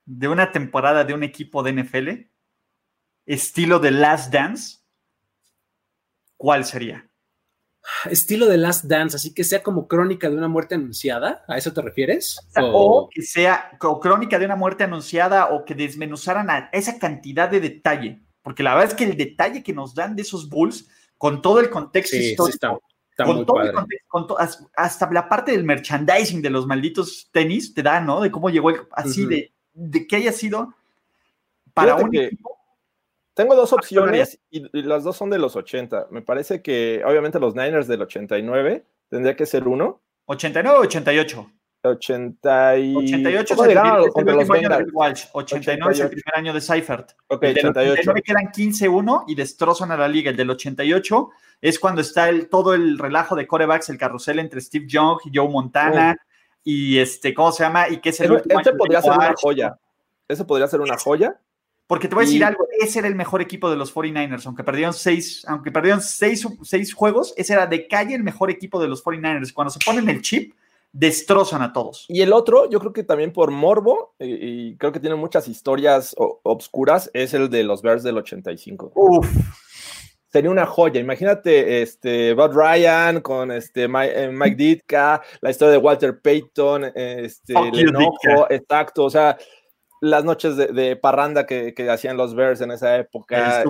de 0.04 0.28
una 0.28 0.52
temporada 0.52 1.04
de 1.04 1.14
un 1.14 1.22
equipo 1.22 1.62
de 1.62 1.72
NFL, 1.72 2.08
estilo 3.26 3.78
de 3.78 3.90
Last 3.90 4.32
Dance, 4.32 4.78
¿cuál 6.36 6.64
sería? 6.64 7.08
estilo 8.10 8.46
de 8.46 8.56
Last 8.56 8.84
Dance, 8.84 9.16
así 9.16 9.34
que 9.34 9.44
sea 9.44 9.62
como 9.62 9.86
crónica 9.86 10.30
de 10.30 10.36
una 10.36 10.48
muerte 10.48 10.74
anunciada, 10.74 11.44
¿a 11.48 11.58
eso 11.58 11.72
te 11.72 11.82
refieres? 11.82 12.40
O, 12.56 13.08
que 13.12 13.22
sea 13.22 13.76
crónica 13.78 14.38
de 14.38 14.46
una 14.46 14.56
muerte 14.56 14.84
anunciada 14.84 15.48
o 15.50 15.64
que 15.64 15.74
desmenuzaran 15.74 16.50
a 16.50 16.70
esa 16.72 16.98
cantidad 16.98 17.48
de 17.48 17.60
detalle, 17.60 18.22
porque 18.42 18.62
la 18.62 18.74
verdad 18.74 18.90
es 18.90 18.94
que 18.94 19.04
el 19.04 19.16
detalle 19.16 19.62
que 19.62 19.72
nos 19.72 19.94
dan 19.94 20.16
de 20.16 20.22
esos 20.22 20.48
Bulls, 20.48 20.88
con 21.24 21.40
todo 21.40 21.58
el 21.58 21.70
contexto 21.70 22.16
histórico, 22.16 22.82
con 23.16 23.46
todo 23.46 23.62
el 23.62 23.72
contexto, 23.72 24.36
hasta 24.76 25.10
la 25.10 25.26
parte 25.26 25.52
del 25.52 25.64
merchandising 25.64 26.42
de 26.42 26.50
los 26.50 26.66
malditos 26.66 27.30
tenis, 27.32 27.72
te 27.72 27.82
da, 27.82 27.98
¿no? 27.98 28.20
De 28.20 28.30
cómo 28.30 28.50
llegó 28.50 28.70
así, 28.90 29.24
de, 29.24 29.50
de 29.72 30.06
que 30.06 30.16
haya 30.16 30.32
sido 30.32 30.74
para 31.72 31.96
un 31.96 32.14
equipo 32.14 32.58
tengo 33.32 33.54
dos 33.56 33.72
opciones 33.72 34.38
y, 34.50 34.68
las 34.82 35.02
dos 35.02 35.16
son 35.16 35.30
de 35.30 35.38
los 35.38 35.56
80. 35.56 36.08
Me 36.10 36.20
parece 36.20 36.60
que 36.60 37.02
obviamente 37.06 37.40
los 37.40 37.54
Niners 37.54 37.88
del 37.88 38.02
89 38.02 38.84
tendría 39.08 39.34
que 39.34 39.46
ser 39.46 39.66
uno. 39.66 40.02
¿89 40.26 40.74
o 40.74 40.80
88? 40.80 41.50
80 41.90 42.78
y... 42.78 42.96
88 42.96 43.54
es 43.54 43.60
el, 43.60 43.78
último 44.14 44.54
año 44.54 44.68
de 44.68 44.86
Walsh, 44.92 45.24
89 45.32 45.92
es 45.92 46.00
el 46.00 46.08
primer 46.08 46.36
año 46.36 46.52
de 46.52 46.60
Seifert. 46.60 47.12
Ok, 47.28 47.42
el 47.44 47.66
88. 47.66 48.12
quedan 48.24 48.46
15-1 48.46 49.24
y 49.28 49.34
destrozan 49.34 49.92
a 49.92 49.96
la 49.96 50.08
liga. 50.08 50.30
El 50.30 50.36
del 50.36 50.50
88 50.50 51.30
es 51.60 51.78
cuando 51.78 52.00
está 52.00 52.28
el, 52.28 52.48
todo 52.48 52.74
el 52.74 52.98
relajo 52.98 53.36
de 53.36 53.46
corebacks, 53.46 53.88
el 53.88 53.98
carrusel 53.98 54.38
entre 54.38 54.60
Steve 54.60 54.86
Young 54.88 55.18
y 55.24 55.36
Joe 55.36 55.48
Montana. 55.48 56.16
Y 56.62 56.98
este, 56.98 57.34
¿cómo 57.34 57.52
se 57.52 57.64
llama? 57.64 57.88
Y 57.88 57.98
que 57.98 58.10
es 58.10 58.20
el, 58.20 58.32
último 58.32 58.58
este 58.58 58.72
podría 58.72 59.02
ser 59.02 59.12
una 59.12 59.34
joya. 59.36 59.78
Eso 60.26 60.46
podría 60.46 60.68
ser 60.68 60.80
una 60.80 60.96
joya. 60.96 61.38
Porque 61.86 62.08
te 62.08 62.14
voy 62.14 62.24
a 62.24 62.26
decir 62.26 62.42
algo, 62.42 62.66
ese 62.80 63.00
era 63.00 63.08
el 63.08 63.14
mejor 63.14 63.42
equipo 63.42 63.70
de 63.70 63.76
los 63.76 63.94
49ers, 63.94 64.46
aunque 64.46 64.64
perdieron 64.64 64.94
seis, 64.94 65.44
aunque 65.46 65.70
perdieron 65.70 66.00
seis, 66.00 66.46
seis 66.62 66.94
juegos, 66.94 67.34
ese 67.36 67.52
era 67.52 67.66
de 67.66 67.86
calle 67.86 68.14
el 68.14 68.22
mejor 68.22 68.50
equipo 68.50 68.80
de 68.80 68.88
los 68.88 69.04
49ers. 69.04 69.52
Cuando 69.52 69.70
se 69.70 69.80
ponen 69.84 70.08
el 70.08 70.22
chip, 70.22 70.54
destrozan 70.94 71.60
a 71.60 71.72
todos. 71.72 72.06
Y 72.08 72.22
el 72.22 72.32
otro, 72.32 72.70
yo 72.70 72.78
creo 72.78 72.92
que 72.92 73.02
también 73.02 73.32
por 73.32 73.50
morbo, 73.50 74.14
y, 74.20 74.76
creo 74.76 74.92
que 74.92 75.00
tiene 75.00 75.16
muchas 75.16 75.48
historias 75.48 76.14
obscuras, 76.16 77.10
es 77.12 77.34
el 77.34 77.50
de 77.50 77.64
los 77.64 77.82
Bears 77.82 78.04
del 78.04 78.16
85. 78.16 78.92
Uf. 78.94 79.28
Sería 80.28 80.50
una 80.50 80.66
joya. 80.66 81.00
Imagínate 81.00 81.82
este 81.82 82.32
Bud 82.34 82.52
Ryan 82.52 83.20
con 83.20 83.52
este 83.52 83.86
Mike, 83.86 84.14
eh, 84.16 84.54
Ditka, 84.56 85.22
la 85.40 85.50
historia 85.50 85.72
de 85.72 85.78
Walter 85.78 86.20
Payton, 86.20 86.84
este 86.94 87.52
el 87.52 87.88
enojo, 87.88 88.50
exacto. 88.50 89.04
O 89.04 89.10
sea, 89.10 89.36
las 90.04 90.24
noches 90.24 90.56
de, 90.56 90.96
parranda 90.96 91.46
que, 91.46 91.74
hacían 91.90 92.16
los 92.16 92.34
Bears 92.34 92.60
en 92.60 92.70
esa 92.70 92.96
época. 92.96 93.62
Eh, 93.62 93.64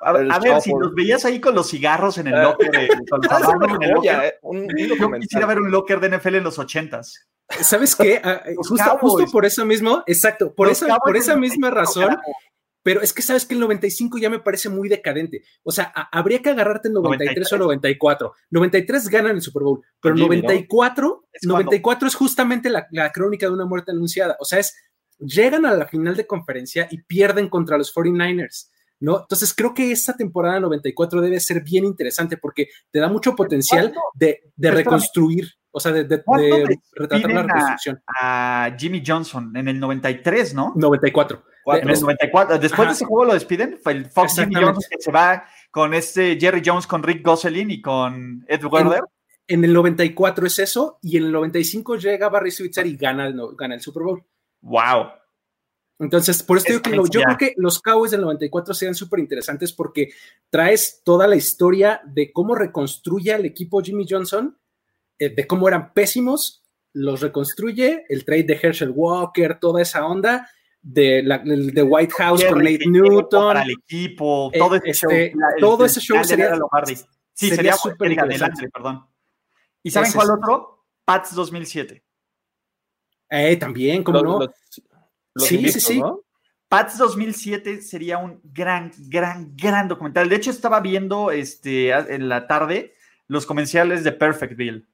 a, 0.00 0.38
ver, 0.38 0.60
si 0.60 0.70
los 0.70 0.94
veías 0.94 1.24
ahí 1.24 1.40
con 1.40 1.54
los 1.54 1.68
cigarros 1.68 2.18
en 2.18 2.28
el 2.28 2.34
eh, 2.34 2.42
locker. 2.42 2.70
De, 2.70 2.88
yo 4.98 5.10
quisiera 5.20 5.46
ver 5.46 5.60
un 5.60 5.70
locker 5.70 6.00
de 6.00 6.16
NFL 6.16 6.36
en 6.36 6.44
los 6.44 6.58
ochentas. 6.58 7.28
¿Sabes 7.60 7.94
qué? 7.94 8.20
Ah, 8.24 8.42
justo, 8.56 9.26
por 9.30 9.44
eso 9.44 9.66
mismo, 9.66 10.02
exacto, 10.06 10.54
por 10.54 10.68
esa, 10.68 10.96
por 10.96 11.16
esa 11.16 11.36
misma 11.36 11.70
razón. 11.70 12.16
Pero 12.82 13.02
es 13.02 13.12
que 13.12 13.20
sabes 13.20 13.44
que 13.44 13.52
el 13.52 13.60
95 13.60 14.16
ya 14.16 14.30
me 14.30 14.38
parece 14.38 14.70
muy 14.70 14.88
decadente. 14.88 15.42
O 15.62 15.70
sea, 15.70 15.92
habría 16.10 16.40
que 16.40 16.48
agarrarte 16.48 16.88
el 16.88 16.94
93, 16.94 17.52
o 17.52 17.58
94. 17.58 18.32
93 18.48 19.08
ganan 19.08 19.36
el 19.36 19.42
Super 19.42 19.64
Bowl, 19.64 19.82
pero 20.00 20.16
94, 20.16 21.24
es 21.30 21.46
94 21.46 22.08
es 22.08 22.14
justamente 22.14 22.70
la, 22.70 22.86
la, 22.90 23.12
crónica 23.12 23.44
de 23.44 23.52
una 23.52 23.66
muerte 23.66 23.90
anunciada. 23.90 24.34
O 24.40 24.46
sea, 24.46 24.60
es 24.60 24.74
llegan 25.20 25.66
a 25.66 25.74
la 25.74 25.86
final 25.86 26.16
de 26.16 26.26
conferencia 26.26 26.88
y 26.90 27.02
pierden 27.02 27.48
contra 27.48 27.78
los 27.78 27.94
49ers. 27.94 28.70
¿No? 29.02 29.20
Entonces 29.20 29.54
creo 29.54 29.72
que 29.72 29.92
esta 29.92 30.14
temporada 30.14 30.60
94 30.60 31.22
debe 31.22 31.40
ser 31.40 31.62
bien 31.62 31.86
interesante 31.86 32.36
porque 32.36 32.68
te 32.90 32.98
da 32.98 33.08
mucho 33.08 33.34
potencial 33.34 33.94
de, 34.14 34.42
reconstruir, 34.58 35.48
o 35.70 35.80
sea, 35.80 35.90
de, 35.92 36.02
retratar 36.02 37.30
la 37.32 37.42
reconstrucción. 37.42 38.02
A, 38.06 38.76
Jimmy 38.78 39.02
Johnson 39.04 39.56
en 39.56 39.68
el 39.68 39.80
93, 39.80 40.52
¿no? 40.52 40.74
94. 40.76 41.42
En 41.66 41.88
el 41.88 42.00
94. 42.00 42.58
Después 42.58 42.88
de 42.88 42.92
ese 42.92 43.04
juego 43.06 43.24
lo 43.24 43.32
despiden. 43.32 43.78
Fue 43.82 43.92
el 43.92 44.04
Fox 44.04 44.34
Jimmy 44.34 44.56
Johnson 44.56 44.84
que 44.90 45.00
se 45.00 45.10
va 45.10 45.44
con 45.70 45.94
este 45.94 46.38
Jerry 46.38 46.62
Jones, 46.64 46.86
con 46.86 47.02
Rick 47.02 47.24
Gosselin 47.24 47.70
y 47.70 47.80
con 47.80 48.44
Ed 48.48 48.64
Werder. 48.64 49.02
En, 49.46 49.64
el 49.64 49.72
94 49.72 50.46
es 50.46 50.58
eso, 50.58 50.98
y 51.02 51.16
en 51.16 51.24
el 51.24 51.32
95 51.32 51.96
llega 51.96 52.28
Barry 52.28 52.50
Switzer 52.50 52.86
y 52.86 52.96
gana 52.96 53.32
gana 53.56 53.74
el 53.74 53.80
Super 53.80 54.02
Bowl. 54.04 54.24
Wow. 54.62 55.12
Entonces, 56.00 56.42
por 56.42 56.56
eso 56.56 56.66
digo 56.68 56.80
que 56.80 56.96
yo 57.10 57.22
creo 57.22 57.36
que 57.36 57.54
los 57.58 57.78
Cowboys 57.78 58.10
del 58.10 58.22
94 58.22 58.72
sean 58.72 58.94
súper 58.94 59.20
interesantes 59.20 59.72
porque 59.72 60.10
traes 60.48 61.02
toda 61.04 61.26
la 61.26 61.36
historia 61.36 62.00
de 62.06 62.32
cómo 62.32 62.54
reconstruye 62.54 63.34
al 63.34 63.44
equipo 63.44 63.82
Jimmy 63.82 64.06
Johnson, 64.08 64.58
eh, 65.18 65.28
de 65.28 65.46
cómo 65.46 65.68
eran 65.68 65.92
pésimos, 65.92 66.64
los 66.94 67.20
reconstruye, 67.20 68.06
el 68.08 68.24
trade 68.24 68.44
de 68.44 68.58
Herschel 68.62 68.92
Walker, 68.94 69.58
toda 69.60 69.82
esa 69.82 70.06
onda, 70.06 70.48
de, 70.80 71.22
la, 71.22 71.38
de 71.38 71.82
White 71.82 72.14
House 72.16 72.44
con 72.44 72.64
Nate 72.64 72.86
Newton. 72.86 73.48
Para 73.48 73.62
el 73.62 73.72
equipo, 73.72 74.50
todo 74.56 74.76
ese 74.76 74.90
este, 74.90 75.32
show. 75.32 75.40
todo 75.60 75.84
ese 75.84 76.00
show 76.00 76.24
sería, 76.24 76.58
sí, 77.34 77.50
sería 77.50 77.74
súper 77.74 78.12
interesante. 78.12 78.70
perdón. 78.70 79.06
¿Y 79.82 79.90
saben 79.90 80.12
cuál 80.12 80.30
otro? 80.30 80.86
Pats 81.04 81.34
2007. 81.34 82.02
Eh, 83.30 83.56
también, 83.56 84.02
¿cómo 84.02 84.22
no? 84.22 84.40
sí, 85.36 85.68
sí, 85.70 85.80
sí. 85.80 86.02
Pats 86.68 86.98
2007 86.98 87.82
sería 87.82 88.18
un 88.18 88.40
gran, 88.44 88.92
gran, 89.08 89.56
gran 89.56 89.88
documental. 89.88 90.28
De 90.28 90.36
hecho, 90.36 90.50
estaba 90.50 90.80
viendo 90.80 91.30
este, 91.30 91.90
en 91.90 92.28
la 92.28 92.46
tarde 92.46 92.94
los 93.26 93.46
comerciales 93.46 94.04
de 94.04 94.12
Perfectville. 94.12 94.86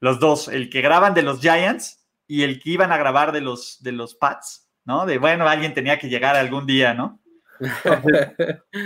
Los 0.00 0.20
dos, 0.20 0.48
el 0.48 0.68
que 0.68 0.80
graban 0.80 1.14
de 1.14 1.22
los 1.22 1.40
Giants 1.40 2.06
y 2.26 2.42
el 2.42 2.60
que 2.60 2.70
iban 2.70 2.92
a 2.92 2.98
grabar 2.98 3.32
de 3.32 3.40
los, 3.40 3.82
de 3.82 3.92
los 3.92 4.14
Pats, 4.14 4.68
¿no? 4.84 5.04
De 5.04 5.18
bueno, 5.18 5.48
alguien 5.48 5.74
tenía 5.74 5.98
que 5.98 6.08
llegar 6.08 6.36
algún 6.36 6.66
día, 6.66 6.94
¿no? 6.94 7.20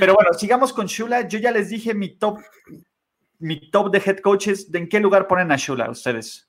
pero 0.01 0.15
bueno, 0.15 0.35
sigamos 0.37 0.73
con 0.73 0.87
Shula. 0.87 1.29
Yo 1.29 1.39
ya 1.39 1.53
les 1.53 1.69
dije 1.69 1.95
mi 1.95 2.17
top, 2.17 2.41
mi 3.39 3.71
top 3.71 3.93
de 3.93 4.03
head 4.05 4.19
coaches. 4.19 4.71
¿De 4.71 4.79
en 4.79 4.89
qué 4.89 5.01
lugar 5.01 5.27
ponen 5.27 5.53
a 5.53 5.57
Shula 5.57 5.91
ustedes? 5.91 6.44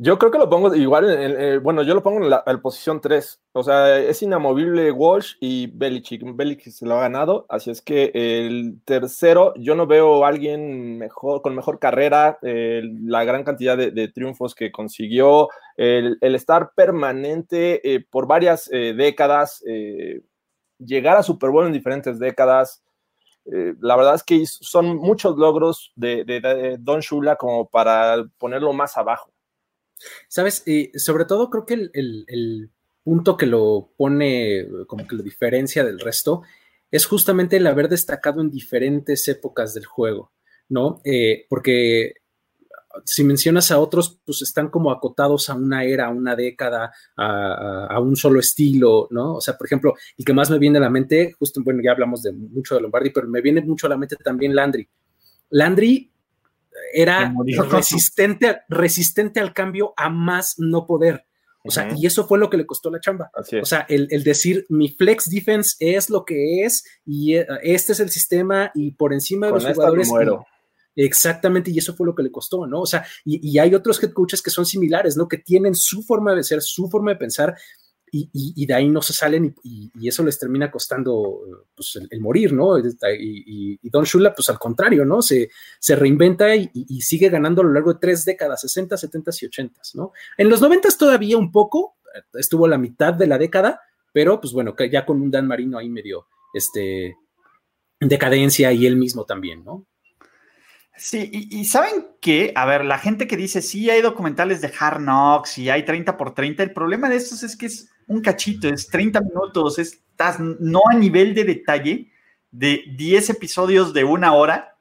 Yo 0.00 0.16
creo 0.16 0.30
que 0.30 0.38
lo 0.38 0.48
pongo 0.48 0.72
igual, 0.76 1.10
en, 1.10 1.40
eh, 1.40 1.58
bueno, 1.58 1.82
yo 1.82 1.92
lo 1.92 2.04
pongo 2.04 2.22
en 2.22 2.30
la, 2.30 2.44
posición 2.62 3.00
3. 3.00 3.42
O 3.52 3.64
sea, 3.64 3.98
es 3.98 4.22
inamovible 4.22 4.92
Walsh 4.92 5.34
y 5.40 5.66
Belichick. 5.66 6.22
Belichick 6.36 6.72
se 6.72 6.86
lo 6.86 6.94
ha 6.94 7.00
ganado, 7.00 7.46
así 7.48 7.72
es 7.72 7.82
que 7.82 8.12
el 8.14 8.80
tercero, 8.84 9.54
yo 9.56 9.74
no 9.74 9.88
veo 9.88 10.24
a 10.24 10.28
alguien 10.28 10.98
mejor, 10.98 11.42
con 11.42 11.56
mejor 11.56 11.80
carrera, 11.80 12.38
eh, 12.42 12.80
la 13.02 13.24
gran 13.24 13.42
cantidad 13.42 13.76
de, 13.76 14.08
triunfos 14.08 14.54
que 14.54 14.70
consiguió, 14.70 15.48
el, 15.76 16.16
estar 16.20 16.74
permanente 16.76 17.80
eh, 17.82 18.06
por 18.08 18.28
varias 18.28 18.70
décadas, 18.70 19.64
llegar 20.78 21.16
a 21.16 21.24
Super 21.24 21.50
Bowl 21.50 21.66
en 21.66 21.72
diferentes 21.72 22.20
décadas. 22.20 22.84
la 23.44 23.96
verdad 23.96 24.14
es 24.14 24.22
que 24.22 24.46
son 24.46 24.96
muchos 24.96 25.36
logros 25.36 25.92
de, 25.96 26.24
de 26.24 26.76
Don 26.78 27.00
Shula 27.00 27.34
como 27.34 27.68
para 27.68 28.24
ponerlo 28.38 28.72
más 28.72 28.96
abajo. 28.96 29.32
Sabes, 30.28 30.62
y 30.66 30.90
sobre 30.98 31.24
todo 31.24 31.50
creo 31.50 31.66
que 31.66 31.90
el, 31.92 32.70
punto 33.02 33.38
que 33.38 33.46
lo 33.46 33.94
pone, 33.96 34.66
como 34.86 35.06
que 35.06 35.16
lo 35.16 35.22
diferencia 35.22 35.82
del 35.82 35.98
resto, 35.98 36.42
es 36.90 37.06
justamente 37.06 37.56
el 37.56 37.66
haber 37.66 37.88
destacado 37.88 38.42
en 38.42 38.50
diferentes 38.50 39.26
épocas 39.28 39.72
del 39.72 39.86
juego, 39.86 40.32
¿no? 40.68 41.00
Eh, 41.04 41.46
porque 41.48 42.12
si 43.04 43.24
mencionas 43.24 43.70
a 43.70 43.78
otros, 43.78 44.20
pues 44.24 44.42
están 44.42 44.68
como 44.68 44.90
acotados 44.90 45.48
a 45.48 45.54
una 45.54 45.84
era, 45.84 46.06
a 46.06 46.10
una 46.10 46.34
década, 46.34 46.92
a, 47.16 47.98
un 48.00 48.16
solo 48.16 48.40
estilo, 48.40 49.08
¿no? 49.10 49.36
O 49.36 49.40
sea, 49.40 49.56
por 49.56 49.66
ejemplo, 49.66 49.94
el 50.16 50.24
que 50.24 50.32
más 50.32 50.50
me 50.50 50.58
viene 50.58 50.78
a 50.78 50.82
la 50.82 50.90
mente, 50.90 51.32
justo, 51.32 51.62
bueno, 51.62 51.80
ya 51.82 51.92
hablamos 51.92 52.22
de 52.22 52.32
mucho 52.32 52.74
de 52.74 52.82
Lombardi, 52.82 53.10
pero 53.10 53.28
me 53.28 53.40
viene 53.40 53.60
mucho 53.62 53.86
a 53.86 53.90
la 53.90 53.96
mente 53.96 54.16
también 54.16 54.54
Landry, 54.54 54.88
Landry 55.50 56.12
era 56.92 57.34
resistente, 57.70 58.60
resistente 58.68 59.40
al 59.40 59.52
cambio 59.52 59.92
a 59.96 60.08
más 60.08 60.54
no 60.58 60.86
poder. 60.86 61.24
O 61.64 61.70
sea, 61.70 61.92
y 61.94 62.06
eso 62.06 62.26
fue 62.26 62.38
lo 62.38 62.48
que 62.48 62.56
le 62.56 62.66
costó 62.66 62.90
la 62.90 63.00
chamba. 63.00 63.30
O 63.60 63.66
sea, 63.66 63.84
el, 63.88 64.08
decir 64.24 64.64
mi 64.68 64.88
flex 64.88 65.28
defense 65.28 65.76
es 65.80 66.08
lo 66.08 66.24
que 66.24 66.64
es 66.64 66.84
y 67.04 67.34
eh, 67.34 67.46
este 67.62 67.92
es 67.92 68.00
el 68.00 68.10
sistema 68.10 68.70
y 68.74 68.92
por 68.92 69.12
encima 69.12 69.48
de 69.48 69.52
los 69.52 69.66
jugadores. 69.66 70.10
exactamente, 70.96 71.70
y 71.70 71.78
eso 71.78 71.94
fue 71.94 72.06
lo 72.06 72.14
que 72.14 72.22
le 72.22 72.30
costó, 72.30 72.66
¿no? 72.66 72.80
O 72.80 72.86
sea, 72.86 73.04
y, 73.24 73.46
y, 73.46 73.58
hay 73.58 73.74
otros 73.74 74.02
head 74.02 74.12
coaches 74.12 74.40
que 74.40 74.50
son 74.50 74.66
similares, 74.66 75.16
¿no? 75.16 75.28
Que 75.28 75.38
tienen 75.38 75.74
su 75.74 76.02
forma 76.02 76.34
de 76.34 76.42
ser, 76.42 76.62
su 76.62 76.88
forma 76.88 77.12
de 77.12 77.18
pensar 77.18 77.54
y, 78.10 78.66
de 78.66 78.74
ahí 78.74 78.88
no 78.88 79.02
se 79.02 79.12
salen 79.12 79.54
y, 79.62 80.08
eso 80.08 80.24
les 80.24 80.38
termina 80.38 80.70
costando 80.70 81.40
pues, 81.74 81.98
el, 82.10 82.20
morir, 82.20 82.52
¿no? 82.52 82.78
Y, 82.78 83.78
Don 83.90 84.04
Shula, 84.04 84.34
pues 84.34 84.48
al 84.50 84.58
contrario, 84.58 85.04
¿no? 85.04 85.22
Se, 85.22 85.50
se 85.78 85.96
reinventa 85.96 86.54
y, 86.54 87.00
sigue 87.00 87.28
ganando 87.28 87.62
a 87.62 87.64
lo 87.64 87.72
largo 87.72 87.92
de 87.92 88.00
tres 88.00 88.24
décadas, 88.24 88.60
60, 88.60 88.96
70 88.96 89.30
y 89.40 89.46
80, 89.46 89.80
¿no? 89.94 90.12
En 90.36 90.48
los 90.48 90.60
90 90.60 90.88
todavía 90.98 91.36
un 91.36 91.52
poco, 91.52 91.96
estuvo 92.34 92.66
la 92.66 92.78
mitad 92.78 93.14
de 93.14 93.26
la 93.26 93.38
década, 93.38 93.80
pero 94.12 94.40
pues 94.40 94.52
bueno, 94.52 94.74
ya 94.90 95.04
con 95.04 95.20
un 95.20 95.30
Dan 95.30 95.46
Marino 95.46 95.78
ahí 95.78 95.88
medio, 95.88 96.26
este, 96.54 97.16
decadencia 98.00 98.72
y 98.72 98.86
él 98.86 98.96
mismo 98.96 99.24
también, 99.24 99.64
¿no? 99.64 99.86
Sí, 100.98 101.30
y, 101.32 101.64
saben 101.64 102.08
que, 102.20 102.52
a 102.56 102.66
ver, 102.66 102.84
la 102.84 102.98
gente 102.98 103.26
que 103.28 103.36
dice, 103.36 103.62
sí, 103.62 103.88
hay 103.88 104.02
documentales 104.02 104.60
de 104.60 104.72
Hard 104.78 104.98
Knocks 104.98 105.58
y 105.58 105.70
hay 105.70 105.84
30 105.84 106.16
por 106.16 106.34
30, 106.34 106.62
el 106.62 106.72
problema 106.72 107.08
de 107.08 107.16
estos 107.16 107.42
es 107.42 107.56
que 107.56 107.66
es 107.66 107.90
un 108.08 108.20
cachito, 108.20 108.68
es 108.68 108.88
30 108.88 109.20
minutos, 109.20 109.78
estás 109.78 110.40
no 110.40 110.82
a 110.90 110.94
nivel 110.94 111.34
de 111.34 111.44
detalle 111.44 112.12
de 112.50 112.82
10 112.96 113.30
episodios 113.30 113.94
de 113.94 114.04
una 114.04 114.34
hora 114.34 114.76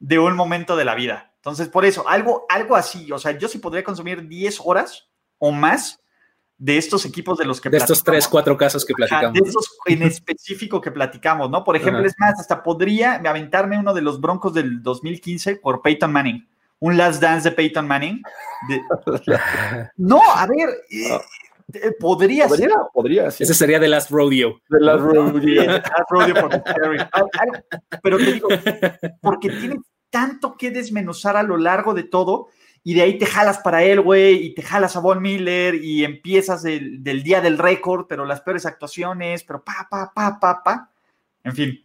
de 0.00 0.18
un 0.18 0.34
momento 0.34 0.76
de 0.76 0.84
la 0.84 0.94
vida. 0.94 1.32
Entonces, 1.36 1.68
por 1.68 1.84
eso, 1.84 2.08
algo, 2.08 2.46
algo 2.48 2.74
así, 2.74 3.10
o 3.12 3.18
sea, 3.18 3.38
yo 3.38 3.48
sí 3.48 3.58
podría 3.58 3.84
consumir 3.84 4.26
10 4.26 4.60
horas 4.64 5.08
o 5.38 5.52
más 5.52 6.00
de 6.60 6.76
estos 6.76 7.06
equipos 7.06 7.38
de 7.38 7.46
los 7.46 7.58
que 7.58 7.70
De 7.70 7.78
estos 7.78 8.04
tres, 8.04 8.28
cuatro 8.28 8.54
casos 8.54 8.84
que 8.84 8.92
platicamos. 8.92 9.32
de 9.32 9.48
estos 9.48 9.78
en 9.86 10.02
específico 10.02 10.78
que 10.78 10.90
platicamos, 10.90 11.50
¿no? 11.50 11.64
Por 11.64 11.74
ejemplo, 11.74 12.04
es 12.04 12.14
más, 12.18 12.38
hasta 12.38 12.62
podría 12.62 13.14
aventarme 13.14 13.78
uno 13.78 13.94
de 13.94 14.02
los 14.02 14.20
Broncos 14.20 14.52
del 14.52 14.82
2015 14.82 15.56
por 15.56 15.80
Peyton 15.80 16.12
Manning. 16.12 16.46
Un 16.78 16.98
Last 16.98 17.20
Dance 17.20 17.48
de 17.48 17.56
Peyton 17.56 17.88
Manning. 17.88 18.22
no, 19.96 20.20
a 20.34 20.46
ver, 20.46 20.68
eh, 20.90 21.18
eh, 21.72 21.92
podría, 21.98 22.46
podría, 22.46 22.68
ser. 22.68 22.78
Podría, 22.92 23.26
Ese 23.28 23.54
sería 23.54 23.80
The 23.80 23.88
Last 23.88 24.10
Rodeo. 24.10 24.60
The 24.68 24.80
Last 24.80 25.02
Rodeo. 25.02 25.64
last 25.64 26.10
Rodeo 26.10 26.34
por 26.34 26.62
Pero 28.02 28.18
te 28.18 28.32
digo, 28.32 28.48
porque 29.22 29.48
tiene 29.60 29.80
tanto 30.10 30.56
que 30.58 30.70
desmenuzar 30.70 31.38
a 31.38 31.42
lo 31.42 31.56
largo 31.56 31.94
de 31.94 32.02
todo 32.02 32.48
y 32.82 32.94
de 32.94 33.02
ahí 33.02 33.18
te 33.18 33.26
jalas 33.26 33.58
para 33.58 33.82
él, 33.82 34.00
güey, 34.00 34.46
y 34.46 34.54
te 34.54 34.62
jalas 34.62 34.96
a 34.96 35.00
Von 35.00 35.20
Miller 35.20 35.74
y 35.74 36.04
empiezas 36.04 36.62
del 36.62 37.22
día 37.22 37.40
del 37.40 37.58
récord, 37.58 38.06
pero 38.08 38.24
las 38.24 38.40
peores 38.40 38.64
actuaciones, 38.64 39.44
pero 39.44 39.62
pa, 39.62 39.86
pa, 39.90 40.10
pa, 40.14 40.40
pa, 40.40 40.62
pa. 40.62 40.90
En 41.44 41.54
fin. 41.54 41.84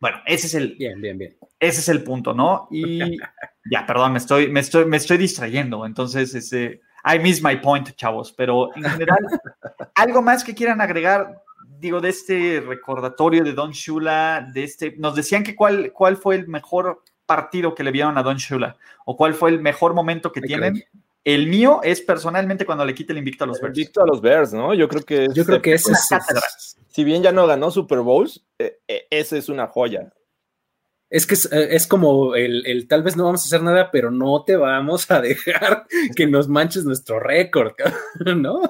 Bueno, 0.00 0.18
ese 0.26 0.46
es 0.46 0.54
el. 0.54 0.76
Bien, 0.76 1.00
bien, 1.00 1.16
bien. 1.16 1.36
Ese 1.58 1.80
es 1.80 1.88
el 1.88 2.02
punto, 2.02 2.34
¿no? 2.34 2.68
Y 2.70 2.98
ya, 3.70 3.86
perdón, 3.86 4.12
me 4.12 4.18
estoy, 4.18 4.48
me 4.48 4.60
estoy, 4.60 4.84
me 4.84 4.96
estoy 4.96 5.16
distrayendo. 5.16 5.86
Entonces, 5.86 6.34
ese. 6.34 6.80
I 7.04 7.18
miss 7.20 7.42
my 7.42 7.56
point, 7.56 7.94
chavos. 7.94 8.32
Pero 8.32 8.74
en 8.76 8.82
general, 8.84 9.18
algo 9.94 10.22
más 10.22 10.44
que 10.44 10.54
quieran 10.54 10.80
agregar, 10.80 11.42
digo, 11.78 12.00
de 12.00 12.08
este 12.08 12.60
recordatorio 12.60 13.44
de 13.44 13.52
Don 13.52 13.70
Shula, 13.70 14.48
de 14.52 14.64
este. 14.64 14.96
Nos 14.98 15.14
decían 15.14 15.42
que 15.42 15.54
cuál, 15.54 15.92
cuál 15.92 16.16
fue 16.16 16.34
el 16.34 16.48
mejor 16.48 17.02
partido 17.26 17.74
que 17.74 17.84
le 17.84 17.90
vieron 17.90 18.16
a 18.16 18.22
Don 18.22 18.36
Shula 18.36 18.76
o 19.04 19.16
cuál 19.16 19.34
fue 19.34 19.50
el 19.50 19.60
mejor 19.60 19.94
momento 19.94 20.32
que 20.32 20.40
tienen. 20.40 20.84
El 21.24 21.48
mío 21.48 21.80
es 21.82 22.00
personalmente 22.00 22.64
cuando 22.64 22.84
le 22.84 22.94
quite 22.94 23.12
el 23.12 23.18
invicto 23.18 23.44
a 23.44 23.46
los 23.48 23.60
Bears. 23.60 23.76
Invicto 23.76 24.02
a 24.02 24.06
los 24.06 24.20
Bears, 24.20 24.52
¿no? 24.52 24.72
Yo 24.74 24.88
creo 24.88 25.02
que 25.02 25.26
Yo 25.34 25.44
creo 25.44 25.60
que 25.60 25.74
es, 25.74 25.84
Si 26.88 27.04
bien 27.04 27.22
ya 27.22 27.32
no 27.32 27.46
ganó 27.46 27.70
Super 27.70 27.98
Bowls, 27.98 28.44
eh, 28.58 28.78
eh, 28.86 29.06
esa 29.10 29.36
es 29.36 29.48
una 29.48 29.66
joya. 29.66 30.12
Es 31.08 31.24
que 31.24 31.34
es, 31.34 31.48
eh, 31.52 31.78
como 31.88 32.34
el, 32.34 32.86
tal 32.88 33.04
vez 33.04 33.16
no 33.16 33.24
vamos 33.24 33.42
a 33.42 33.46
hacer 33.46 33.62
nada, 33.62 33.90
pero 33.92 34.10
no 34.10 34.42
te 34.44 34.56
vamos 34.56 35.08
a 35.10 35.20
dejar 35.22 35.86
que 36.16 36.26
nos 36.26 36.48
manches 36.48 36.84
nuestro 36.84 37.20
récord, 37.20 37.72
¿no? 38.24 38.34
No 38.34 38.60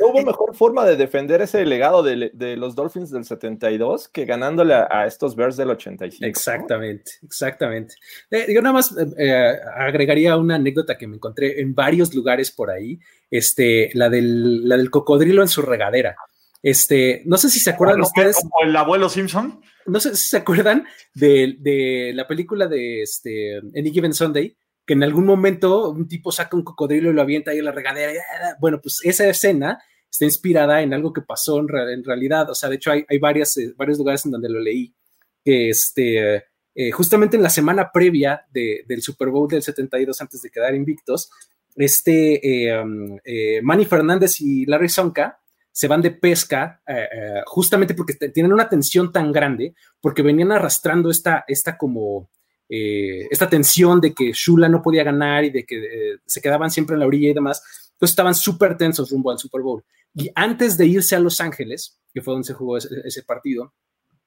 hubo 0.00 0.22
mejor 0.26 0.54
forma 0.54 0.84
de 0.84 0.96
defender 0.96 1.40
ese 1.40 1.64
legado 1.64 2.02
de, 2.02 2.56
los 2.56 2.74
Dolphins 2.74 3.10
del 3.10 3.24
72 3.24 4.08
que 4.08 4.26
ganándole 4.26 4.74
a, 4.74 5.06
estos 5.06 5.34
Bears 5.34 5.56
del 5.56 5.70
85. 5.70 6.26
Exactamente, 6.26 7.12
exactamente. 7.22 7.94
Eh, 8.30 8.52
yo 8.52 8.60
nada 8.60 8.74
más 8.74 8.94
eh, 9.16 9.58
agregaría 9.76 10.36
una 10.36 10.56
anécdota 10.56 10.98
que 10.98 11.06
me 11.06 11.16
encontré 11.16 11.60
en 11.60 11.74
varios 11.74 12.14
lugares 12.14 12.50
por 12.50 12.70
ahí, 12.70 12.98
este, 13.30 13.90
la 13.94 14.10
del, 14.10 14.68
la 14.68 14.76
del 14.76 14.90
cocodrilo 14.90 15.40
en 15.40 15.48
su 15.48 15.62
regadera. 15.62 16.16
Este, 16.62 17.22
no 17.24 17.36
sé 17.38 17.48
si 17.48 17.58
se 17.58 17.70
acuerdan 17.70 18.00
ustedes. 18.00 18.36
Como 18.36 18.52
el 18.62 18.76
abuelo 18.76 19.08
Simpson. 19.08 19.60
No 19.86 20.00
sé 20.00 20.14
si 20.16 20.28
se 20.28 20.36
acuerdan 20.36 20.86
de, 21.14 22.12
la 22.14 22.26
película 22.26 22.66
de 22.66 23.02
este, 23.02 23.56
Any 23.56 23.90
Given 23.90 24.14
Sunday, 24.14 24.56
que 24.86 24.92
en 24.92 25.02
algún 25.02 25.24
momento 25.24 25.90
un 25.90 26.06
tipo 26.06 26.30
saca 26.30 26.56
un 26.56 26.64
cocodrilo 26.64 27.10
y 27.10 27.14
lo 27.14 27.22
avienta 27.22 27.50
ahí 27.50 27.58
en 27.58 27.64
la 27.64 27.72
regadera. 27.72 28.12
Bueno, 28.60 28.80
pues 28.80 29.00
esa 29.02 29.26
escena 29.28 29.82
está 30.10 30.24
inspirada 30.24 30.82
en 30.82 30.92
algo 30.92 31.12
que 31.12 31.22
pasó 31.22 31.58
en, 31.60 31.68
realidad. 32.04 32.50
O 32.50 32.54
sea, 32.54 32.68
de 32.68 32.76
hecho, 32.76 32.90
hay, 32.90 33.18
varias, 33.18 33.56
eh, 33.56 33.72
varios 33.76 33.98
lugares 33.98 34.24
en 34.26 34.32
donde 34.32 34.50
lo 34.50 34.60
leí. 34.60 34.94
Que 35.42 35.70
este, 35.70 36.44
eh, 36.74 36.90
justamente 36.92 37.36
en 37.36 37.42
la 37.42 37.50
semana 37.50 37.90
previa 37.90 38.46
del 38.52 39.02
Super 39.02 39.28
Bowl 39.28 39.48
del 39.48 39.62
72, 39.62 40.20
antes 40.20 40.42
de 40.42 40.50
quedar 40.50 40.74
invictos, 40.74 41.30
este 41.76 42.66
eh, 42.66 42.78
um, 42.78 43.18
Manny 43.62 43.86
Fernández 43.86 44.40
y 44.40 44.66
Larry 44.66 44.88
Sonka 44.88 45.39
se 45.80 45.88
van 45.88 46.02
de 46.02 46.10
pesca 46.10 46.82
eh, 46.86 47.08
eh, 47.10 47.42
justamente 47.46 47.94
porque 47.94 48.12
tienen 48.12 48.52
una 48.52 48.68
tensión 48.68 49.10
tan 49.10 49.32
grande, 49.32 49.74
porque 49.98 50.20
venían 50.20 50.52
arrastrando 50.52 51.08
esta, 51.08 51.46
esta 51.48 51.78
como, 51.78 52.28
eh, 52.68 53.26
esta 53.30 53.48
tensión 53.48 53.98
de 53.98 54.12
que 54.12 54.32
Shula 54.34 54.68
no 54.68 54.82
podía 54.82 55.04
ganar 55.04 55.42
y 55.44 55.48
de 55.48 55.64
que 55.64 56.18
se 56.26 56.42
quedaban 56.42 56.70
siempre 56.70 56.92
en 56.96 57.00
la 57.00 57.06
orilla 57.06 57.30
y 57.30 57.32
demás, 57.32 57.62
entonces 57.92 58.12
estaban 58.12 58.34
súper 58.34 58.76
tensos 58.76 59.08
rumbo 59.08 59.30
al 59.30 59.38
Super 59.38 59.62
Bowl. 59.62 59.82
Y 60.12 60.30
antes 60.34 60.76
de 60.76 60.84
irse 60.84 61.16
a 61.16 61.20
Los 61.20 61.40
Ángeles, 61.40 61.98
que 62.12 62.20
fue 62.20 62.34
donde 62.34 62.48
se 62.48 62.52
jugó 62.52 62.76
ese, 62.76 63.22
partido, 63.22 63.72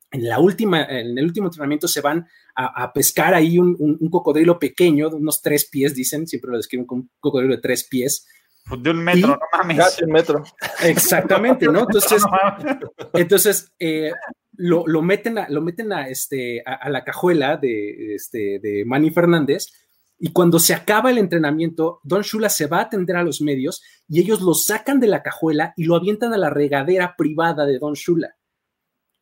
en, 0.10 0.28
la 0.28 0.39
última, 0.39 0.84
en 0.86 1.16
el 1.16 1.24
último 1.24 1.49
entrenamiento 1.49 1.88
se 1.88 2.01
van 2.01 2.26
a, 2.56 2.91
pescar 2.93 3.36
ahí 3.36 3.60
un, 3.60 3.99
cocodrilo 4.10 4.58
pequeño, 4.58 5.12
de 5.12 5.18
unos 5.18 5.39
tres 5.39 5.70
pies, 5.70 5.93
dicen, 5.93 6.26
siempre 6.26 6.49
lo 6.49 6.58
describen 6.58 6.88
como 6.88 7.01
un 7.04 7.12
cocodrilo 7.20 7.56
de 7.56 7.62
tres 7.62 7.84
pies, 7.84 8.26
de 8.72 8.89
un 8.89 9.03
metro, 9.03 9.28
no 9.28 9.39
mames. 9.57 10.01
un 10.01 10.11
metro. 10.11 10.43
Exactamente, 10.82 11.68
¿no? 11.68 11.82
Entonces, 11.82 12.24
entonces 13.14 13.72
eh, 13.80 14.11
lo, 14.53 15.01
meten, 15.01 15.38
a, 15.38 15.49
lo 15.49 15.61
meten 15.61 15.91
a, 15.93 16.07
este, 16.07 16.64
a, 16.66 16.89
la 16.89 17.03
cajuela 17.03 17.57
de, 17.57 18.16
este, 18.16 18.59
de 18.61 18.84
Manny 18.86 19.11
Fernández. 19.11 19.68
Y 20.20 20.32
cuando 20.32 20.59
se 20.59 20.74
acaba 20.74 21.11
el 21.11 21.18
entrenamiento, 21.18 21.99
Don 22.03 22.22
Shula 22.22 22.47
se 22.47 22.68
va 22.68 22.78
a 22.78 22.84
atender 22.84 23.18
a 23.18 23.24
los 23.24 23.41
medios 23.41 23.82
y 24.07 24.22
ellos 24.22 24.41
lo 24.41 24.53
sacan 24.53 24.99
de 24.99 25.07
la 25.07 25.22
cajuela 25.22 25.74
y 25.76 25.84
lo 25.84 25.95
avientan 25.95 26.34
a 26.34 26.38
la 26.38 26.49
regadera 26.49 27.16
privada 27.18 27.66
de 27.66 27.78
Don 27.78 27.93
Shula. 27.93 28.36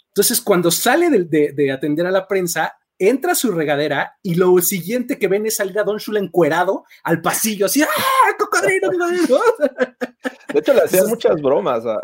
Entonces, 0.10 0.42
cuando 0.42 0.70
sale 0.70 1.10
de, 1.10 1.54
de 1.54 1.72
atender 1.72 2.06
a 2.06 2.12
la 2.12 2.28
prensa, 2.28 2.76
entra 3.00 3.32
a 3.32 3.36
su 3.36 3.52
regadera 3.52 4.20
y 4.22 4.36
lo 4.36 4.56
siguiente 4.62 5.18
que 5.18 5.28
ven 5.28 5.48
es 5.48 5.56
salir 5.56 5.80
a 5.80 5.84
Don 5.84 5.98
Shula 5.98 6.20
encuerado 6.20 6.84
al 7.04 7.22
pasillo, 7.22 7.66
así, 7.66 7.82
¡ah, 7.82 7.88
De 10.54 10.60
hecho, 10.60 10.74
le 10.74 10.82
hacían 10.82 11.08
muchas 11.08 11.42
bromas 11.42 11.86
a. 11.86 12.00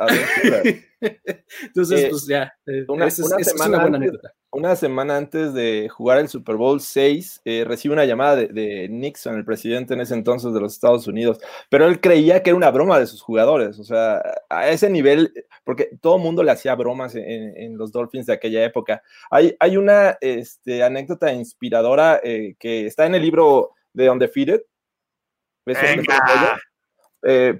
Entonces, 1.61 2.03
eh, 2.03 2.07
pues 2.09 2.27
ya, 2.27 2.53
eh, 2.65 2.85
una, 2.87 3.09
semana 3.11 3.79
buena 3.81 3.97
antes, 3.97 4.19
una 4.51 4.75
semana 4.75 5.17
antes 5.17 5.53
de 5.53 5.89
jugar 5.89 6.19
el 6.19 6.27
Super 6.27 6.55
Bowl 6.55 6.81
6, 6.81 7.41
eh, 7.45 7.65
recibe 7.67 7.93
una 7.93 8.05
llamada 8.05 8.35
de, 8.35 8.87
Nixon, 8.89 9.35
el 9.35 9.45
presidente 9.45 9.93
en 9.93 10.01
ese 10.01 10.15
entonces 10.15 10.53
de 10.53 10.59
los 10.59 10.73
Estados 10.73 11.07
Unidos, 11.07 11.39
pero 11.69 11.85
él 11.87 11.99
creía 11.99 12.41
que 12.41 12.49
era 12.49 12.57
una 12.57 12.71
broma 12.71 12.99
de 12.99 13.05
sus 13.05 13.21
jugadores, 13.21 13.77
o 13.79 13.83
sea, 13.83 14.23
a 14.49 14.69
ese 14.69 14.89
nivel, 14.89 15.31
porque 15.63 15.89
todo 16.01 16.15
el 16.15 16.23
mundo 16.23 16.41
le 16.41 16.51
hacía 16.51 16.75
bromas 16.75 17.15
en, 17.15 17.77
los 17.77 17.91
Dolphins 17.91 18.25
de 18.25 18.33
aquella 18.33 18.63
época. 18.63 19.03
Hay, 19.29 19.55
hay 19.59 19.77
una 19.77 20.17
este, 20.21 20.83
anécdota 20.83 21.31
inspiradora 21.31 22.19
que 22.23 22.87
está 22.87 23.05
en 23.05 23.15
el 23.15 23.21
libro 23.21 23.71
de 23.93 24.09
Undefeated. 24.09 24.61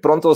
Pronto 0.02 0.34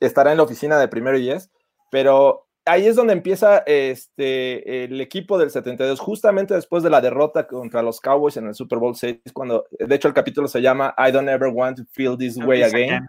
estará 0.00 0.30
en 0.30 0.36
la 0.36 0.44
oficina 0.44 0.78
de 0.78 0.88
primero 0.88 1.18
y 1.18 1.22
diez 1.22 1.50
pero 1.90 2.46
ahí 2.64 2.86
es 2.86 2.96
donde 2.96 3.12
empieza 3.12 3.58
este, 3.66 4.84
el 4.84 5.00
equipo 5.00 5.38
del 5.38 5.50
72, 5.50 5.98
justamente 5.98 6.54
después 6.54 6.82
de 6.82 6.90
la 6.90 7.00
derrota 7.00 7.46
contra 7.46 7.82
los 7.82 8.00
Cowboys 8.00 8.36
en 8.36 8.46
el 8.46 8.54
Super 8.54 8.78
Bowl 8.78 8.94
6, 8.94 9.18
cuando, 9.34 9.66
de 9.70 9.94
hecho, 9.94 10.08
el 10.08 10.14
capítulo 10.14 10.46
se 10.48 10.62
llama 10.62 10.94
I 10.96 11.10
don't 11.10 11.28
ever 11.28 11.48
want 11.48 11.78
to 11.78 11.84
feel 11.90 12.16
this 12.16 12.36
way 12.36 12.62
again. 12.62 13.06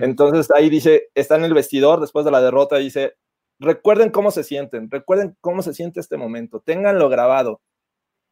Entonces 0.00 0.50
ahí 0.50 0.70
dice, 0.70 1.10
está 1.14 1.36
en 1.36 1.44
el 1.44 1.54
vestidor 1.54 2.00
después 2.00 2.24
de 2.24 2.30
la 2.30 2.40
derrota, 2.40 2.76
dice, 2.76 3.14
recuerden 3.58 4.10
cómo 4.10 4.30
se 4.30 4.44
sienten, 4.44 4.90
recuerden 4.90 5.36
cómo 5.40 5.62
se 5.62 5.74
siente 5.74 6.00
este 6.00 6.16
momento, 6.16 6.60
ténganlo 6.60 7.08
grabado. 7.08 7.60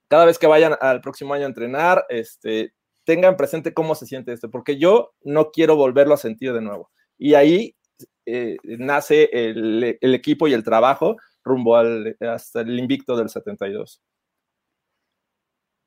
cada 0.08 0.24
vez 0.24 0.38
que 0.38 0.46
vayan 0.46 0.76
al 0.80 1.00
próximo 1.00 1.34
año 1.34 1.44
a 1.44 1.48
entrenar, 1.48 2.04
este, 2.08 2.74
tengan 3.05 3.36
presente 3.36 3.74
cómo 3.74 3.94
se 3.94 4.07
siente 4.07 4.32
esto, 4.32 4.50
porque 4.50 4.78
yo 4.78 5.12
no 5.22 5.50
quiero 5.50 5.76
volverlo 5.76 6.14
a 6.14 6.18
sentir 6.18 6.53
de 6.53 6.61
nuevo. 6.61 6.90
Y 7.18 7.34
ahí 7.34 7.76
eh, 8.26 8.57
nace 8.64 9.28
el, 9.32 9.98
equipo 10.00 10.48
y 10.48 10.53
el 10.53 10.64
trabajo 10.64 11.16
rumbo 11.44 11.76
al, 11.76 12.16
hasta 12.20 12.61
el 12.61 12.78
invicto 12.78 13.16
del 13.16 13.28
72. 13.28 14.03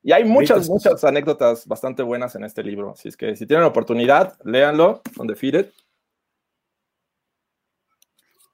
Y 0.03 0.11
hay 0.11 0.23
muchas, 0.23 0.69
muchas 0.69 1.03
anécdotas 1.03 1.65
bastante 1.65 2.03
buenas 2.03 2.35
en 2.35 2.43
este 2.43 2.61
libro. 2.63 2.91
Así 2.91 3.09
es 3.09 3.17
que 3.17 3.35
si 3.35 3.47
tienen 3.47 3.65
oportunidad, 3.65 4.37
léanlo, 4.43 5.01
Undefeated. 5.17 5.71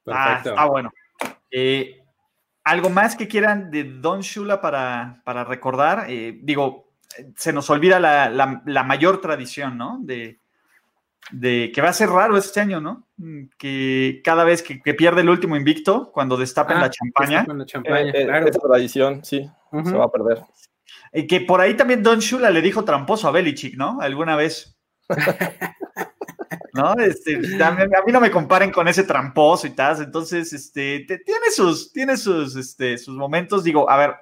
Ah, 0.08 0.36
Perfecto. 0.36 0.56
Ah, 0.58 0.68
bueno. 0.68 0.92
Eh, 1.52 2.02
¿Algo 2.64 2.90
más 2.90 3.16
que 3.16 3.28
quieran 3.28 3.72
de 3.72 3.84
Don 3.84 4.22
Shula 4.22 4.62
para, 4.62 5.22
para 5.26 5.44
recordar? 5.44 6.06
Eh, 6.10 6.40
digo, 6.42 6.91
se 7.36 7.54
nos 7.54 7.70
olvida 7.70 8.00
la, 8.00 8.84
mayor 8.84 9.22
tradición, 9.22 9.78
¿no? 9.78 10.00
De, 10.02 10.40
de, 11.32 11.72
que 11.74 11.82
va 11.82 11.90
a 11.90 11.94
ser 11.94 12.10
raro 12.10 12.38
este 12.38 12.60
año, 12.60 12.82
¿no? 12.82 13.08
Que 13.58 14.22
cada 14.24 14.44
vez 14.44 14.64
que, 14.64 14.94
pierde 14.94 15.22
el 15.22 15.30
último 15.30 15.56
invicto, 15.56 16.12
cuando 16.12 16.38
destapen 16.38 16.78
ah, 16.78 16.82
la 16.82 16.90
champaña. 16.90 17.46
La 17.48 17.66
champaña 17.66 18.12
eh, 18.12 18.26
claro. 18.26 18.48
Esa 18.48 18.60
tradición, 18.60 19.24
sí, 19.24 19.50
se 19.86 19.96
va 19.96 20.06
a 20.06 20.12
perder. 20.12 20.44
Y 21.14 21.28
que 21.28 21.42
por 21.42 21.60
ahí 21.60 21.76
también 21.76 22.04
Don 22.04 22.20
Shula 22.20 22.50
le 22.50 22.62
dijo 22.62 22.86
tramposo 22.86 23.28
a 23.28 23.32
Belichick, 23.32 23.76
¿no? 23.76 24.00
Alguna 24.00 24.36
vez. 24.36 24.78
¿No? 26.74 26.94
Este, 26.96 27.36
a, 27.62 27.72
mí, 27.72 28.14
no 28.14 28.22
me 28.22 28.32
comparen 28.32 28.72
con 28.72 28.88
ese 28.88 29.04
tramposo 29.04 29.68
y 29.68 29.72
tal. 29.72 30.02
Entonces, 30.02 30.54
este, 30.54 31.02
tiene 31.02 31.52
sus, 31.54 31.92
tiene 31.92 32.16
sus, 32.16 32.56
este, 32.56 32.98
sus 32.98 33.16
momentos. 33.16 33.66
Digo, 33.66 33.90
a 33.90 33.98
ver, 33.98 34.16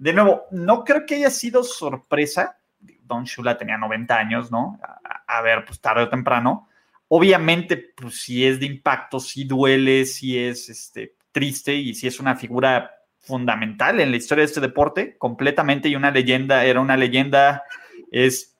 de 0.00 0.14
nuevo, 0.14 0.46
no 0.50 0.82
creo 0.82 1.04
que 1.04 1.16
haya 1.16 1.28
sido 1.28 1.62
sorpresa. 1.62 2.58
Don 3.02 3.24
Shula 3.24 3.58
tenía 3.58 3.76
90 3.76 4.16
años, 4.16 4.50
¿no? 4.50 4.80
A, 5.26 5.42
ver, 5.42 5.66
pues 5.66 5.78
tarde 5.78 6.04
o 6.04 6.08
temprano. 6.08 6.68
Obviamente, 7.08 7.76
pues 7.76 8.22
si 8.22 8.46
es 8.46 8.58
de 8.58 8.64
impacto, 8.64 9.20
si 9.20 9.44
duele, 9.44 10.06
si 10.06 10.38
es 10.38 10.70
este, 10.70 11.16
triste 11.32 11.74
y 11.74 11.92
si 11.92 12.06
es 12.06 12.18
una 12.18 12.34
figura 12.34 12.90
fundamental 13.18 14.00
en 14.00 14.10
la 14.10 14.16
historia 14.16 14.40
de 14.40 14.46
este 14.46 14.62
deporte, 14.62 15.18
completamente, 15.18 15.90
y 15.90 15.96
una 15.96 16.10
leyenda, 16.10 16.64
era 16.64 16.80
una 16.80 16.96
leyenda, 16.96 17.64
es... 18.10 18.56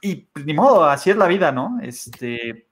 Y 0.00 0.26
ni 0.42 0.54
modo, 0.54 0.86
así 0.86 1.10
es 1.10 1.16
la 1.16 1.26
vida, 1.26 1.52
¿no? 1.52 1.80
Este, 1.82 2.65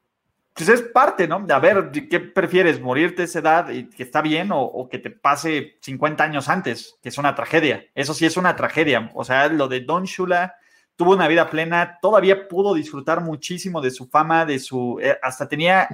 pues 0.54 0.68
es 0.68 0.82
parte, 0.82 1.26
¿no? 1.26 1.40
De 1.40 1.52
a 1.52 1.58
ver, 1.58 1.90
¿qué 1.90 2.20
prefieres? 2.20 2.80
¿Morirte 2.80 3.22
a 3.22 3.24
esa 3.24 3.38
edad 3.40 3.68
y 3.70 3.90
que 3.90 4.02
está 4.02 4.22
bien 4.22 4.50
o, 4.52 4.88
que 4.90 4.98
te 4.98 5.10
pase 5.10 5.78
50 5.80 6.22
años 6.22 6.48
antes, 6.48 6.96
que 7.02 7.08
es 7.08 7.18
una 7.18 7.34
tragedia? 7.34 7.84
Eso 7.94 8.14
sí 8.14 8.24
es 8.24 8.36
una 8.36 8.54
tragedia. 8.56 9.10
O 9.14 9.24
sea, 9.24 9.48
lo 9.48 9.68
de 9.68 9.80
Don 9.80 10.04
Shula 10.04 10.54
tuvo 10.96 11.14
una 11.14 11.26
vida 11.26 11.50
plena, 11.50 11.98
todavía 12.00 12.46
pudo 12.46 12.72
disfrutar 12.72 13.20
muchísimo 13.20 13.80
de 13.80 13.90
su 13.90 14.08
fama, 14.08 14.46
de 14.46 14.60
su... 14.60 15.00
Eh, 15.02 15.18
hasta 15.22 15.48
tenía, 15.48 15.88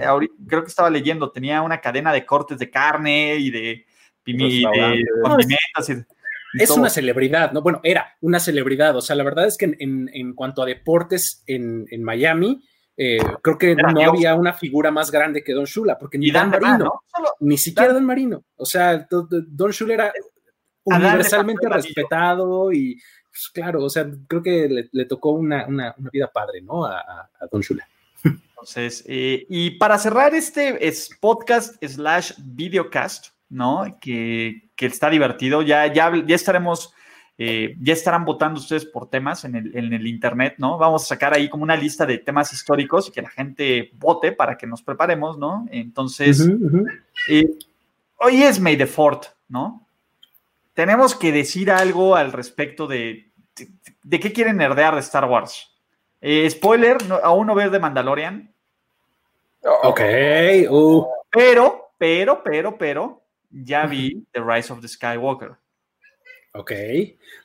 creo 0.46 0.62
que 0.62 0.68
estaba 0.68 0.90
leyendo, 0.90 1.32
tenía 1.32 1.62
una 1.62 1.80
cadena 1.80 2.12
de 2.12 2.26
cortes 2.26 2.58
de 2.58 2.70
carne 2.70 3.36
y 3.36 3.50
de 3.50 3.86
es 6.54 6.70
una 6.70 6.90
celebridad, 6.90 7.52
¿no? 7.52 7.62
Bueno, 7.62 7.80
era 7.82 8.16
una 8.20 8.40
celebridad. 8.40 8.96
O 8.96 9.00
sea, 9.00 9.16
la 9.16 9.24
verdad 9.24 9.46
es 9.46 9.56
que 9.56 9.76
en, 9.78 10.34
cuanto 10.34 10.62
a 10.62 10.66
deportes 10.66 11.42
en, 11.46 12.02
Miami, 12.02 12.62
eh, 13.02 13.18
creo 13.40 13.56
que 13.56 13.74
no 13.74 13.98
había 14.02 14.34
una 14.34 14.52
figura 14.52 14.90
más 14.90 15.10
grande 15.10 15.42
que 15.42 15.54
Don 15.54 15.64
Shula, 15.64 15.98
porque 15.98 16.18
ni 16.18 16.30
Dan, 16.30 16.50
Marino, 16.50 17.00
ni 17.38 17.56
siquiera 17.56 17.94
Dan, 17.94 18.04
Marino. 18.04 18.44
O 18.56 18.66
sea, 18.66 19.08
Don 19.08 19.70
Shula 19.70 19.94
era 19.94 20.12
universalmente 20.84 21.66
respetado 21.66 22.70
y, 22.70 23.00
pues, 23.30 23.48
claro, 23.54 23.84
o 23.84 23.88
sea, 23.88 24.06
creo 24.28 24.42
que 24.42 24.88
le, 24.92 25.04
tocó 25.06 25.30
una, 25.30 25.64
vida 26.12 26.30
padre, 26.30 26.60
¿no? 26.60 26.84
A, 26.84 27.26
Don 27.50 27.62
Shula. 27.62 27.88
Entonces, 28.22 29.02
eh, 29.08 29.46
y 29.48 29.70
para 29.78 29.98
cerrar 29.98 30.34
este 30.34 30.86
es 30.86 31.08
podcast 31.22 31.82
slash 31.82 32.32
videocast, 32.36 33.28
¿no? 33.48 33.96
Que, 33.98 34.68
está 34.76 35.08
divertido. 35.08 35.62
Ya, 35.62 35.90
ya, 35.90 36.12
ya 36.26 36.34
estaremos, 36.34 36.92
eh, 37.42 37.74
ya 37.80 37.94
estarán 37.94 38.26
votando 38.26 38.60
ustedes 38.60 38.84
por 38.84 39.08
temas 39.08 39.46
en 39.46 39.56
el, 39.56 40.06
internet, 40.06 40.56
¿no? 40.58 40.76
Vamos 40.76 41.04
a 41.04 41.06
sacar 41.06 41.32
ahí 41.32 41.48
como 41.48 41.62
una 41.62 41.74
lista 41.74 42.04
de 42.04 42.18
temas 42.18 42.52
históricos 42.52 43.08
y 43.08 43.12
que 43.12 43.22
la 43.22 43.30
gente 43.30 43.92
vote 43.94 44.32
para 44.32 44.58
que 44.58 44.66
nos 44.66 44.82
preparemos, 44.82 45.38
¿no? 45.38 45.64
Entonces, 45.70 46.46
eh, 47.30 47.48
hoy 48.18 48.42
es 48.42 48.60
May 48.60 48.76
the 48.76 48.86
Fourth, 48.86 49.28
¿no? 49.48 49.86
Tenemos 50.74 51.14
que 51.14 51.32
decir 51.32 51.70
algo 51.70 52.14
al 52.14 52.30
respecto 52.32 52.86
de, 52.86 53.30
de, 54.02 54.20
qué 54.20 54.34
quieren 54.34 54.60
herdear 54.60 54.92
de 54.92 55.00
Star 55.00 55.24
Wars. 55.24 55.74
Eh, 56.20 56.46
spoiler, 56.50 56.98
aún 57.22 57.46
no 57.46 57.54
ver 57.54 57.70
de 57.70 57.78
Mandalorian. 57.78 58.52
Ok. 59.82 60.00
Uh. 60.68 61.06
Pero, 61.30 61.92
pero, 61.96 62.42
pero, 62.42 62.76
pero, 62.76 63.22
ya 63.50 63.86
vi 63.86 64.26
The 64.32 64.42
Rise 64.42 64.70
of 64.74 64.82
the 64.82 64.88
Skywalker. 64.88 65.56
Ok. 66.52 66.72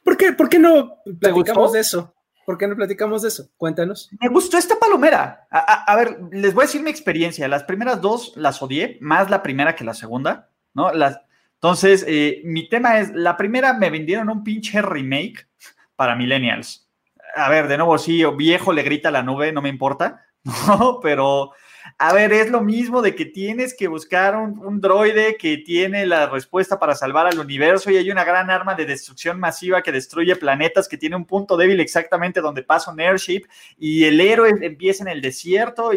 ¿Por 0.04 0.18
qué, 0.18 0.34
¿Por 0.34 0.50
qué 0.50 0.60
no 0.60 0.98
platicamos 1.20 1.74
de 1.74 1.80
eso? 1.80 2.14
¿Por 2.46 2.58
qué 2.58 2.68
no 2.68 2.76
platicamos 2.76 3.24
de 3.24 3.30
eso? 3.30 3.50
Cuéntanos. 3.58 4.10
Me 4.20 4.30
gustó 4.30 4.58
esta 4.58 4.78
palomera. 4.78 5.48
A, 5.50 5.96
ver, 5.96 6.20
les 6.32 6.54
voy 6.54 6.64
a 6.64 6.68
decir 6.68 6.84
mi 6.84 6.92
experiencia. 6.92 7.48
Las 7.48 7.64
primeras 7.64 8.02
dos 8.02 8.34
las 8.36 8.62
odié, 8.62 8.98
más 9.02 9.32
la 9.32 9.42
primera 9.42 9.76
que 9.76 9.84
la 9.84 9.96
segunda, 9.96 10.50
¿no? 10.74 10.94
Las, 10.94 11.20
entonces, 11.56 12.06
eh, 12.08 12.42
mi 12.44 12.70
tema 12.70 13.00
es, 13.00 13.12
la 13.14 13.38
primera 13.38 13.74
me 13.74 13.90
vendieron 13.90 14.30
un 14.30 14.44
pinche 14.44 14.82
remake 14.84 15.48
para 15.96 16.16
millennials. 16.16 16.88
A 17.36 17.50
ver, 17.50 17.68
de 17.68 17.78
nuevo, 17.78 17.98
sí, 17.98 18.24
viejo 18.38 18.72
le 18.72 18.84
grita 18.84 19.10
a 19.10 19.12
la 19.12 19.24
nube, 19.24 19.52
no 19.52 19.64
me 19.64 19.70
importa, 19.70 20.28
¿no? 20.68 21.00
Pero 21.02 21.54
a 21.98 22.14
ver, 22.14 22.34
es 22.34 22.50
lo 22.50 22.62
mismo 22.62 23.02
de 23.02 23.16
que 23.16 23.26
tienes 23.26 23.76
que 23.76 23.88
buscar 23.88 24.36
un, 24.36 24.82
droide 24.82 25.38
que 25.38 25.58
tiene 25.58 26.06
la 26.06 26.28
respuesta 26.28 26.80
para 26.80 26.96
salvar 26.96 27.28
al 27.28 27.40
universo 27.40 27.90
y 27.90 27.98
hay 27.98 28.12
una 28.12 28.24
gran 28.24 28.50
arma 28.50 28.76
de 28.76 28.86
destrucción 28.86 29.40
masiva 29.40 29.82
que 29.82 29.92
destruye 29.92 30.36
planetas 30.36 30.88
que 30.88 30.98
tiene 30.98 31.16
un 31.16 31.26
punto 31.26 31.56
débil 31.58 31.80
exactamente 31.80 32.42
donde 32.42 32.64
pasa 32.64 32.92
un 32.92 33.00
airship 33.00 33.44
y 33.78 34.04
el 34.04 34.20
héroe 34.20 34.52
empieza 34.62 35.04
en 35.04 35.10
el 35.10 35.22
desierto, 35.22 35.92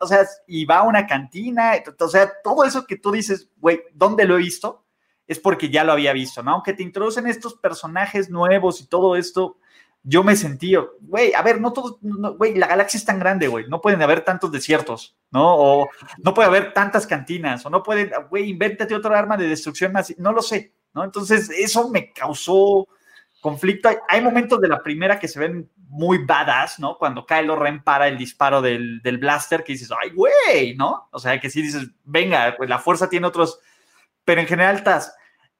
o 0.00 0.06
sea, 0.06 0.26
y 0.46 0.64
va 0.64 0.78
a 0.78 0.82
una 0.82 1.06
cantina, 1.06 1.72
o 1.98 2.08
sea, 2.08 2.30
todo 2.42 2.64
eso 2.64 2.86
que 2.86 2.96
tú 2.96 3.12
dices, 3.12 3.48
güey, 3.58 3.80
¿dónde 3.94 4.24
lo 4.24 4.36
he 4.36 4.38
visto? 4.38 4.84
Es 5.26 5.38
porque 5.38 5.70
ya 5.70 5.84
lo 5.84 5.92
había 5.92 6.12
visto, 6.12 6.42
¿no? 6.42 6.52
Aunque 6.52 6.72
te 6.72 6.82
introducen 6.82 7.26
estos 7.26 7.54
personajes 7.54 8.30
nuevos 8.30 8.80
y 8.80 8.86
todo 8.86 9.16
esto, 9.16 9.58
yo 10.08 10.24
me 10.24 10.36
sentí, 10.36 10.74
güey, 11.02 11.34
a 11.34 11.42
ver, 11.42 11.60
no 11.60 11.74
todos, 11.74 11.98
güey, 12.00 12.54
la 12.54 12.66
galaxia 12.66 12.96
es 12.96 13.04
tan 13.04 13.18
grande, 13.18 13.46
güey, 13.46 13.68
no 13.68 13.82
pueden 13.82 14.00
haber 14.00 14.22
tantos 14.22 14.50
desiertos, 14.50 15.18
¿no? 15.30 15.54
O 15.54 15.88
no 16.24 16.32
puede 16.32 16.48
haber 16.48 16.72
tantas 16.72 17.06
cantinas, 17.06 17.66
o 17.66 17.70
no 17.70 17.82
pueden, 17.82 18.10
güey, 18.30 18.48
invéntate 18.48 18.94
otra 18.94 19.18
arma 19.18 19.36
de 19.36 19.48
destrucción 19.48 19.92
más, 19.92 20.14
no 20.16 20.32
lo 20.32 20.40
sé, 20.40 20.72
¿no? 20.94 21.04
Entonces, 21.04 21.50
eso 21.50 21.90
me 21.90 22.10
causó 22.14 22.88
conflicto. 23.42 23.90
Hay, 24.08 24.22
momentos 24.22 24.58
de 24.62 24.68
la 24.68 24.82
primera 24.82 25.18
que 25.18 25.28
se 25.28 25.40
ven 25.40 25.70
muy 25.76 26.24
badass, 26.24 26.78
¿no? 26.78 26.96
Cuando 26.96 27.26
Kylo 27.26 27.56
Ren 27.56 27.82
para 27.82 28.08
el 28.08 28.16
disparo 28.16 28.62
del, 28.62 29.02
del 29.02 29.18
blaster, 29.18 29.62
que 29.62 29.74
dices, 29.74 29.90
ay, 30.02 30.10
güey, 30.14 30.74
¿no? 30.74 31.10
O 31.12 31.18
sea, 31.18 31.38
que 31.38 31.50
sí 31.50 31.60
dices, 31.60 31.86
venga, 32.04 32.54
pues 32.56 32.70
la 32.70 32.78
fuerza 32.78 33.10
tiene 33.10 33.26
otros, 33.26 33.60
pero 34.24 34.40
en 34.40 34.46
general 34.46 34.76
estás. 34.76 35.14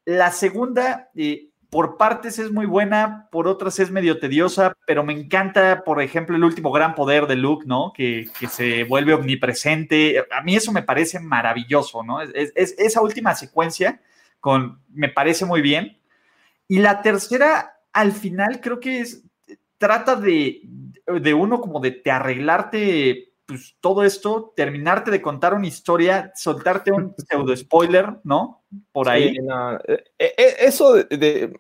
La 0.06 0.32
segunda, 0.32 1.10
eh, 1.14 1.47
por 1.70 1.98
partes 1.98 2.38
es 2.38 2.50
muy 2.50 2.64
buena, 2.64 3.28
por 3.30 3.46
otras 3.46 3.78
es 3.78 3.90
medio 3.90 4.18
tediosa, 4.18 4.74
pero 4.86 5.04
me 5.04 5.12
encanta, 5.12 5.82
por 5.84 6.00
ejemplo, 6.00 6.34
el 6.34 6.44
último 6.44 6.72
gran 6.72 6.94
poder 6.94 7.26
de 7.26 7.36
Luke, 7.36 7.66
¿no? 7.66 7.92
Que, 7.94 8.28
se 8.48 8.84
vuelve 8.84 9.12
omnipresente. 9.12 10.24
A 10.30 10.42
mí 10.42 10.56
eso 10.56 10.72
me 10.72 10.82
parece 10.82 11.20
maravilloso, 11.20 12.02
¿no? 12.02 12.22
Es, 12.22 12.52
esa 12.54 13.02
última 13.02 13.34
secuencia 13.34 14.00
con, 14.40 14.80
me 14.88 15.10
parece 15.10 15.44
muy 15.44 15.60
bien. 15.60 15.98
Y 16.68 16.78
la 16.78 17.02
tercera, 17.02 17.80
al 17.92 18.12
final, 18.12 18.60
creo 18.62 18.80
que 18.80 19.00
es, 19.00 19.24
trata 19.76 20.16
de, 20.16 20.62
de 21.06 21.34
uno 21.34 21.60
como 21.60 21.80
de 21.80 21.90
te 21.90 22.10
arreglarte 22.10 23.27
pues, 23.48 23.76
todo 23.80 24.04
esto, 24.04 24.52
terminarte 24.54 25.10
de 25.10 25.22
contar 25.22 25.54
una 25.54 25.66
historia, 25.66 26.30
soltarte 26.34 26.92
un 26.92 27.14
pseudo 27.16 27.56
spoiler, 27.56 28.18
¿no? 28.22 28.62
Por 28.92 29.08
ahí. 29.08 29.38
Eh, 29.88 30.04
eh, 30.18 30.34
eh, 30.36 30.54
eso 30.58 30.96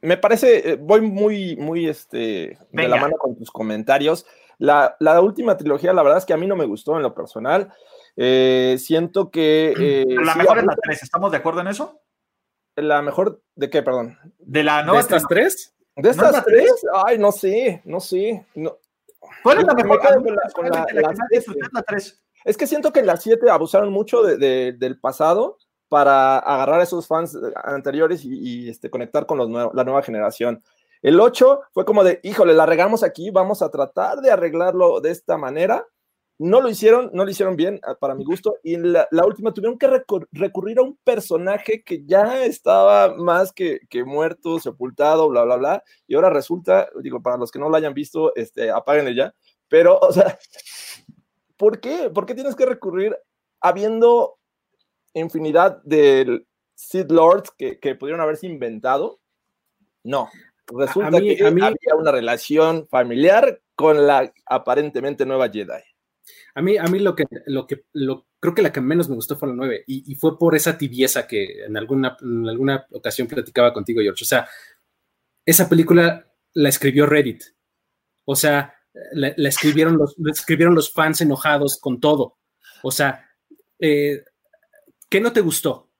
me 0.02 0.18
parece, 0.18 0.76
voy 0.76 1.00
muy, 1.00 1.56
muy 1.56 1.88
este, 1.88 2.58
de 2.70 2.88
la 2.88 3.00
mano 3.00 3.16
con 3.16 3.34
tus 3.36 3.50
comentarios. 3.50 4.26
La, 4.58 4.96
última 5.22 5.56
trilogía, 5.56 5.94
la 5.94 6.02
verdad 6.02 6.18
es 6.18 6.26
que 6.26 6.34
a 6.34 6.36
mí 6.36 6.46
no 6.46 6.56
me 6.56 6.66
gustó 6.66 6.94
en 6.96 7.02
lo 7.02 7.14
personal. 7.14 7.72
siento 8.16 9.30
que. 9.30 10.04
la 10.22 10.34
mejor 10.34 10.58
es 10.58 10.64
la 10.66 10.76
3, 10.76 11.02
¿estamos 11.02 11.30
de 11.30 11.38
acuerdo 11.38 11.62
en 11.62 11.68
eso? 11.68 12.02
La 12.76 13.00
mejor, 13.00 13.40
¿de 13.54 13.70
qué, 13.70 13.82
perdón? 13.82 14.18
¿De 14.38 14.62
la 14.62 14.82
nueva? 14.82 14.98
¿De 14.98 15.02
estas 15.04 15.26
tres? 15.26 15.74
¿De 15.96 16.10
estas 16.10 16.44
tres? 16.44 16.70
Ay, 17.06 17.18
no 17.18 17.32
sé, 17.32 17.80
no 17.86 17.98
sé. 17.98 18.46
No, 18.54 18.76
¿Cuál 19.42 19.58
es 19.58 19.66
la 19.66 19.74
mejor? 19.74 20.00
Es 22.44 22.56
que 22.56 22.66
siento 22.66 22.92
que 22.92 23.00
en 23.00 23.06
las 23.06 23.22
7 23.22 23.50
abusaron 23.50 23.92
mucho 23.92 24.22
del 24.22 25.00
pasado 25.00 25.58
para 25.88 26.38
agarrar 26.38 26.80
a 26.80 26.82
esos 26.84 27.06
fans 27.06 27.36
anteriores 27.64 28.24
y, 28.24 28.68
este, 28.68 28.90
conectar 28.90 29.26
con 29.26 29.38
los 29.38 29.50
la 29.50 29.84
nueva 29.84 30.02
generación. 30.02 30.62
El 31.02 31.20
8 31.20 31.60
fue 31.72 31.84
como 31.84 32.04
de, 32.04 32.20
híjole, 32.22 32.54
la 32.54 32.66
regamos 32.66 33.02
aquí, 33.02 33.30
vamos 33.30 33.62
a 33.62 33.70
tratar 33.70 34.20
de 34.20 34.30
arreglarlo 34.30 35.00
de 35.00 35.10
esta 35.10 35.36
manera. 35.38 35.86
No 36.38 36.60
lo 36.60 36.68
hicieron, 36.68 37.10
no 37.12 37.24
lo 37.24 37.30
hicieron 37.30 37.56
bien 37.56 37.80
ah, 37.82 37.96
para 37.96 38.14
mi 38.14 38.24
gusto. 38.24 38.58
Y 38.62 38.76
la, 38.76 39.08
la 39.10 39.26
última 39.26 39.52
tuvieron 39.52 39.76
que 39.76 39.88
recurrir 40.30 40.78
a 40.78 40.82
un 40.82 40.96
personaje 41.02 41.82
que 41.82 42.04
ya 42.04 42.44
estaba 42.44 43.16
más 43.16 43.52
que, 43.52 43.80
que, 43.90 44.04
muerto, 44.04 44.60
sepultado, 44.60 45.28
bla, 45.28 45.42
bla, 45.44 45.56
bla. 45.56 45.82
Y 46.06 46.14
ahora 46.14 46.30
resulta, 46.30 46.88
digo, 47.02 47.20
para 47.20 47.36
los 47.36 47.50
que 47.50 47.58
no 47.58 47.68
lo 47.68 47.76
hayan 47.76 47.92
visto, 47.92 48.34
este, 48.36 48.70
apáguenle 48.70 49.16
ya. 49.16 49.34
Pero, 49.68 49.98
o 49.98 50.12
sea, 50.12 50.38
¿por 51.56 51.80
qué? 51.80 52.08
¿Por 52.10 52.24
qué 52.24 52.34
tienes 52.34 52.54
que 52.54 52.66
recurrir 52.66 53.16
habiendo 53.60 54.38
infinidad 55.14 55.82
de 55.82 56.44
Sith 56.74 57.10
Lords 57.10 57.50
que, 57.50 57.80
que 57.80 57.96
pudieron 57.96 58.20
haberse 58.20 58.46
inventado? 58.46 59.20
No. 60.04 60.28
Resulta 60.68 61.20
que 61.20 61.44
había 61.44 61.74
una 61.96 62.12
relación 62.12 62.86
familiar 62.88 63.60
con 63.74 64.06
la 64.06 64.32
aparentemente 64.46 65.24
nueva 65.24 65.48
Jedi. 65.48 65.82
A 66.58 66.60
mí, 66.60 66.76
a 66.76 66.82
mí 66.86 66.98
lo 66.98 67.14
que, 67.14 67.24
lo 67.46 67.68
que, 67.68 67.84
lo, 67.92 68.26
creo 68.40 68.52
que 68.52 68.62
la 68.62 68.72
que 68.72 68.80
menos 68.80 69.08
me 69.08 69.14
gustó 69.14 69.36
fue 69.36 69.46
la 69.46 69.54
9 69.54 69.84
y, 69.86 70.12
fue 70.16 70.36
por 70.36 70.56
esa 70.56 70.76
tibieza 70.76 71.24
que 71.24 71.64
en 71.64 71.76
alguna, 71.76 72.16
en 72.20 72.48
alguna 72.48 72.84
ocasión 72.90 73.28
platicaba 73.28 73.72
contigo, 73.72 74.00
George. 74.02 74.24
O 74.24 74.26
sea, 74.26 74.48
esa 75.46 75.68
película 75.68 76.28
la 76.54 76.68
escribió 76.68 77.06
Reddit. 77.06 77.44
O 78.24 78.34
sea, 78.34 78.74
la, 79.12 79.28
escribieron, 79.36 79.98
los, 79.98 80.16
escribieron 80.28 80.74
los 80.74 80.92
fans 80.92 81.20
enojados 81.20 81.78
con 81.80 82.00
todo. 82.00 82.38
O 82.82 82.90
sea, 82.90 83.30
eh, 83.78 84.24
¿qué 85.08 85.20
no 85.20 85.32
te 85.32 85.42
gustó? 85.42 85.92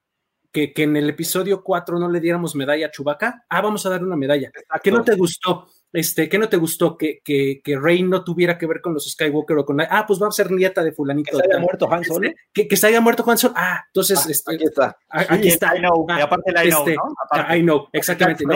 Que, 0.51 0.73
que, 0.73 0.83
en 0.83 0.97
el 0.97 1.09
episodio 1.09 1.63
4 1.63 1.97
no 1.99 2.09
le 2.09 2.19
diéramos 2.19 2.53
medalla 2.53 2.87
a 2.87 2.91
Chubaca. 2.91 3.45
Ah, 3.47 3.61
vamos 3.61 3.85
a 3.85 3.91
dar 3.91 4.03
una 4.03 4.17
medalla. 4.17 4.51
¿Qué 4.83 4.91
no 4.91 5.05
te 5.05 5.15
gustó? 5.15 5.69
Este, 5.91 6.29
¿qué 6.29 6.37
no 6.37 6.47
te 6.47 6.57
gustó? 6.57 6.97
Que, 6.97 7.21
que, 7.23 7.61
que, 7.63 7.77
Rey 7.77 8.03
no 8.03 8.23
tuviera 8.23 8.57
que 8.57 8.67
ver 8.67 8.79
con 8.79 8.93
los 8.93 9.09
Skywalker 9.09 9.57
o 9.57 9.65
con 9.65 9.81
ah, 9.81 10.05
pues 10.07 10.21
va 10.21 10.27
a 10.27 10.31
ser 10.31 10.51
nieta 10.51 10.83
de 10.83 10.91
fulanito. 10.91 11.31
Que 11.31 11.37
se 11.37 11.51
haya 11.51 11.59
muerto 11.59 11.91
Han 11.91 12.03
Solo. 12.03 12.29
Que, 12.53 12.67
que 12.67 12.77
se 12.77 12.87
haya 12.87 13.01
muerto 13.01 13.23
Han 13.27 13.37
Solo. 13.37 13.53
Ah, 13.57 13.83
entonces, 13.87 14.19
ah, 14.19 14.29
este, 14.29 14.55
aquí 14.55 14.63
está. 14.65 14.97
Aquí 15.09 15.47
está. 15.47 15.75
I 15.75 15.79
know. 15.79 16.05
y 16.07 16.21
aparte 16.21 16.51
la 16.51 16.63
I 16.65 16.69
know, 16.69 16.79
este, 16.81 16.95
¿no? 16.95 17.55
I 17.55 17.61
know, 17.61 17.87
exactamente. 17.91 18.45
¿no? 18.45 18.55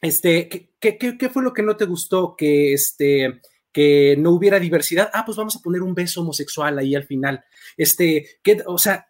Este, 0.00 0.48
¿qué, 0.48 0.98
qué, 0.98 1.16
¿qué, 1.16 1.28
fue 1.30 1.42
lo 1.42 1.54
que 1.54 1.62
no 1.62 1.76
te 1.76 1.86
gustó? 1.86 2.36
Que 2.36 2.74
este, 2.74 3.40
que 3.72 4.16
no 4.18 4.32
hubiera 4.32 4.60
diversidad. 4.60 5.10
Ah, 5.14 5.24
pues 5.24 5.38
vamos 5.38 5.56
a 5.56 5.60
poner 5.60 5.80
un 5.80 5.94
beso 5.94 6.20
homosexual 6.20 6.78
ahí 6.78 6.94
al 6.94 7.06
final. 7.06 7.42
Este, 7.76 8.38
que, 8.42 8.62
o 8.66 8.76
sea, 8.76 9.06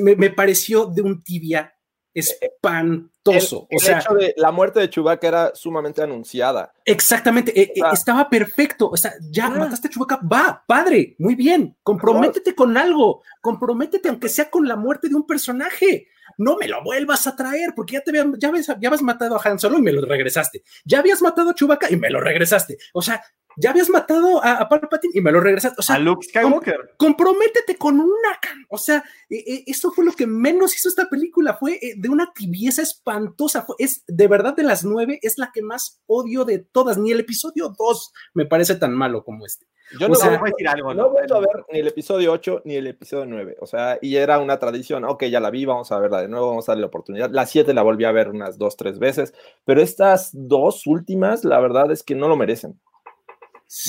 me, 0.00 0.16
me 0.16 0.30
pareció 0.30 0.86
de 0.86 1.02
un 1.02 1.22
tibia 1.22 1.74
espantoso. 2.14 3.13
El, 3.32 3.38
o 3.38 3.78
sea, 3.78 4.00
hecho 4.00 4.14
de 4.14 4.34
la 4.36 4.50
muerte 4.50 4.80
de 4.80 4.90
Chewbacca 4.90 5.26
era 5.26 5.54
sumamente 5.54 6.02
anunciada. 6.02 6.72
Exactamente, 6.84 7.58
e, 7.58 7.72
e, 7.74 7.82
estaba 7.92 8.28
perfecto. 8.28 8.90
O 8.90 8.96
sea, 8.96 9.14
ya 9.30 9.46
ah. 9.46 9.50
mataste 9.50 9.88
a 9.88 9.90
Chewbacca, 9.90 10.20
va, 10.30 10.62
padre, 10.66 11.16
muy 11.18 11.34
bien. 11.34 11.76
Comprométete 11.82 12.54
con 12.54 12.76
algo, 12.76 13.22
comprométete 13.40 14.08
aunque 14.08 14.28
sea 14.28 14.50
con 14.50 14.68
la 14.68 14.76
muerte 14.76 15.08
de 15.08 15.14
un 15.14 15.26
personaje. 15.26 16.08
No 16.36 16.56
me 16.56 16.68
lo 16.68 16.82
vuelvas 16.82 17.26
a 17.26 17.36
traer 17.36 17.74
porque 17.74 17.94
ya 17.94 18.00
te 18.00 18.10
habías, 18.10 18.26
ya, 18.38 18.48
habías, 18.48 18.66
ya 18.66 18.88
habías 18.88 19.02
matado 19.02 19.36
a 19.36 19.48
Han 19.48 19.58
Solo 19.58 19.78
y 19.78 19.82
me 19.82 19.92
lo 19.92 20.04
regresaste. 20.04 20.62
Ya 20.84 20.98
habías 20.98 21.22
matado 21.22 21.50
a 21.50 21.54
Chewbacca 21.54 21.90
y 21.90 21.96
me 21.96 22.10
lo 22.10 22.20
regresaste. 22.20 22.78
O 22.92 23.02
sea, 23.02 23.22
ya 23.56 23.70
habías 23.70 23.88
matado 23.88 24.42
a, 24.42 24.58
a 24.58 24.68
Palpatine 24.68 25.12
y 25.14 25.20
me 25.20 25.32
lo 25.32 25.40
regresaste. 25.40 25.76
O 25.78 25.82
sea, 25.82 25.96
a 25.96 25.98
Luke 25.98 26.26
Skywalker. 26.26 26.94
comprométete 26.96 27.76
con 27.76 28.00
una. 28.00 28.38
O 28.68 28.78
sea, 28.78 29.04
e, 29.28 29.36
e, 29.36 29.64
eso 29.66 29.90
fue 29.92 30.04
lo 30.04 30.12
que 30.12 30.26
menos 30.26 30.76
hizo 30.76 30.88
esta 30.88 31.08
película. 31.08 31.54
Fue 31.54 31.74
eh, 31.74 31.94
de 31.96 32.08
una 32.08 32.32
tibieza 32.32 32.82
espantosa. 32.82 33.66
es 33.78 34.04
de 34.06 34.28
verdad 34.28 34.54
de 34.54 34.62
las 34.62 34.84
nueve, 34.84 35.18
es 35.22 35.38
la 35.38 35.50
que 35.52 35.62
más 35.62 36.00
odio 36.06 36.44
de 36.44 36.58
todas. 36.58 36.98
Ni 36.98 37.12
el 37.12 37.20
episodio 37.20 37.74
dos 37.76 38.12
me 38.32 38.46
parece 38.46 38.76
tan 38.76 38.94
malo 38.94 39.24
como 39.24 39.46
este. 39.46 39.66
Yo 40.00 40.08
no, 40.08 40.14
voy 40.14 40.28
a 40.28 40.40
decir 40.44 40.68
algo. 40.68 40.94
No, 40.94 41.10
voy 41.10 41.22
a 41.30 41.38
ver 41.38 41.64
ni 41.70 41.78
el 41.78 41.88
episodio 41.88 42.32
8 42.32 42.62
ni 42.64 42.76
el 42.76 42.86
episodio 42.86 43.26
9. 43.26 43.58
O 43.60 43.66
sea, 43.66 43.98
y 44.00 44.16
era 44.16 44.38
una 44.38 44.58
tradición. 44.58 45.04
Ok, 45.04 45.24
ya 45.24 45.40
la 45.40 45.50
vi, 45.50 45.64
vamos 45.64 45.92
a 45.92 45.98
verla 45.98 46.22
de 46.22 46.28
nuevo, 46.28 46.48
vamos 46.48 46.68
a 46.68 46.72
darle 46.72 46.82
la 46.82 46.86
oportunidad. 46.88 47.30
La 47.30 47.46
7 47.46 47.72
la 47.74 47.82
volví 47.82 48.04
a 48.04 48.12
ver 48.12 48.30
unas 48.30 48.58
dos, 48.58 48.76
tres 48.76 48.98
veces. 48.98 49.34
Pero 49.64 49.82
estas 49.82 50.30
dos 50.32 50.86
últimas, 50.86 51.44
la 51.44 51.60
verdad 51.60 51.92
es 51.92 52.02
que 52.02 52.14
no 52.14 52.28
lo 52.28 52.36
merecen. 52.36 52.80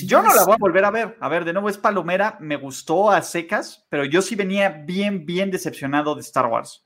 Yo 0.06 0.22
no 0.22 0.34
la 0.34 0.46
voy 0.46 0.54
a 0.54 0.58
volver 0.58 0.86
a 0.86 0.92
ver. 0.92 1.18
A 1.20 1.30
ver, 1.30 1.46
de 1.46 1.54
nuevo 1.54 1.70
es 1.70 1.78
Palomera, 1.78 2.38
me 2.40 2.56
gustó 2.56 3.12
a 3.12 3.22
secas, 3.22 3.86
pero 3.90 4.06
yo 4.06 4.22
sí 4.22 4.36
venía 4.36 4.70
bien, 4.70 5.26
bien 5.26 5.52
decepcionado 5.52 6.16
de 6.16 6.22
Star 6.22 6.48
Wars. 6.48 6.86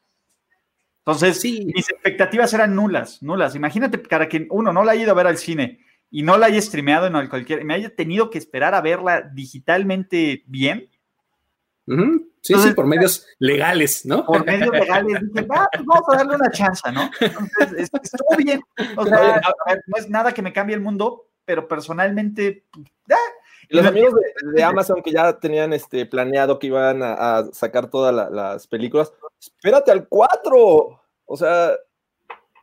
Entonces, 0.99 1.43
mis 1.43 1.89
expectativas 1.89 2.53
eran 2.53 2.75
nulas, 2.75 3.23
nulas. 3.23 3.55
Imagínate 3.55 3.97
para 3.97 4.27
que 4.27 4.47
uno 4.51 4.73
no 4.73 4.83
la 4.83 4.91
haya 4.91 5.03
ido 5.03 5.11
a 5.11 5.15
ver 5.15 5.27
al 5.27 5.37
cine 5.37 5.79
y 6.11 6.23
no 6.23 6.37
la 6.37 6.47
haya 6.47 6.61
streameado 6.61 7.07
en 7.07 7.27
cualquier, 7.27 7.63
me 7.63 7.73
haya 7.73 7.95
tenido 7.95 8.29
que 8.29 8.37
esperar 8.37 8.75
a 8.75 8.81
verla 8.81 9.21
digitalmente 9.33 10.43
bien. 10.45 10.89
Sí, 12.41 12.53
sí, 12.55 12.71
por 12.73 12.85
medios 12.85 13.25
legales, 13.39 14.05
¿no? 14.05 14.25
Por 14.25 14.45
medios 14.45 14.71
legales, 14.71 15.19
dije, 15.21 15.43
pues 15.47 15.47
vamos 15.47 16.03
a 16.11 16.17
darle 16.17 16.35
una 16.35 16.51
chance, 16.51 16.91
¿no? 16.91 17.09
Entonces, 17.19 17.89
estuvo 18.03 18.37
bien. 18.37 18.61
O 18.95 19.05
sea, 19.05 19.41
no 19.87 19.97
es 19.97 20.09
nada 20.09 20.31
que 20.31 20.41
me 20.43 20.53
cambie 20.53 20.75
el 20.75 20.81
mundo, 20.81 21.28
pero 21.49 21.67
personalmente, 21.67 22.65
los 23.69 23.83
amigos 23.83 24.13
de, 24.53 24.63
Amazon 24.63 25.01
que 25.01 25.11
ya 25.11 25.33
tenían 25.39 25.73
este, 25.73 26.05
planeado 26.05 26.59
que 26.59 26.67
iban 26.67 27.01
a, 27.01 27.45
sacar 27.51 27.89
todas 27.89 28.13
las 28.31 28.67
películas, 28.67 29.11
espérate 29.39 29.89
al 29.89 30.07
4. 30.07 31.01
O 31.25 31.37
sea, 31.37 31.71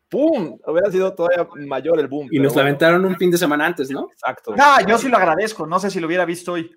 ¡pum! 0.08 0.56
Hubiera 0.64 0.88
sido 0.92 1.12
todavía 1.16 1.48
mayor 1.66 1.98
el 1.98 2.06
boom. 2.06 2.28
Y 2.30 2.38
nos 2.38 2.54
lamentaron 2.54 3.04
un 3.04 3.16
fin 3.16 3.28
de 3.28 3.38
semana 3.38 3.66
antes, 3.66 3.90
¿no? 3.90 4.08
Exacto. 4.12 4.54
No, 4.54 4.80
yo 4.86 4.98
sí 4.98 5.08
lo 5.08 5.16
agradezco. 5.16 5.66
No 5.66 5.80
sé 5.80 5.90
si 5.90 5.98
lo 5.98 6.06
hubiera 6.06 6.24
visto 6.24 6.52
hoy. 6.52 6.70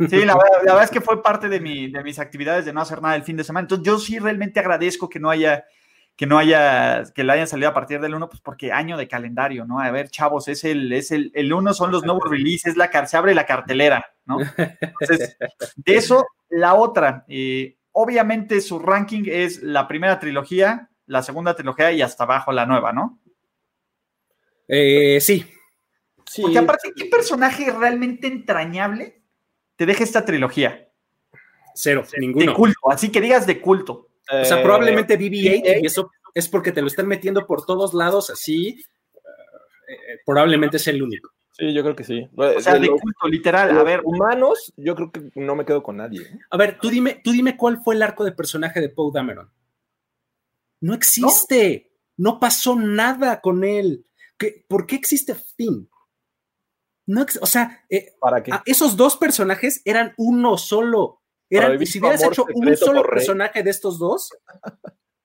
Sí, 0.00 0.24
la, 0.24 0.34
la 0.34 0.72
verdad 0.72 0.82
es 0.82 0.90
que 0.90 1.00
fue 1.00 1.22
parte 1.22 1.48
de, 1.48 1.60
mi, 1.60 1.92
de 1.92 2.02
mis 2.02 2.18
actividades 2.18 2.64
de 2.64 2.72
no 2.72 2.80
hacer 2.80 3.00
nada 3.00 3.14
el 3.14 3.22
fin 3.22 3.36
de 3.36 3.44
semana. 3.44 3.66
Entonces, 3.66 3.86
yo 3.86 4.00
sí 4.00 4.18
realmente 4.18 4.58
agradezco 4.58 5.08
que 5.08 5.20
no 5.20 5.30
haya 5.30 5.64
que 6.16 6.26
no 6.26 6.38
haya, 6.38 7.04
que 7.14 7.24
le 7.24 7.32
hayan 7.32 7.46
salido 7.46 7.68
a 7.68 7.74
partir 7.74 8.00
del 8.00 8.14
1, 8.14 8.28
pues 8.28 8.40
porque 8.40 8.72
año 8.72 8.96
de 8.96 9.06
calendario, 9.06 9.66
¿no? 9.66 9.80
A 9.80 9.90
ver, 9.90 10.08
chavos, 10.08 10.48
es 10.48 10.64
el, 10.64 10.90
es 10.92 11.10
el, 11.10 11.30
el 11.34 11.52
1 11.52 11.74
son 11.74 11.92
los 11.92 12.04
nuevos 12.04 12.28
releases, 12.28 12.76
la, 12.76 13.06
se 13.06 13.16
abre 13.18 13.34
la 13.34 13.44
cartelera, 13.44 14.14
¿no? 14.24 14.38
Entonces, 14.40 15.36
de 15.76 15.94
eso, 15.94 16.26
la 16.48 16.74
otra, 16.74 17.26
eh, 17.28 17.76
obviamente 17.92 18.62
su 18.62 18.78
ranking 18.78 19.24
es 19.26 19.62
la 19.62 19.86
primera 19.86 20.18
trilogía, 20.18 20.88
la 21.04 21.22
segunda 21.22 21.54
trilogía 21.54 21.92
y 21.92 22.00
hasta 22.00 22.24
abajo 22.24 22.50
la 22.50 22.64
nueva, 22.64 22.94
¿no? 22.94 23.20
Eh, 24.68 25.18
sí. 25.20 25.46
sí. 26.24 26.40
Porque 26.40 26.58
aparte, 26.58 26.92
¿qué 26.96 27.04
personaje 27.04 27.70
realmente 27.70 28.26
entrañable 28.26 29.22
te 29.76 29.84
deja 29.84 30.02
esta 30.02 30.24
trilogía? 30.24 30.88
Cero, 31.74 32.04
ninguno. 32.18 32.46
De 32.46 32.54
culto, 32.54 32.90
así 32.90 33.12
que 33.12 33.20
digas 33.20 33.46
de 33.46 33.60
culto 33.60 34.08
o 34.30 34.44
sea, 34.44 34.62
probablemente 34.62 35.18
BB-8 35.18 35.82
y 35.82 35.86
eso 35.86 36.10
es 36.34 36.48
porque 36.48 36.72
te 36.72 36.82
lo 36.82 36.88
están 36.88 37.06
metiendo 37.06 37.46
por 37.46 37.64
todos 37.64 37.94
lados 37.94 38.30
así. 38.30 38.68
Eh, 39.88 39.92
eh, 39.92 40.18
probablemente 40.24 40.76
es 40.76 40.86
el 40.88 41.02
único. 41.02 41.30
Sí, 41.52 41.72
yo 41.72 41.82
creo 41.82 41.96
que 41.96 42.04
sí. 42.04 42.28
O 42.36 42.60
sea, 42.60 42.78
de, 42.78 42.88
culto, 42.88 43.28
literal. 43.28 43.78
A 43.78 43.82
ver. 43.82 44.02
Humanos, 44.04 44.72
yo 44.76 44.94
creo 44.94 45.10
que 45.10 45.30
no 45.36 45.56
me 45.56 45.64
quedo 45.64 45.82
con 45.82 45.96
nadie. 45.96 46.20
¿eh? 46.20 46.38
A 46.50 46.56
ver, 46.58 46.78
tú 46.78 46.90
dime, 46.90 47.20
tú 47.24 47.32
dime 47.32 47.56
cuál 47.56 47.82
fue 47.82 47.94
el 47.94 48.02
arco 48.02 48.24
de 48.24 48.32
personaje 48.32 48.80
de 48.80 48.90
Poe 48.90 49.10
Dameron. 49.14 49.50
No 50.82 50.92
existe. 50.92 51.92
No, 52.18 52.38
pasó 52.38 52.76
nada 52.76 53.40
con 53.40 53.64
él. 53.64 54.06
¿Por 54.68 54.86
qué 54.86 54.96
existe 54.96 55.34
Finn? 55.34 55.88
No, 57.06 57.24
o 57.40 57.46
sea, 57.46 57.86
¿Para 58.20 58.42
qué? 58.42 58.52
esos 58.66 58.96
dos 58.96 59.16
personajes 59.16 59.80
eran 59.84 60.12
uno 60.18 60.58
solo 60.58 61.22
si 61.48 61.98
hubieras 61.98 62.22
hecho 62.22 62.46
un 62.54 62.76
solo 62.76 63.02
personaje 63.02 63.62
de 63.62 63.70
estos 63.70 63.98
dos, 63.98 64.30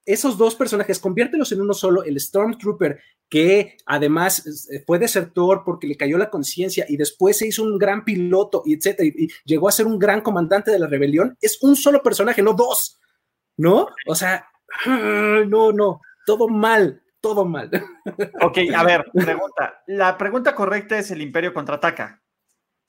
esos 0.06 0.38
dos 0.38 0.56
personajes, 0.56 1.00
conviértelos 1.00 1.52
en 1.52 1.62
uno 1.62 1.74
solo, 1.74 2.04
el 2.04 2.20
Stormtrooper, 2.20 3.00
que 3.30 3.78
además 3.86 4.68
eh, 4.70 4.84
fue 4.86 5.00
desertor 5.00 5.64
porque 5.64 5.88
le 5.88 5.96
cayó 5.96 6.18
la 6.18 6.30
conciencia 6.30 6.86
y 6.90 6.98
después 6.98 7.38
se 7.38 7.48
hizo 7.48 7.64
un 7.64 7.78
gran 7.78 8.04
piloto, 8.04 8.64
y 8.66 8.74
etcétera, 8.74 9.08
y, 9.08 9.30
llegó 9.46 9.70
a 9.70 9.72
ser 9.72 9.86
un 9.86 10.00
gran 10.00 10.22
comandante 10.22 10.72
de 10.72 10.80
la 10.80 10.88
rebelión, 10.88 11.38
es 11.40 11.60
un 11.62 11.76
solo 11.76 12.02
personaje, 12.02 12.42
no 12.42 12.54
dos, 12.54 13.00
¿no? 13.58 13.88
O 14.08 14.16
sea, 14.16 14.48
no, 14.86 15.72
no, 15.72 16.02
todo 16.26 16.48
mal, 16.48 17.02
todo 17.20 17.46
mal. 17.46 17.70
Ok, 18.42 18.58
a 18.76 18.84
ver, 18.84 19.06
pregunta. 19.14 19.84
La 19.88 20.18
pregunta 20.18 20.56
correcta 20.56 20.98
es 20.98 21.12
el 21.12 21.22
Imperio 21.22 21.54
contraataca. 21.54 22.22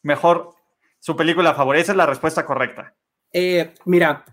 Mejor, 0.03 0.55
su 0.99 1.15
película 1.15 1.55
favorita, 1.55 1.83
esa 1.83 1.93
es 1.93 1.99
la 1.99 2.07
respuesta 2.07 2.45
correcta. 2.47 2.97
Eh, 3.33 3.75
mira, 3.87 4.25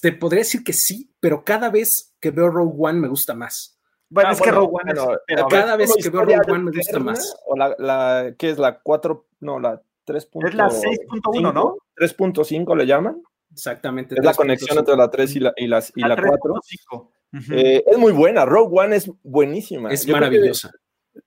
te 0.00 0.12
podría 0.12 0.40
decir 0.40 0.64
que 0.64 0.72
sí, 0.72 1.12
pero 1.20 1.44
cada 1.44 1.70
vez 1.70 2.14
que 2.20 2.30
veo 2.30 2.48
Rogue 2.48 2.76
One 2.78 3.00
me 3.00 3.08
gusta 3.08 3.34
más. 3.34 3.78
Bueno, 4.08 4.30
ah, 4.30 4.32
es 4.32 4.40
que 4.40 4.50
Rogue 4.50 4.72
One 4.72 4.92
pero 5.26 5.46
cada 5.46 5.76
vez 5.76 5.94
que 5.94 6.10
veo 6.10 6.22
Rogue 6.22 6.50
One 6.50 6.64
me 6.64 6.70
gusta 6.72 6.98
más. 6.98 7.36
O 7.46 7.56
la, 7.56 7.74
la, 7.78 8.34
¿qué 8.36 8.50
es 8.50 8.58
la 8.58 8.80
4? 8.80 9.26
No, 9.40 9.60
la 9.60 9.80
3. 10.04 10.28
Es 10.46 10.54
la 10.54 10.68
6.1, 10.68 11.54
¿no? 11.54 11.76
3.5 11.96 12.76
le 12.76 12.86
llaman. 12.86 13.22
Exactamente. 13.52 14.14
Es 14.16 14.24
la 14.24 14.34
conexión 14.34 14.78
entre 14.78 14.96
la 14.96 15.10
3 15.10 15.36
y 15.36 15.40
la, 15.40 15.52
y 15.56 15.64
y 15.64 15.68
la 15.68 16.16
4. 16.16 16.60
Eh, 17.52 17.84
es 17.86 17.98
muy 17.98 18.12
buena, 18.12 18.44
Rogue 18.44 18.80
One 18.80 18.96
es 18.96 19.10
buenísima. 19.22 19.90
Es 19.92 20.06
maravillosa. 20.08 20.72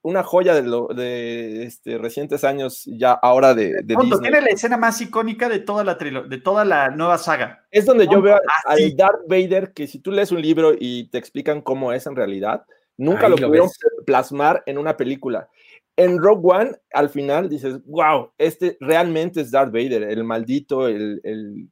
Una 0.02 0.22
joya 0.22 0.54
de, 0.54 0.62
lo, 0.62 0.88
de 0.88 1.64
este, 1.64 1.98
recientes 1.98 2.44
años, 2.44 2.84
ya 2.86 3.12
ahora 3.12 3.54
de, 3.54 3.82
de 3.82 3.96
Tiene 4.20 4.40
la 4.40 4.48
escena 4.48 4.76
más 4.76 5.00
icónica 5.00 5.48
de 5.48 5.58
toda 5.60 5.84
la, 5.84 5.94
de 5.94 6.38
toda 6.38 6.64
la 6.64 6.90
nueva 6.90 7.18
saga. 7.18 7.66
Es 7.70 7.86
donde 7.86 8.06
yo 8.06 8.20
veo 8.22 8.40
al 8.66 8.96
Darth 8.96 9.26
Vader, 9.28 9.72
que 9.72 9.86
si 9.86 9.98
tú 9.98 10.10
lees 10.10 10.32
un 10.32 10.42
libro 10.42 10.72
y 10.78 11.08
te 11.08 11.18
explican 11.18 11.60
cómo 11.60 11.92
es 11.92 12.06
en 12.06 12.16
realidad, 12.16 12.64
nunca 12.96 13.28
lo, 13.28 13.36
pudieron 13.36 13.68
plasmar 14.06 14.62
en 14.66 14.78
una 14.78 14.96
película. 14.96 15.48
En 15.96 16.18
Rogue 16.18 16.42
One, 16.44 16.72
al 16.92 17.08
final 17.08 17.48
dices, 17.48 17.78
wow, 17.86 18.32
este 18.38 18.76
realmente 18.80 19.40
es 19.40 19.50
Darth 19.50 19.72
Vader, 19.72 20.02
el 20.02 20.24
maldito, 20.24 20.88
el, 20.88 21.20
el, 21.22 21.68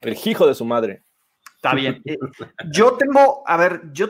el 0.00 0.18
hijo 0.24 0.46
de 0.46 0.54
su 0.54 0.64
madre. 0.64 1.02
Está 1.56 1.74
bien. 1.74 2.02
Eh, 2.04 2.18
yo 2.72 2.96
tengo, 2.96 3.42
a 3.46 3.56
ver, 3.56 3.82
yo, 3.92 4.08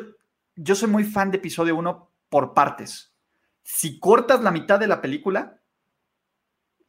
yo 0.57 0.75
soy 0.75 0.89
muy 0.89 1.05
fan 1.05 1.31
de 1.31 1.37
episodio 1.37 1.77
1 1.77 2.12
por 2.33 2.55
partes. 2.55 3.15
Si 3.63 4.01
cortas 4.01 4.43
la 4.43 4.51
mitad 4.51 4.81
de 4.81 4.89
la 4.89 5.03
película, 5.03 5.61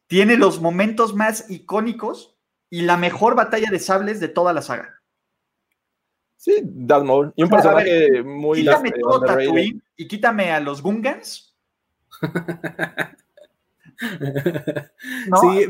tiene 0.06 0.36
los 0.36 0.60
momentos 0.60 1.14
más 1.14 1.50
icónicos 1.50 2.36
y 2.70 2.80
la 2.82 2.96
mejor 2.96 3.36
batalla 3.36 3.70
de 3.70 3.78
sables 3.78 4.18
de 4.20 4.28
toda 4.28 4.54
la 4.54 4.62
saga. 4.62 5.02
Sí, 6.36 6.60
Darth 6.62 7.04
Maul. 7.04 7.32
Y 7.36 7.42
un 7.42 7.50
personaje 7.50 8.22
muy. 8.22 8.60
Quítame 8.60 8.90
todo 8.92 9.20
Tatooine 9.20 9.82
y 9.96 10.08
quítame 10.08 10.50
a 10.50 10.60
los 10.60 10.82
Gungans. 10.82 11.54
¿No? 15.28 15.40
Sí, 15.40 15.66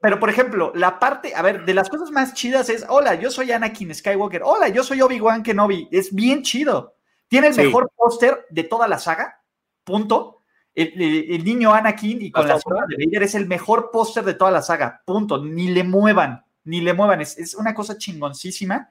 pero 0.00 0.20
por 0.20 0.30
ejemplo, 0.30 0.72
la 0.74 0.98
parte, 0.98 1.34
a 1.34 1.42
ver, 1.42 1.64
de 1.64 1.74
las 1.74 1.88
cosas 1.88 2.10
más 2.10 2.34
chidas 2.34 2.68
es, 2.70 2.86
hola, 2.88 3.14
yo 3.16 3.30
soy 3.30 3.52
Anakin 3.52 3.94
Skywalker, 3.94 4.42
hola, 4.44 4.68
yo 4.68 4.84
soy 4.84 5.00
Obi-Wan 5.02 5.42
Kenobi, 5.42 5.88
es 5.90 6.14
bien 6.14 6.42
chido. 6.42 6.95
Tiene 7.28 7.48
el 7.48 7.56
mejor 7.56 7.90
póster 7.96 8.46
de 8.50 8.64
toda 8.64 8.88
la 8.88 8.98
saga, 8.98 9.42
punto. 9.84 10.42
El, 10.74 11.42
niño 11.42 11.72
Anakin 11.72 12.20
y 12.20 12.30
con 12.30 12.46
la 12.46 12.60
sombra 12.60 12.84
de 12.86 13.02
Vader 13.04 13.22
es 13.22 13.34
el 13.34 13.46
mejor 13.46 13.90
póster 13.90 14.24
de 14.24 14.34
toda 14.34 14.50
la 14.50 14.62
saga, 14.62 15.02
punto. 15.04 15.42
Ni 15.42 15.68
le 15.68 15.84
muevan, 15.84 16.44
ni 16.64 16.80
le 16.80 16.92
muevan, 16.92 17.20
es, 17.20 17.54
una 17.58 17.74
cosa 17.74 17.96
chingoncísima. 17.96 18.88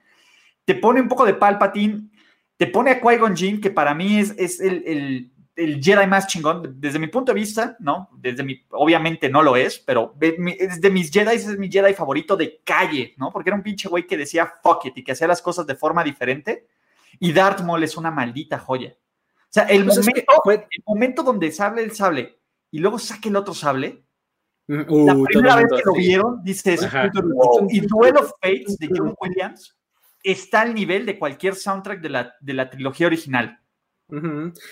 Te 0.65 0.75
pone 0.75 0.99
un 0.99 1.07
poco 1.07 1.25
de 1.25 1.35
Palpatine, 1.35 2.09
te 2.57 2.67
pone 2.67 2.91
a 2.91 3.01
Qui-Gon 3.01 3.35
Jinn, 3.35 3.61
que 3.61 3.69
para 3.69 3.93
mí 3.93 4.19
es, 4.19 4.33
es 4.37 4.59
el 4.59 5.31
el 5.55 5.81
Jedi 5.81 6.05
más 6.07 6.27
chingón, 6.27 6.75
desde 6.79 6.99
mi 6.99 7.07
punto 7.07 7.33
de 7.33 7.39
vista, 7.39 7.77
¿no? 7.79 8.09
Desde 8.17 8.43
mi, 8.43 8.61
obviamente 8.71 9.29
no 9.29 9.41
lo 9.41 9.55
es, 9.55 9.79
pero 9.79 10.13
de 10.17 10.37
mis 10.91 11.11
Jedi 11.11 11.35
es 11.35 11.57
mi 11.57 11.71
Jedi 11.71 11.93
favorito 11.93 12.35
de 12.35 12.61
calle, 12.63 13.13
¿no? 13.17 13.31
Porque 13.31 13.49
era 13.49 13.57
un 13.57 13.63
pinche 13.63 13.87
güey 13.87 14.05
que 14.05 14.17
decía 14.17 14.51
fuck 14.61 14.85
it 14.85 14.97
y 14.97 15.03
que 15.03 15.13
hacía 15.13 15.27
las 15.27 15.41
cosas 15.41 15.65
de 15.65 15.75
forma 15.75 16.03
diferente. 16.03 16.67
Y 17.19 17.33
Darth 17.33 17.61
Maul 17.61 17.83
es 17.83 17.97
una 17.97 18.11
maldita 18.11 18.59
joya. 18.59 18.95
O 18.95 19.47
sea, 19.55 19.63
el, 19.63 19.85
pues 19.85 19.97
momento, 19.97 20.51
el 20.51 20.83
momento 20.85 21.23
donde 21.23 21.51
sable 21.51 21.83
el 21.83 21.91
sable 21.91 22.39
y 22.71 22.79
luego 22.79 22.99
saque 22.99 23.29
el 23.29 23.37
otro 23.37 23.53
sable, 23.53 24.05
mm, 24.67 25.05
la 25.05 25.15
uh, 25.15 25.23
primera 25.23 25.55
vez 25.55 25.67
que 25.69 25.81
lo 25.85 25.93
vieron, 25.93 26.43
dices, 26.43 26.85
y 27.69 27.79
Duel 27.81 28.17
of 28.17 28.31
Fates 28.41 28.77
de 28.77 28.89
John 28.93 29.15
Williams 29.19 29.77
está 30.21 30.61
al 30.61 30.73
nivel 30.73 31.05
de 31.05 31.17
cualquier 31.17 31.55
soundtrack 31.55 32.01
de 32.01 32.09
la, 32.09 32.35
de 32.41 32.53
la 32.53 32.69
trilogía 32.69 33.07
original. 33.07 33.59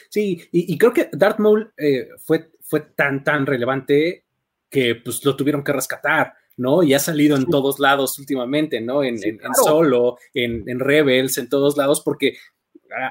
Sí, 0.10 0.48
y, 0.52 0.78
creo 0.78 0.94
que 0.94 1.10
Darth 1.12 1.39
Maul 1.39 1.74
eh, 1.78 2.10
fue, 2.18 2.52
fue 2.62 2.82
tan, 2.82 3.24
tan 3.24 3.46
relevante 3.46 4.26
que 4.70 4.96
pues 4.96 5.24
lo 5.26 5.36
tuvieron 5.36 5.64
que 5.64 5.74
rescatar, 5.74 6.34
¿no? 6.58 6.84
Y 6.84 6.93
ha 6.93 6.99
salido 6.99 7.36
en 7.36 7.45
todos 7.45 7.80
lados 7.80 8.18
últimamente, 8.20 8.82
¿no? 8.82 9.04
En, 9.04 9.18
Solo, 9.64 10.18
en, 10.34 10.80
Rebels, 10.80 11.38
en 11.38 11.49
todos 11.49 11.78
lados, 11.78 12.01
porque 12.01 12.38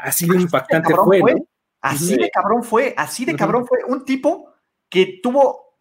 así 0.03 0.29
de 0.29 0.41
impactante 0.41 0.95
fue, 0.95 1.21
Así 1.83 2.17
de 2.17 2.31
cabrón 2.31 2.63
fue, 2.63 2.95
así 2.97 3.25
de 3.25 3.35
cabrón 3.35 3.67
fue. 3.67 3.79
Un 3.87 4.05
tipo 4.05 4.53
que 4.89 5.19
tuvo 5.21 5.73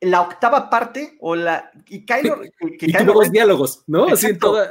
la 0.00 0.22
octava 0.22 0.70
parte 0.70 1.18
o 1.20 1.34
la 1.34 1.70
y 1.88 2.06
Kylo 2.06 2.40
que, 2.78 2.86
y 2.86 2.92
tuvo 2.92 3.14
dos 3.14 3.32
diálogos, 3.32 3.82
¿no? 3.88 4.06
Así 4.06 4.38
toda... 4.38 4.70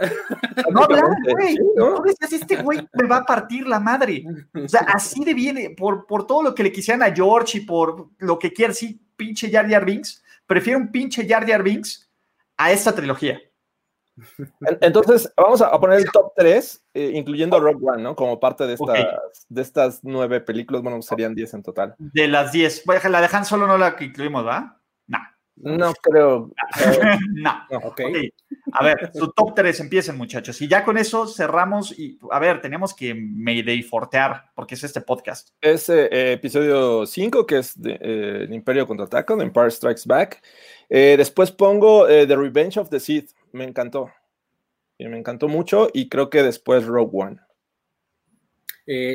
No 0.72 0.84
hablar, 0.84 1.04
güey. 1.32 1.58
¿no? 1.76 2.02
decías, 2.02 2.42
este 2.42 2.62
güey 2.64 2.88
me 2.94 3.08
va 3.08 3.18
a 3.18 3.26
partir 3.26 3.68
la 3.68 3.80
madre. 3.80 4.24
O 4.56 4.68
sea, 4.68 4.82
así 4.94 5.24
de 5.26 5.34
bien, 5.34 5.76
por, 5.76 6.08
por 6.08 6.26
todo 6.26 6.44
lo 6.44 6.56
que 6.56 6.64
le 6.64 6.72
quisieran 6.72 7.04
a 7.04 7.14
George 7.14 7.60
y 7.60 7.62
por 7.62 8.08
lo 8.18 8.40
que 8.40 8.54
quiera, 8.54 8.74
sí, 8.74 9.00
pinche 9.18 9.52
Jar 9.52 9.70
Jar 9.70 9.84
Binks. 9.84 10.24
Prefiero 10.48 10.80
un 10.80 10.92
pinche 10.92 11.28
Jar 11.28 11.46
Jar 11.46 11.62
Binks 11.62 12.09
a 12.60 12.72
esta 12.72 12.94
trilogía. 12.94 13.42
Entonces, 14.82 15.32
vamos 15.38 15.62
a 15.62 15.80
poner 15.80 16.00
el 16.00 16.12
top 16.12 16.34
3, 16.36 16.86
eh, 16.94 17.12
incluyendo 17.16 17.58
Rogue 17.58 17.90
One, 17.90 18.04
¿no? 18.04 18.16
Como 18.18 18.38
parte 18.38 18.68
de 18.68 18.74
estas, 18.74 19.46
de 19.48 19.62
estas 19.62 20.00
nueve 20.04 20.42
películas, 20.42 20.84
bueno, 20.84 21.02
serían 21.02 21.34
10 21.34 21.54
en 21.54 21.64
total. 21.64 21.96
De 21.98 22.28
las 22.28 22.52
10. 22.52 22.84
La 23.10 23.22
dejan 23.22 23.46
solo 23.46 23.66
no 23.66 23.78
la 23.78 23.96
incluimos, 23.98 24.46
¿va? 24.46 24.80
No 25.62 25.94
creo. 25.94 26.52
no. 27.34 27.68
okay. 27.84 28.32
A 28.72 28.84
ver, 28.84 29.12
su 29.14 29.32
top 29.32 29.56
3 29.56 29.80
empiecen, 29.82 30.18
muchachos. 30.18 30.62
Y 30.62 30.68
ya 30.68 30.86
con 30.86 30.98
eso 30.98 31.28
cerramos. 31.28 31.98
Y 31.98 32.18
a 32.32 32.40
ver, 32.40 32.62
tenemos 32.62 32.94
que 32.94 33.14
Mayday 33.14 33.84
fortear, 33.84 34.52
porque 34.56 34.76
es 34.76 34.84
este 34.84 35.02
podcast. 35.02 35.50
Es 35.60 35.90
eh, 35.90 36.34
episodio 36.34 37.06
5, 37.06 37.46
que 37.46 37.58
es 37.58 37.80
de, 37.80 37.92
eh, 37.92 38.44
el 38.44 38.54
Imperio 38.54 38.88
contraataca, 38.88 39.36
The 39.36 39.44
Empire 39.44 39.72
Strikes 39.72 40.04
Back. 40.06 40.42
Eh, 40.90 41.16
después 41.18 41.52
pongo 41.52 42.08
The 42.08 42.36
Revenge 42.36 42.78
of 42.78 42.90
the 42.90 43.00
Sith. 43.00 43.32
Me 43.52 43.64
encantó. 43.64 44.12
me 44.98 45.18
encantó 45.18 45.48
mucho. 45.48 45.90
Y 45.94 46.10
creo 46.10 46.30
que 46.30 46.44
después 46.44 46.86
Rogue 46.86 47.12
One. 47.14 47.40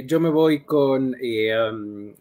yo 0.07 0.21
me 0.21 0.31
voy 0.31 0.65
con 0.65 1.15
um, 1.15 2.15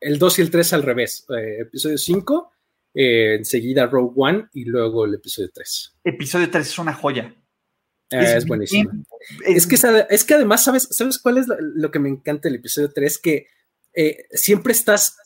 el 0.00 0.18
2 0.18 0.38
y 0.38 0.42
el 0.42 0.50
3 0.50 0.72
al 0.72 0.82
revés. 0.82 1.26
episodio 1.60 1.98
5 1.98 2.52
eh, 2.94 3.36
enseguida 3.36 3.86
Rogue 3.86 4.12
One 4.16 4.48
y 4.52 4.64
luego 4.64 5.06
el 5.06 5.14
episodio 5.14 5.50
3. 5.52 5.98
Episodio 6.04 6.50
3 6.50 6.66
es 6.66 6.78
una 6.78 6.92
joya. 6.92 7.34
Ah, 8.10 8.20
es, 8.20 8.46
buenísimo. 8.46 8.90
es, 9.46 9.66
que, 9.66 9.76
es 10.10 10.24
que 10.24 10.34
además, 10.34 10.62
¿sabes, 10.62 10.88
¿sabes 10.90 11.18
cuál 11.18 11.38
es 11.38 11.46
lo, 11.48 11.90
que 11.90 11.98
me 11.98 12.10
encanta 12.10 12.48
del 12.48 12.56
episodio 12.56 12.92
3? 12.92 13.18
Que 13.18 13.46
eh, 13.94 14.26
siempre 14.32 14.74
estás 14.74 15.16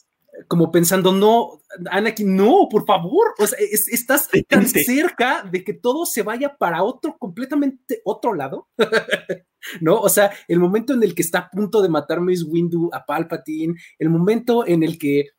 como 0.47 0.71
pensando, 0.71 1.11
no, 1.11 1.61
Anakin, 1.89 2.35
no, 2.35 2.67
por 2.69 2.85
favor, 2.85 3.33
o 3.39 3.47
sea, 3.47 3.57
estás 3.59 4.29
tan 4.47 4.67
cerca 4.67 5.43
de 5.43 5.63
que 5.63 5.73
todo 5.73 6.05
se 6.05 6.21
vaya 6.21 6.55
para 6.57 6.83
otro, 6.83 7.17
completamente 7.17 8.01
otro 8.03 8.33
lado, 8.33 8.67
¿no? 9.81 9.99
O 9.99 10.09
sea, 10.09 10.31
el 10.47 10.59
momento 10.59 10.93
en 10.93 11.03
el 11.03 11.15
que 11.15 11.23
está 11.23 11.39
a 11.39 11.49
punto 11.49 11.81
de 11.81 11.89
matar 11.89 12.21
Mace 12.21 12.43
Windu 12.43 12.89
a 12.93 13.05
Palpatine, 13.05 13.75
el 13.97 14.09
momento 14.09 14.65
en 14.67 14.83
el 14.83 14.97
que 14.97 15.29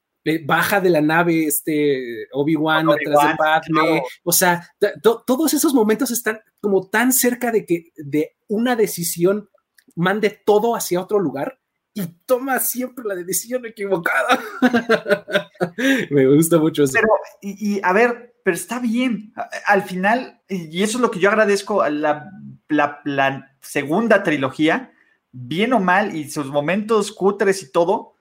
baja 0.44 0.80
de 0.80 0.90
la 0.90 1.00
nave 1.00 1.46
este 1.46 2.26
Obi-Wan 2.32 2.90
atrás 2.90 3.30
de 3.30 3.36
Padme, 3.36 4.02
o 4.24 4.32
sea, 4.32 4.68
todos 5.02 5.54
esos 5.54 5.72
momentos 5.72 6.10
están 6.10 6.40
como 6.60 6.88
tan 6.88 7.12
cerca 7.12 7.50
de 7.50 7.64
que 7.64 7.92
de 7.96 8.36
una 8.48 8.76
decisión 8.76 9.48
mande 9.94 10.30
todo 10.44 10.76
hacia 10.76 11.00
otro 11.00 11.18
lugar 11.18 11.58
y 11.98 12.06
toma 12.26 12.60
siempre 12.60 13.04
la 13.04 13.16
decisión 13.16 13.66
equivocada. 13.66 14.38
Me 16.10 16.26
gusta 16.26 16.58
mucho 16.58 16.84
eso. 16.84 16.92
Pero, 16.94 17.08
y, 17.42 17.80
a 17.82 17.92
ver, 17.92 18.36
pero 18.44 18.56
está 18.56 18.78
bien. 18.78 19.32
Al 19.66 19.82
final, 19.82 20.40
y 20.48 20.82
eso 20.82 20.98
es 20.98 21.02
lo 21.02 21.10
que 21.10 21.18
yo 21.18 21.28
agradezco 21.28 21.82
a 21.82 21.90
la, 21.90 22.30
la, 22.68 23.00
la 23.04 23.56
segunda 23.60 24.22
trilogía, 24.22 24.92
bien 25.32 25.72
o 25.72 25.80
mal, 25.80 26.14
y 26.14 26.30
sus 26.30 26.46
momentos 26.46 27.10
cutres 27.10 27.62
y 27.62 27.72
todo, 27.72 28.14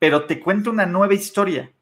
pero 0.00 0.26
te 0.26 0.40
cuenta 0.40 0.70
una 0.70 0.86
nueva 0.86 1.14
historia. 1.14 1.72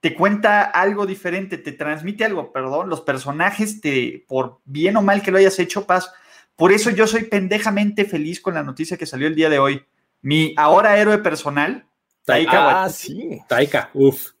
Te 0.00 0.14
cuenta 0.14 0.62
algo 0.62 1.06
diferente, 1.06 1.56
te 1.56 1.72
transmite 1.72 2.24
algo, 2.24 2.52
perdón, 2.52 2.90
los 2.90 3.00
personajes, 3.00 3.80
te, 3.80 4.26
por 4.28 4.60
bien 4.66 4.96
o 4.98 5.02
mal 5.02 5.22
que 5.22 5.30
lo 5.30 5.38
hayas 5.38 5.58
hecho, 5.58 5.86
paz. 5.86 6.12
Por 6.54 6.70
eso 6.70 6.90
yo 6.90 7.06
soy 7.06 7.24
pendejamente 7.24 8.04
feliz 8.04 8.42
con 8.42 8.54
la 8.54 8.62
noticia 8.62 8.98
que 8.98 9.06
salió 9.06 9.26
el 9.26 9.34
día 9.34 9.48
de 9.48 9.58
hoy. 9.58 9.82
Mi 10.26 10.52
ahora 10.56 10.98
héroe 10.98 11.18
personal, 11.18 11.88
Taika. 12.24 12.82
Ah, 12.82 12.88
sí. 12.90 13.38
Taika, 13.48 13.90
uff. 13.94 14.32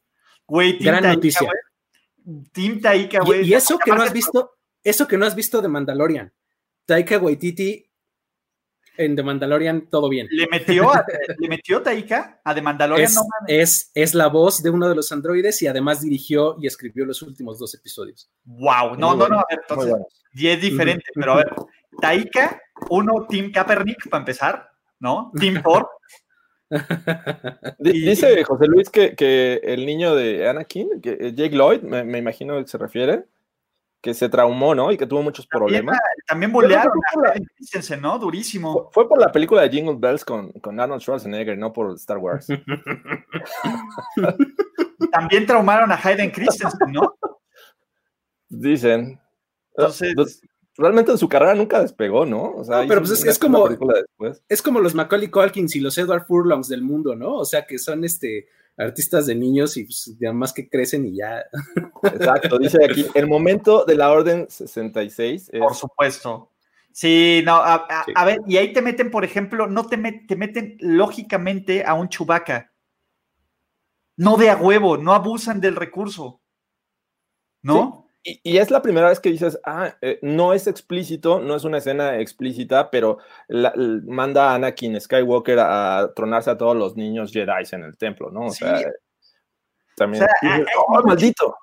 Güey, 0.44 0.78
Gran 0.80 1.04
noticia. 1.04 1.48
Team 2.50 2.80
Taika, 2.80 3.20
güey. 3.20 3.48
Y, 3.48 3.54
eso 3.54 3.78
que 3.78 3.92
no 3.92 4.02
has 4.02 4.12
visto, 4.12 4.56
eso 4.82 5.06
que 5.06 5.16
no 5.16 5.24
has 5.24 5.36
visto 5.36 5.62
de 5.62 5.68
Mandalorian. 5.68 6.32
Taika 6.86 7.18
Waititi 7.18 7.88
en 8.96 9.14
The 9.14 9.22
Mandalorian 9.22 9.86
todo 9.88 10.08
bien. 10.08 10.26
¿Le 10.32 10.48
metió, 10.48 10.92
a, 10.92 11.06
¿le 11.38 11.48
metió 11.48 11.80
Taika 11.80 12.40
a 12.42 12.52
The 12.52 12.62
Mandalorian? 12.62 13.06
Es, 13.06 13.14
no, 13.14 13.22
es, 13.46 13.90
es, 13.94 14.14
la 14.14 14.26
voz 14.26 14.64
de 14.64 14.70
uno 14.70 14.88
de 14.88 14.96
los 14.96 15.12
androides 15.12 15.62
y 15.62 15.68
además 15.68 16.00
dirigió 16.00 16.56
y 16.60 16.66
escribió 16.66 17.04
los 17.04 17.22
últimos 17.22 17.60
dos 17.60 17.72
episodios. 17.76 18.28
Wow, 18.42 18.96
no, 18.96 19.14
no, 19.14 19.28
no, 19.28 19.38
a 19.38 19.46
ver, 19.48 19.60
entonces, 19.62 19.94
y 20.32 20.48
es 20.48 20.60
diferente, 20.60 21.04
pero 21.14 21.34
a 21.34 21.36
ver, 21.36 21.54
Taika, 22.00 22.60
uno, 22.90 23.24
Team 23.28 23.52
Kaepernick, 23.52 24.08
para 24.10 24.22
empezar, 24.22 24.75
¿no? 25.00 25.32
Team 25.38 25.62
Thor. 25.62 25.88
Dice 27.78 28.42
José 28.44 28.66
Luis 28.66 28.90
que, 28.90 29.14
que, 29.14 29.60
el 29.62 29.86
niño 29.86 30.14
de 30.14 30.48
Anakin, 30.48 31.00
que 31.00 31.32
Jake 31.34 31.56
Lloyd, 31.56 31.82
me, 31.82 32.04
me 32.04 32.18
imagino 32.18 32.60
que 32.60 32.68
se 32.68 32.78
refiere, 32.78 33.26
que 34.00 34.14
se 34.14 34.28
traumó, 34.28 34.74
¿no? 34.74 34.92
Y 34.92 34.96
que 34.96 35.06
tuvo 35.06 35.22
muchos 35.22 35.46
problemas. 35.46 35.98
También 36.26 36.52
bolearon 36.52 36.92
a 37.24 37.96
¿no? 37.96 38.18
Durísimo. 38.18 38.88
Fue, 38.92 39.08
por 39.08 39.20
la 39.20 39.32
película 39.32 39.62
de 39.62 39.70
Jingle 39.70 39.96
Bells 39.98 40.24
con, 40.24 40.52
con 40.52 40.78
Arnold 40.78 41.02
Schwarzenegger, 41.02 41.58
no 41.58 41.72
por 41.72 41.92
Star 41.94 42.18
Wars. 42.18 42.46
también 45.10 45.46
traumaron 45.46 45.90
a 45.90 46.00
Hayden 46.02 46.30
Christensen, 46.30 46.92
¿no? 46.92 47.16
Dicen. 48.48 49.20
Entonces. 49.76 50.40
Realmente 50.78 51.12
en 51.12 51.18
su 51.18 51.28
carrera 51.28 51.54
nunca 51.54 51.80
despegó, 51.80 52.26
¿no? 52.26 52.54
O 52.54 52.64
sea, 52.64 52.84
pero 52.86 53.00
pues 53.00 53.24
es, 53.24 53.38
como 53.38 53.68
es 54.48 54.62
como 54.62 54.80
los 54.80 54.94
Macaulay 54.94 55.28
Culkins 55.28 55.74
y 55.74 55.80
los 55.80 55.96
Edward 55.96 56.26
Furlongs 56.26 56.68
del 56.68 56.82
mundo, 56.82 57.16
¿no? 57.16 57.34
O 57.36 57.44
sea, 57.44 57.66
que 57.66 57.78
son 57.78 58.04
este 58.04 58.48
artistas 58.76 59.26
de 59.26 59.34
niños 59.34 59.76
y 59.76 59.84
pues, 59.84 60.14
además 60.20 60.52
que 60.52 60.68
crecen 60.68 61.06
y 61.06 61.16
ya. 61.16 61.44
Exacto, 62.02 62.58
dice 62.58 62.78
aquí, 62.84 63.06
el 63.14 63.26
momento 63.26 63.84
de 63.84 63.94
la 63.94 64.12
orden 64.12 64.46
66. 64.48 65.50
Por 65.58 65.74
supuesto. 65.74 66.52
Sí, 66.92 67.42
no, 67.44 67.56
a, 67.56 68.24
ver, 68.24 68.40
y 68.46 68.56
ahí 68.56 68.72
te 68.72 68.80
meten, 68.80 69.10
por 69.10 69.24
ejemplo, 69.24 69.66
no 69.66 69.86
te, 69.86 69.98
te 70.26 70.36
meten 70.36 70.78
lógicamente 70.80 71.84
a 71.84 71.94
un 71.94 72.08
chubaca. 72.08 72.72
No 74.16 74.38
de 74.38 74.48
a 74.48 74.56
huevo, 74.56 74.96
no 74.96 75.12
abusan 75.12 75.60
del 75.60 75.76
recurso. 75.76 76.40
¿No? 77.62 78.05
Y, 78.28 78.58
es 78.58 78.72
la 78.72 78.82
primera 78.82 79.08
vez 79.08 79.20
que 79.20 79.30
dices, 79.30 79.56
ah, 79.64 79.94
eh, 80.00 80.18
no 80.20 80.52
es 80.52 80.66
explícito, 80.66 81.38
no 81.38 81.54
es 81.54 81.62
una 81.62 81.78
escena 81.78 82.18
explícita, 82.18 82.90
pero 82.90 83.18
manda 83.48 84.50
a 84.50 84.56
Anakin 84.56 85.00
Skywalker 85.00 85.60
a, 85.60 86.10
tronarse 86.12 86.50
a 86.50 86.58
todos 86.58 86.76
los 86.76 86.96
niños 86.96 87.30
Jedi 87.32 87.52
en 87.70 87.84
el 87.84 87.96
templo, 87.96 88.32
¿no? 88.32 88.46
O 88.46 88.50
sea, 88.50 88.80
también. 89.96 90.26
oh, 90.88 91.02
maldito. 91.04 91.56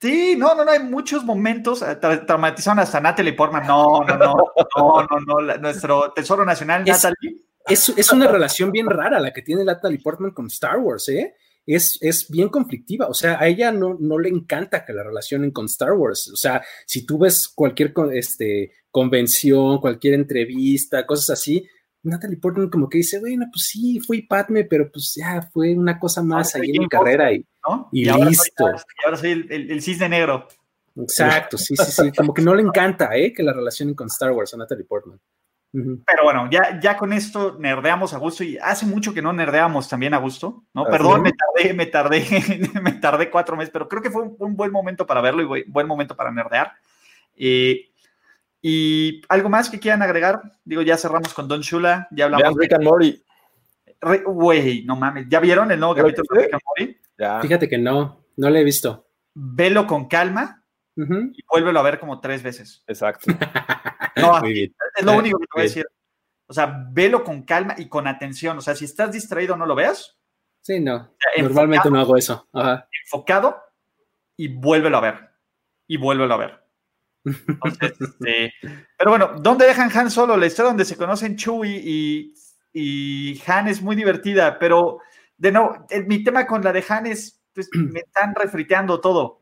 Sí, 0.00 0.34
no, 0.34 0.54
no, 0.54 0.64
no, 0.64 0.70
hay 0.70 0.78
muchos 0.78 1.24
momentos, 1.24 1.82
eh, 1.82 1.96
traumatizaron 1.96 2.78
hasta 2.78 3.00
Natalie 3.00 3.34
Portman, 3.34 3.66
no, 3.66 4.00
no, 4.00 4.16
no, 4.16 4.34
no, 4.76 5.02
no, 5.02 5.40
no, 5.40 5.56
nuestro 5.58 6.12
tesoro 6.12 6.42
nacional, 6.46 6.84
Natalie. 6.86 7.44
Es, 7.66 7.90
es 7.90 8.12
una 8.12 8.28
relación 8.28 8.72
bien 8.72 8.88
rara 8.88 9.20
la 9.20 9.30
que 9.30 9.42
tiene 9.42 9.62
Natalie 9.62 10.00
Portman 10.02 10.30
con 10.30 10.46
Star 10.46 10.78
Wars, 10.78 11.10
¿eh? 11.10 11.34
Es, 11.74 12.26
bien 12.28 12.48
conflictiva. 12.48 13.06
O 13.08 13.14
sea, 13.14 13.38
a 13.40 13.46
ella 13.46 13.70
no, 13.70 13.96
no 13.98 14.18
le 14.18 14.28
encanta 14.28 14.84
que 14.84 14.92
la 14.92 15.02
relacionen 15.02 15.50
con 15.50 15.66
Star 15.66 15.92
Wars. 15.92 16.30
O 16.32 16.36
sea, 16.36 16.62
si 16.86 17.04
tú 17.04 17.18
ves 17.18 17.48
cualquier 17.48 17.92
este, 18.12 18.72
convención, 18.90 19.78
cualquier 19.78 20.14
entrevista, 20.14 21.06
cosas 21.06 21.38
así, 21.38 21.66
Natalie 22.02 22.38
Portman 22.38 22.70
como 22.70 22.88
que 22.88 22.98
dice, 22.98 23.20
bueno, 23.20 23.46
pues 23.52 23.66
sí, 23.66 24.00
fui 24.00 24.22
Padme, 24.22 24.64
pero 24.64 24.90
pues 24.90 25.14
ya 25.16 25.42
fue 25.52 25.76
una 25.76 25.98
cosa 25.98 26.22
más 26.22 26.54
ahí 26.54 26.70
en 26.72 26.82
mi 26.82 26.88
carrera 26.88 27.32
y, 27.32 27.44
y, 27.92 28.04
listo. 28.04 28.66
y 28.68 29.04
ahora 29.04 29.16
soy 29.16 29.30
el, 29.32 29.70
el, 29.70 29.82
cisne 29.82 30.08
negro. 30.08 30.48
Exacto, 30.96 31.58
sí, 31.58 31.76
sí, 31.76 31.92
sí, 31.92 32.12
como 32.16 32.34
que 32.34 32.42
no 32.42 32.54
le 32.54 32.62
encanta, 32.62 33.16
¿eh? 33.16 33.32
Que 33.32 33.42
la 33.42 33.52
relacionen 33.52 33.94
con 33.94 34.08
Star 34.08 34.32
Wars 34.32 34.54
a 34.54 34.56
Natalie 34.56 34.84
Portman. 34.84 35.20
Pero 35.70 36.24
bueno, 36.24 36.48
ya, 36.50 36.80
ya 36.80 36.96
con 36.96 37.12
esto 37.12 37.56
nerdeamos 37.58 38.14
a 38.14 38.18
gusto 38.18 38.42
y 38.42 38.56
hace 38.56 38.86
mucho 38.86 39.12
que 39.12 39.20
no 39.20 39.32
nerdeamos 39.34 39.86
también 39.88 40.14
a 40.14 40.18
gusto, 40.18 40.64
¿no? 40.72 40.86
Perdón, 40.86 41.22
me 41.22 41.32
tardé, 41.32 41.74
me 41.74 41.86
tardé, 41.86 42.24
me 42.82 42.92
tardé 42.92 43.30
cuatro 43.30 43.56
meses, 43.56 43.70
pero 43.70 43.86
creo 43.86 44.00
que 44.00 44.10
fue 44.10 44.22
un, 44.38 44.56
buen 44.56 44.72
momento 44.72 45.06
para 45.06 45.20
verlo 45.20 45.56
y 45.56 45.64
buen 45.64 45.86
momento 45.86 46.16
para 46.16 46.30
nerdear. 46.30 46.72
Eh, 47.36 47.90
y 48.62 49.20
algo 49.28 49.50
más 49.50 49.68
que 49.68 49.78
quieran 49.78 50.02
agregar, 50.02 50.40
digo, 50.64 50.82
ya 50.82 50.96
cerramos 50.96 51.34
con 51.34 51.46
Don 51.46 51.60
Shula, 51.60 52.08
ya 52.10 52.24
hablamos. 52.24 52.56
Rick 52.56 52.72
and 52.72 52.84
Morty. 52.84 53.22
Güey, 54.24 54.84
no 54.84 54.96
mames, 54.96 55.26
¿ya 55.28 55.38
vieron 55.38 55.70
el 55.70 55.78
nuevo 55.78 55.94
capítulo 55.94 56.26
de 56.30 56.40
Rick 56.44 56.54
and 56.54 56.62
Morty? 56.64 57.46
Fíjate 57.46 57.68
que 57.68 57.78
no, 57.78 58.24
no 58.36 58.48
lo 58.50 58.56
he 58.56 58.64
visto. 58.64 59.06
Velo 59.34 59.86
con 59.86 60.08
calma 60.08 60.57
y 60.98 61.44
vuélvelo 61.48 61.78
a 61.78 61.82
ver 61.82 61.98
como 61.98 62.20
tres 62.20 62.42
veces. 62.42 62.82
Exacto. 62.86 63.32
No, 64.16 64.36
es 64.44 65.04
lo 65.04 65.12
único 65.12 65.38
que 65.38 65.46
te 65.46 65.50
voy 65.54 65.60
a 65.60 65.68
decir. 65.68 65.86
O 66.48 66.52
sea, 66.52 66.88
velo 66.90 67.22
con 67.22 67.42
calma 67.42 67.76
y 67.78 67.88
con 67.88 68.08
atención. 68.08 68.58
O 68.58 68.60
sea, 68.60 68.74
si 68.74 68.84
estás 68.84 69.12
distraído, 69.12 69.56
no 69.56 69.64
lo 69.64 69.76
veas. 69.76 70.18
Sí, 70.60 70.80
no. 70.80 71.14
Normalmente 71.40 71.88
no 71.88 72.00
hago 72.00 72.16
eso. 72.16 72.48
Enfocado 73.04 73.62
y 74.36 74.48
vuélvelo 74.48 74.96
a 74.96 75.02
ver. 75.02 75.30
Y 75.86 75.98
vuélvelo 75.98 76.34
a 76.34 76.38
ver. 76.38 76.64
Este, 77.80 78.52
pero 78.96 79.10
bueno, 79.10 79.34
¿dónde 79.40 79.66
dejan 79.66 79.96
Han 79.96 80.10
solo? 80.10 80.36
La 80.36 80.46
historia 80.46 80.70
donde 80.70 80.84
se 80.84 80.96
conocen 80.96 81.36
Chewie 81.36 81.80
y, 81.84 82.34
y 82.72 83.40
Han 83.46 83.68
es 83.68 83.82
muy 83.82 83.94
divertida, 83.94 84.58
pero 84.58 85.00
de 85.36 85.52
nuevo, 85.52 85.86
mi 86.06 86.24
tema 86.24 86.46
con 86.46 86.62
la 86.62 86.72
de 86.72 86.84
Han 86.88 87.06
es, 87.06 87.40
pues, 87.54 87.68
me 87.74 88.00
están 88.00 88.34
refriteando 88.34 89.00
todo. 89.00 89.37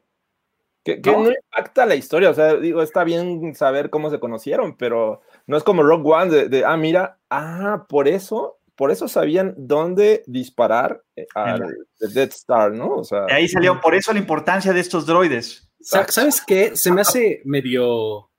Que, 0.86 1.00
¿No? 1.04 1.28
impacta 1.28 1.84
la 1.84 1.96
historia, 1.96 2.30
o 2.30 2.34
sea, 2.34 2.54
digo, 2.54 2.80
está 2.80 3.02
bien 3.02 3.56
saber 3.56 3.90
cómo 3.90 4.08
se 4.08 4.20
conocieron, 4.20 4.76
pero 4.76 5.20
no 5.48 5.56
es 5.56 5.64
como 5.64 5.82
Rock 5.82 6.06
One 6.06 6.48
de, 6.48 6.64
ah, 6.64 6.76
mira, 6.76 7.18
ah, 7.28 7.86
por 7.88 8.06
eso, 8.06 8.60
por 8.76 8.92
eso 8.92 9.08
sabían 9.08 9.52
dónde 9.58 10.22
disparar 10.28 11.02
eh, 11.16 11.26
al 11.34 11.74
Dead 11.98 12.28
Star, 12.28 12.72
¿no? 12.72 12.98
O 12.98 13.02
sea, 13.02 13.26
ahí 13.30 13.48
salió, 13.48 13.80
por 13.80 13.96
eso 13.96 14.12
la 14.12 14.20
importancia 14.20 14.72
de 14.72 14.78
estos 14.78 15.06
droides. 15.06 15.68
¿Sabes 15.80 16.40
qué? 16.46 16.76
Se 16.76 16.92
me 16.92 17.00
hace 17.00 17.42
medio, 17.44 18.30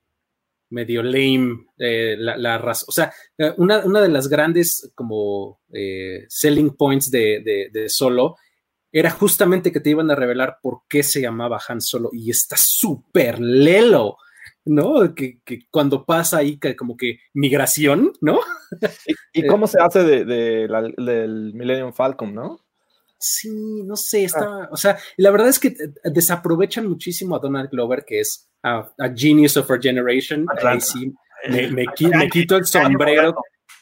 medio 0.70 1.04
lame 1.04 1.66
eh, 1.78 2.16
la, 2.18 2.58
raza. 2.60 2.86
O 2.88 2.94
sea, 2.94 3.12
eh, 3.38 3.54
una, 3.58 3.80
una, 3.80 4.00
de 4.00 4.08
las 4.08 4.30
grandes 4.30 4.90
como 4.96 5.60
selling 6.30 6.78
points 6.78 7.12
de, 7.12 7.70
de 7.74 7.90
Solo 7.90 8.38
era 8.92 9.10
justamente 9.12 9.72
que 9.72 9.80
te 9.80 9.90
iban 9.90 10.10
a 10.12 10.16
revelar 10.16 10.60
por 10.62 10.82
qué 10.88 11.04
se 11.04 11.22
llamaba 11.22 11.62
Han 11.68 11.82
Solo 11.82 12.10
y 12.14 12.32
está 12.32 12.56
súper 12.58 13.40
lelo, 13.40 14.18
¿no? 14.66 15.14
Que, 15.14 15.40
cuando 15.70 16.06
pasa 16.06 16.38
ahí 16.38 16.60
como 16.78 16.96
que 16.96 17.20
migración, 17.34 18.14
¿no? 18.22 18.40
¿Y, 19.34 19.46
cómo 19.46 19.68
se 19.68 19.80
hace 19.80 20.04
de, 20.04 20.26
del 20.26 21.54
Millennium 21.54 21.94
Falcon, 21.94 22.34
no? 22.34 22.62
Sí, 23.20 23.82
no 23.84 23.96
sé, 23.96 24.26
está, 24.26 24.46
ah. 24.46 24.70
o 24.72 24.78
sea, 24.78 25.00
la 25.18 25.32
verdad 25.32 25.50
es 25.50 25.58
que 25.58 25.76
desaprovechan 26.04 26.88
muchísimo 26.88 27.36
a 27.36 27.40
Donald 27.40 27.70
Glover, 27.72 28.06
que 28.06 28.20
es 28.20 28.48
a, 28.62 28.92
Genius 29.16 29.58
of 29.58 29.70
Our 29.70 29.82
Generation. 29.82 30.46
Ahí 30.64 30.80
sí, 30.80 31.14
me, 31.50 31.86
quito 32.30 32.58
el 32.58 32.66
sombrero 32.66 33.36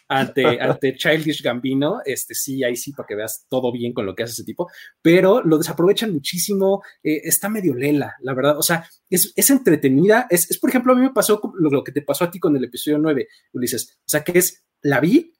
ante, 0.07 0.45
ante 0.61 0.95
Childish 0.95 1.41
Gambino, 1.41 2.01
este 2.05 2.33
sí, 2.33 2.63
ahí 2.63 2.75
sí, 2.75 2.91
para 2.91 3.07
que 3.07 3.15
veas 3.15 3.45
todo 3.49 3.71
bien 3.71 3.93
con 3.93 4.05
lo 4.05 4.15
que 4.15 4.23
hace 4.23 4.33
ese 4.33 4.43
tipo, 4.43 4.69
pero 5.01 5.41
lo 5.43 5.57
desaprovechan 5.57 6.13
muchísimo, 6.13 6.83
eh, 7.03 7.21
está 7.23 7.49
medio 7.49 7.73
lela, 7.73 8.15
la 8.21 8.33
verdad, 8.33 8.57
o 8.57 8.63
sea, 8.63 8.87
es, 9.09 9.33
es 9.35 9.49
entretenida, 9.49 10.27
es, 10.29 10.49
es, 10.49 10.59
por 10.59 10.69
ejemplo, 10.69 10.93
a 10.93 10.95
mí 10.95 11.01
me 11.01 11.13
pasó 11.13 11.41
lo, 11.55 11.69
lo, 11.69 11.83
que 11.83 11.91
te 11.91 12.01
pasó 12.01 12.25
a 12.25 12.31
ti 12.31 12.39
con 12.39 12.55
el 12.55 12.63
episodio 12.63 12.97
9, 12.97 13.27
Ulises, 13.53 13.97
o 13.99 14.09
sea, 14.09 14.23
que 14.23 14.37
es, 14.37 14.63
la 14.81 14.99
vi, 14.99 15.33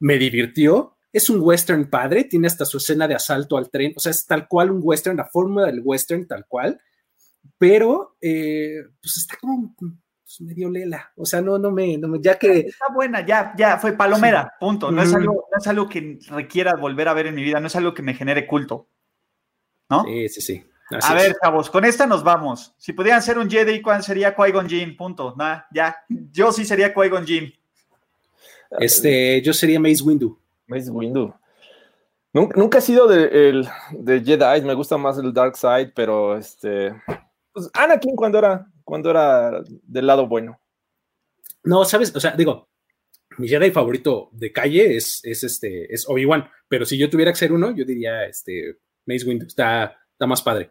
me 0.00 0.18
divirtió, 0.18 0.96
es 1.12 1.30
un 1.30 1.40
western 1.40 1.88
padre, 1.88 2.24
tiene 2.24 2.46
hasta 2.46 2.66
su 2.66 2.76
escena 2.76 3.08
de 3.08 3.14
asalto 3.14 3.56
al 3.56 3.70
tren, 3.70 3.92
o 3.96 4.00
sea, 4.00 4.10
es 4.10 4.26
tal 4.26 4.46
cual 4.48 4.70
un 4.70 4.80
western, 4.82 5.16
la 5.16 5.24
forma 5.24 5.64
del 5.64 5.80
western 5.82 6.26
tal 6.26 6.46
cual, 6.46 6.78
pero 7.58 8.16
eh, 8.20 8.82
pues 9.00 9.16
está 9.16 9.36
como 9.38 9.74
pues, 10.26 10.40
medio 10.40 10.68
lela. 10.68 11.12
O 11.16 11.24
sea, 11.24 11.40
no, 11.40 11.56
no 11.56 11.70
me, 11.70 11.96
no 11.96 12.16
ya 12.20 12.36
que. 12.36 12.58
Está 12.58 12.86
buena, 12.92 13.24
ya, 13.24 13.54
ya, 13.56 13.78
fue 13.78 13.92
palomera, 13.92 14.54
punto. 14.58 14.90
No, 14.90 15.00
es 15.00 15.14
algo, 15.14 15.46
no 15.52 15.58
es 15.58 15.66
algo 15.68 15.88
que 15.88 16.18
requiera 16.30 16.74
volver 16.74 17.06
a 17.06 17.14
ver 17.14 17.28
en 17.28 17.36
mi 17.36 17.44
vida, 17.44 17.60
no 17.60 17.68
es 17.68 17.76
algo 17.76 17.94
que 17.94 18.02
me 18.02 18.14
genere 18.14 18.44
culto. 18.44 18.88
¿No? 19.88 20.02
Sí, 20.02 20.28
sí, 20.28 20.40
sí. 20.40 20.64
a 20.90 21.14
ver, 21.14 21.36
chavos, 21.40 21.70
con 21.70 21.84
esta 21.84 22.08
nos 22.08 22.24
vamos. 22.24 22.74
Si 22.76 22.92
pudieran 22.92 23.22
ser 23.22 23.38
un 23.38 23.48
Jedi, 23.48 23.80
¿cuál 23.80 24.02
sería 24.02 24.34
Qui-Gon 24.34 24.68
Jinn? 24.68 24.96
Punto. 24.96 25.32
Nada, 25.38 25.68
ya. 25.70 25.96
Yo 26.08 26.50
sí 26.50 26.64
sería 26.64 26.92
Qui-Gon 26.92 27.24
Jinn. 27.24 27.54
Este, 28.80 29.40
yo 29.42 29.52
sería 29.52 29.78
Mace 29.78 30.02
Windu. 30.02 30.36
Mace 30.66 30.90
Windu. 30.90 31.32
Nunca, 32.32 32.78
he 32.78 32.82
sido 32.82 33.06
de, 33.06 33.64
de 33.92 34.20
Jedi, 34.24 34.62
me 34.62 34.74
gusta 34.74 34.98
más 34.98 35.16
el 35.18 35.32
Dark 35.32 35.56
Side, 35.56 35.92
pero 35.94 36.36
este. 36.36 36.92
Pues 37.52 37.70
Anakin 37.72 38.16
cuando 38.16 38.38
era 38.38 38.66
cuando 38.86 39.10
era 39.10 39.62
del 39.82 40.06
lado 40.06 40.28
bueno. 40.28 40.60
No, 41.64 41.84
sabes, 41.84 42.14
o 42.14 42.20
sea, 42.20 42.36
digo, 42.36 42.68
mi 43.38 43.48
Jedi 43.48 43.72
favorito 43.72 44.30
de 44.32 44.52
calle 44.52 44.96
es, 44.96 45.20
es 45.24 45.42
este, 45.42 45.92
es 45.92 46.08
Obi-Wan, 46.08 46.48
pero 46.68 46.86
si 46.86 46.96
yo 46.96 47.10
tuviera 47.10 47.32
que 47.32 47.38
ser 47.38 47.52
uno, 47.52 47.74
yo 47.74 47.84
diría 47.84 48.24
este 48.26 48.78
Mace 49.04 49.26
Windu, 49.26 49.46
está, 49.46 49.98
está 50.12 50.26
más 50.26 50.40
padre. 50.40 50.70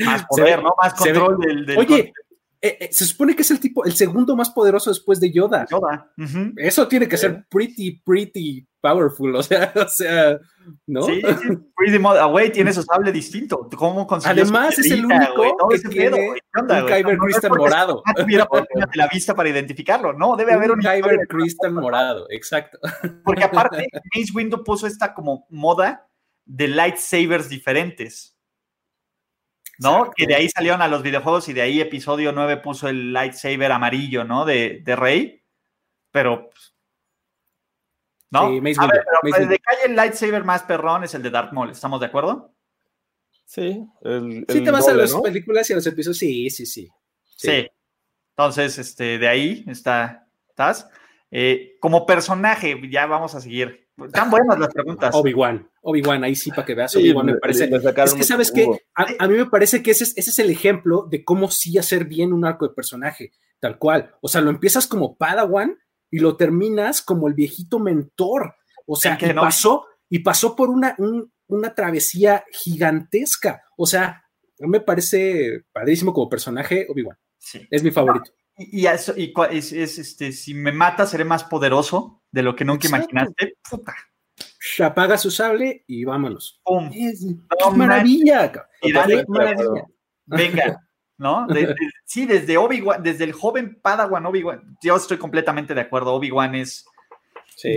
Más 0.00 0.24
poder, 0.28 0.62
¿no? 0.62 0.74
Más 0.82 0.94
control 0.94 1.38
del, 1.38 1.78
Oye, 1.78 2.12
eh, 2.64 2.78
eh, 2.78 2.88
se 2.92 3.04
supone 3.04 3.34
que 3.34 3.42
es 3.42 3.50
el 3.50 3.58
tipo, 3.58 3.84
el 3.84 3.94
segundo 3.94 4.36
más 4.36 4.50
poderoso 4.50 4.90
después 4.90 5.18
de 5.18 5.32
Yoda. 5.32 5.66
Yoda. 5.68 6.12
Eso 6.56 6.86
tiene 6.86 7.08
que 7.08 7.16
ser 7.16 7.44
pretty, 7.48 8.00
pretty 8.04 8.68
powerful, 8.80 9.34
o 9.36 9.42
sea, 9.42 9.72
o 9.74 9.88
sea, 9.88 10.38
¿no? 10.86 11.02
Sí, 11.02 11.20
sí, 11.20 11.48
pretty 11.74 12.04
Away 12.04 12.52
tiene 12.52 12.72
su 12.72 12.84
sable 12.84 13.10
distinto. 13.10 13.68
¿Cómo 13.76 14.06
Además, 14.24 14.78
es 14.78 14.92
el 14.92 15.04
único 15.04 15.68
que 15.70 15.88
tiene 15.88 16.30
un 16.30 16.86
Kyber 16.86 17.18
Crystal 17.18 17.50
morado. 17.50 18.02
No 18.16 18.86
la 18.94 19.08
vista 19.08 19.34
para 19.34 19.48
identificarlo, 19.48 20.12
¿no? 20.12 20.36
Debe 20.36 20.52
haber 20.52 20.70
un 20.70 20.78
Kyber 20.78 21.26
Crystal 21.28 21.72
morado, 21.72 22.26
exacto. 22.30 22.78
Porque 23.24 23.42
aparte, 23.42 23.88
Mace 24.14 24.32
Windu 24.32 24.62
puso 24.62 24.86
esta 24.86 25.12
como 25.12 25.46
moda 25.50 26.08
de 26.44 26.68
lightsabers 26.68 27.48
diferentes. 27.48 28.31
¿No? 29.78 30.10
Que 30.14 30.26
de 30.26 30.34
ahí 30.34 30.48
salieron 30.48 30.82
a 30.82 30.88
los 30.88 31.02
videojuegos 31.02 31.48
y 31.48 31.52
de 31.52 31.62
ahí 31.62 31.80
episodio 31.80 32.32
9 32.32 32.58
puso 32.58 32.88
el 32.88 33.12
lightsaber 33.12 33.72
amarillo, 33.72 34.24
¿no? 34.24 34.44
De, 34.44 34.80
de 34.84 34.96
Rey. 34.96 35.42
Pero. 36.10 36.50
¿No? 38.30 38.48
Sí, 38.48 38.56
a 38.78 38.86
ver, 38.86 39.04
pero 39.22 39.36
el 39.36 39.48
de 39.48 39.58
calle 39.58 39.80
el 39.86 39.96
lightsaber 39.96 40.44
más 40.44 40.62
perrón 40.62 41.04
es 41.04 41.14
el 41.14 41.22
de 41.22 41.30
Darth 41.30 41.52
Maul, 41.52 41.70
¿estamos 41.70 42.00
de 42.00 42.06
acuerdo? 42.06 42.54
Sí. 43.44 43.84
El, 44.00 44.46
sí, 44.48 44.64
te 44.64 44.70
vas 44.70 44.88
a 44.88 44.94
las 44.94 45.14
películas 45.14 45.68
y 45.68 45.74
a 45.74 45.76
los 45.76 45.86
episodios, 45.86 46.16
sí, 46.16 46.48
sí, 46.48 46.64
sí. 46.64 46.90
Sí. 47.36 47.68
Entonces, 48.30 48.78
este, 48.78 49.18
de 49.18 49.28
ahí 49.28 49.64
está, 49.68 50.26
estás. 50.48 50.88
Eh, 51.30 51.76
como 51.80 52.06
personaje, 52.06 52.80
ya 52.90 53.04
vamos 53.06 53.34
a 53.34 53.40
seguir. 53.40 53.81
Están 53.96 54.30
buenas 54.30 54.58
las 54.58 54.72
preguntas. 54.72 55.14
Obi-Wan, 55.14 55.68
Obi-Wan, 55.82 56.24
ahí 56.24 56.34
sí 56.34 56.50
para 56.50 56.64
que 56.64 56.74
veas. 56.74 56.96
Obi-Wan 56.96 57.26
me 57.26 57.36
parece. 57.36 57.70
Es 58.04 58.14
que 58.14 58.24
sabes 58.24 58.50
que 58.50 58.66
a, 58.94 59.28
mí 59.28 59.36
me 59.36 59.46
parece 59.46 59.82
que 59.82 59.90
ese 59.90 60.04
es, 60.04 60.16
ese 60.16 60.30
es 60.30 60.38
el 60.38 60.50
ejemplo 60.50 61.06
de 61.10 61.24
cómo 61.24 61.50
sí 61.50 61.76
hacer 61.78 62.06
bien 62.06 62.32
un 62.32 62.44
arco 62.44 62.66
de 62.66 62.74
personaje, 62.74 63.32
tal 63.60 63.78
cual. 63.78 64.14
O 64.20 64.28
sea, 64.28 64.40
lo 64.40 64.50
empiezas 64.50 64.86
como 64.86 65.16
Padawan 65.16 65.78
y 66.10 66.18
lo 66.18 66.36
terminas 66.36 67.02
como 67.02 67.28
el 67.28 67.34
viejito 67.34 67.78
mentor. 67.78 68.54
O 68.86 68.96
sea, 68.96 69.16
que 69.18 69.34
pasó, 69.34 69.86
y 70.08 70.20
pasó 70.20 70.56
por 70.56 70.70
una, 70.70 70.96
una 71.46 71.74
travesía 71.74 72.44
gigantesca. 72.50 73.62
O 73.76 73.86
sea, 73.86 74.24
me 74.58 74.80
parece 74.80 75.64
padrísimo 75.72 76.12
como 76.12 76.28
personaje 76.28 76.86
Obi-Wan. 76.88 77.18
Es 77.70 77.82
mi 77.82 77.90
favorito. 77.90 78.30
Y, 78.56 78.86
eso, 78.86 79.14
y 79.16 79.32
es, 79.50 79.72
este, 79.72 80.32
si 80.32 80.54
me 80.54 80.72
mata, 80.72 81.06
seré 81.06 81.24
más 81.24 81.44
poderoso 81.44 82.22
de 82.30 82.42
lo 82.42 82.54
que 82.54 82.64
nunca 82.64 82.88
imaginaste. 82.88 83.56
Puta. 83.68 83.94
Apaga 84.80 85.18
su 85.18 85.30
sable 85.30 85.84
y 85.86 86.04
vámonos. 86.04 86.60
Es, 86.92 87.24
maravilla, 87.74 88.52
maravilla. 89.26 89.84
Venga, 90.24 90.88
¿no? 91.18 91.46
sí, 92.04 92.26
desde 92.26 92.56
Obi-Wan, 92.56 93.02
desde 93.02 93.24
el 93.24 93.32
joven 93.32 93.80
Padawan 93.80 94.24
Obi-Wan, 94.26 94.78
yo 94.82 94.96
estoy 94.96 95.18
completamente 95.18 95.74
de 95.74 95.80
acuerdo. 95.80 96.14
Obi-Wan 96.14 96.54
es. 96.54 96.84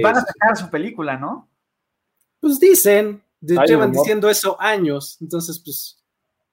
van 0.02 0.18
a 0.18 0.22
sacar 0.22 0.56
su 0.56 0.70
película, 0.70 1.18
¿no? 1.18 1.50
Pues 2.40 2.60
dicen, 2.60 3.24
llevan 3.42 3.92
diciendo 3.92 4.30
eso 4.30 4.60
años, 4.60 5.18
entonces, 5.22 5.60
pues, 5.60 6.04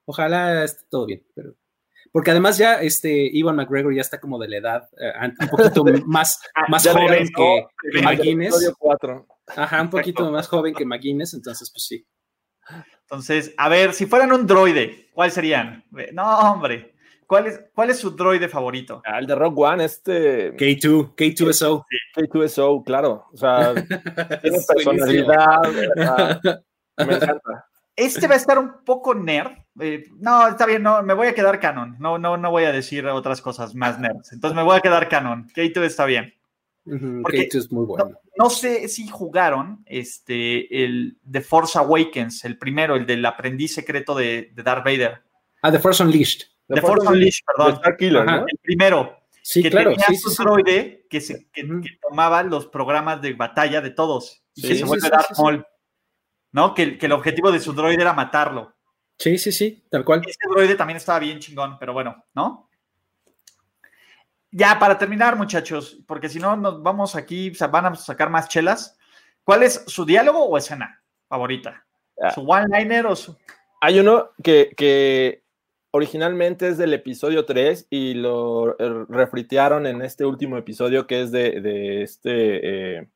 ojalá 0.05 0.63
esté 0.63 0.83
todo 0.89 1.05
bien, 1.05 1.23
pero 1.35 1.55
porque 2.13 2.29
además 2.29 2.59
ya 2.59 2.75
este 2.75 3.11
Ivan 3.11 3.55
McGregor 3.55 3.93
ya 3.93 4.01
está 4.01 4.21
como 4.21 4.37
de 4.37 4.47
la 4.47 4.57
edad 4.57 4.89
eh, 5.01 5.11
un 5.41 5.49
poquito 5.49 5.83
más, 6.05 6.39
ah, 6.53 6.65
más 6.69 6.87
joven 6.87 7.27
que, 7.35 7.65
que 7.91 8.01
McGuinness. 8.03 8.71
Ajá, 9.47 9.81
un 9.81 9.89
poquito 9.89 10.31
más 10.31 10.47
joven 10.47 10.75
que 10.75 10.85
McGuinness, 10.85 11.33
entonces 11.33 11.71
pues 11.73 11.85
sí. 11.85 12.05
Entonces, 13.01 13.53
a 13.57 13.67
ver, 13.67 13.93
si 13.93 14.05
fueran 14.05 14.31
un 14.31 14.45
droide, 14.45 15.09
¿cuál 15.11 15.31
serían? 15.31 15.83
No, 16.13 16.51
hombre. 16.51 16.93
¿Cuál 17.25 17.47
es, 17.47 17.59
¿Cuál 17.73 17.89
es 17.89 17.97
su 17.97 18.11
droide 18.11 18.47
favorito? 18.47 19.01
Ah, 19.05 19.17
el 19.17 19.25
de 19.25 19.33
Rock 19.33 19.57
One, 19.57 19.83
este. 19.83 20.55
K2, 20.55 21.15
K2SO. 21.15 21.83
K2SO, 22.15 22.83
claro. 22.85 23.25
O 23.33 23.37
sea, 23.37 23.73
tiene 24.41 24.59
personalidad. 24.67 26.41
me 26.97 27.15
encanta. 27.15 27.67
Este 27.95 28.27
va 28.27 28.33
a 28.33 28.37
estar 28.37 28.57
un 28.57 28.83
poco 28.83 29.13
nerd. 29.13 29.51
Eh, 29.79 30.05
no, 30.19 30.47
está 30.47 30.65
bien, 30.65 30.81
no, 30.81 31.03
me 31.03 31.13
voy 31.13 31.27
a 31.27 31.35
quedar 31.35 31.59
canon. 31.59 31.95
No, 31.99 32.17
no, 32.17 32.37
no 32.37 32.51
voy 32.51 32.63
a 32.63 32.71
decir 32.71 33.05
otras 33.07 33.41
cosas 33.41 33.75
más 33.75 33.99
nerds. 33.99 34.33
Entonces 34.33 34.55
me 34.55 34.63
voy 34.63 34.77
a 34.77 34.81
quedar 34.81 35.09
canon. 35.09 35.47
K2 35.49 35.83
está 35.83 36.05
bien. 36.05 36.33
K2 36.85 37.55
es 37.55 37.71
muy 37.71 37.85
bueno. 37.85 38.11
No, 38.37 38.49
sé 38.49 38.87
si 38.87 39.07
jugaron 39.07 39.83
este, 39.85 40.83
el 40.83 41.17
The 41.29 41.41
Force 41.41 41.77
Awakens, 41.77 42.45
el 42.45 42.57
primero, 42.57 42.95
el 42.95 43.05
del 43.05 43.25
aprendiz 43.25 43.73
secreto 43.75 44.15
de, 44.15 44.51
Darth 44.55 44.83
Vader. 44.83 45.21
Ah, 45.61 45.71
The 45.71 45.79
Force 45.79 46.03
Unleashed. 46.03 46.47
The, 46.67 46.81
Force, 46.81 47.07
Unleashed, 47.07 47.43
perdón. 47.45 47.79
El 47.85 48.59
primero. 48.61 49.19
Sí, 49.43 49.61
que 49.61 49.69
claro. 49.69 49.91
tenía 49.91 50.19
su 50.19 50.33
droide 50.41 51.05
que, 51.09 51.19
se, 51.19 51.47
que, 51.51 51.67
tomaba 52.01 52.41
los 52.43 52.67
programas 52.67 53.21
de 53.21 53.33
batalla 53.33 53.81
de 53.81 53.89
todos 53.91 54.41
y 54.55 54.61
que 54.61 54.75
se 54.75 54.85
vuelve 54.85 55.09
Darth 55.09 55.37
Maul. 55.37 55.65
¿No? 56.53 56.73
Que, 56.73 56.97
el 57.01 57.11
objetivo 57.11 57.51
de 57.51 57.59
su 57.59 57.73
droide 57.73 58.01
era 58.01 58.13
matarlo. 58.13 58.73
Sí, 59.17 59.37
sí, 59.37 59.51
sí, 59.51 59.83
tal 59.89 60.05
cual. 60.05 60.21
Ese 60.25 60.37
droide 60.49 60.75
también 60.75 60.97
estaba 60.97 61.19
bien 61.19 61.39
chingón, 61.39 61.77
pero 61.77 61.93
bueno, 61.93 62.23
¿no? 62.33 62.69
Ya, 64.51 64.77
para 64.79 64.97
terminar, 64.97 65.35
muchachos, 65.35 65.97
porque 66.07 66.29
si 66.29 66.39
no 66.39 66.55
nos 66.55 66.81
vamos 66.81 67.15
aquí, 67.15 67.51
van 67.71 67.87
a 67.87 67.95
sacar 67.95 68.29
más 68.29 68.47
chelas. 68.47 68.97
¿Cuál 69.43 69.63
es 69.63 69.83
su 69.87 70.05
diálogo 70.05 70.45
o 70.45 70.57
escena 70.57 71.01
favorita? 71.27 71.83
Ah. 72.21 72.31
¿Su 72.31 72.41
one-liner 72.41 73.07
o 73.07 73.15
su...? 73.15 73.35
Hay 73.81 73.99
uno 73.99 74.29
que, 74.41 75.43
originalmente 75.91 76.69
es 76.69 76.77
del 76.77 76.93
episodio 76.93 77.45
3 77.45 77.87
y 77.89 78.13
lo 78.13 78.77
eh, 78.79 79.05
refritearon 79.09 79.85
en 79.85 80.01
este 80.01 80.23
último 80.23 80.57
episodio 80.57 81.07
que 81.07 81.23
es 81.23 81.31
de, 81.31 82.03
este... 82.03 82.99
Eh, 82.99 83.09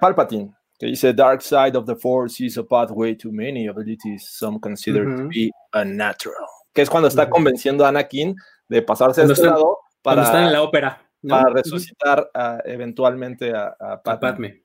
Palpatine 0.00 0.52
que 0.80 0.86
dice 0.86 1.12
Dark 1.12 1.42
side 1.42 1.76
of 1.76 1.84
the 1.84 1.94
force 1.94 2.40
is 2.40 2.56
a 2.56 2.64
pathway 2.64 3.14
to 3.14 3.30
many 3.30 3.68
abilities 3.68 4.26
some 4.26 4.58
consider 4.58 5.04
to 5.04 5.28
be 5.28 5.52
unnatural. 5.74 6.48
Que 6.72 6.80
es 6.80 6.88
cuando 6.88 7.06
está 7.06 7.28
convenciendo 7.28 7.84
a 7.84 7.88
Anakin 7.88 8.34
de 8.66 8.80
pasarse 8.80 9.20
a 9.20 9.24
este 9.24 9.44
lado 9.44 9.78
para 10.00 10.22
estar 10.22 10.42
en 10.42 10.52
la 10.52 10.62
ópera, 10.62 11.06
para 11.28 11.50
resucitar 11.50 12.30
eventualmente 12.64 13.52
a, 13.54 13.76
a 13.78 14.02
Padme. 14.02 14.64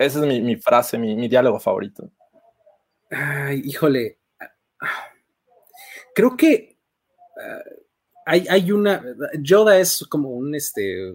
Esa 0.00 0.18
es 0.18 0.26
mi, 0.26 0.40
mi 0.40 0.56
frase, 0.56 0.98
mi, 0.98 1.14
mi, 1.14 1.28
diálogo 1.28 1.60
favorito. 1.60 2.10
Ay, 3.08 3.62
híjole. 3.64 4.18
Creo 6.12 6.36
que 6.36 6.76
ah, 7.36 7.62
hay, 8.26 8.46
hay, 8.48 8.72
una. 8.72 9.00
Yoda 9.38 9.78
es 9.78 10.04
como 10.08 10.30
un 10.30 10.54
este 10.56 11.14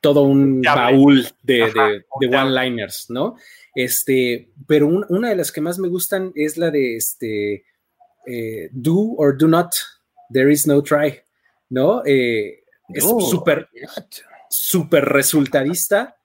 todo 0.00 0.22
un 0.22 0.62
baúl 0.62 1.26
de, 1.42 2.04
one-liners, 2.20 3.06
¿no? 3.08 3.36
Este, 3.74 4.52
pero 4.68 4.86
una 4.86 5.30
de 5.30 5.36
las 5.36 5.50
que 5.50 5.60
más 5.60 5.78
me 5.78 5.88
gustan 5.88 6.32
es 6.36 6.56
la 6.56 6.70
de 6.70 6.96
este, 6.96 7.64
eh, 8.26 8.68
do 8.72 9.14
or 9.16 9.36
do 9.36 9.48
not, 9.48 9.72
there 10.32 10.52
is 10.52 10.66
no 10.66 10.80
try, 10.82 11.20
¿no? 11.70 12.04
Eh, 12.06 12.62
es 12.88 13.04
súper, 13.04 13.68
súper 14.48 15.04
resultadista, 15.06 16.16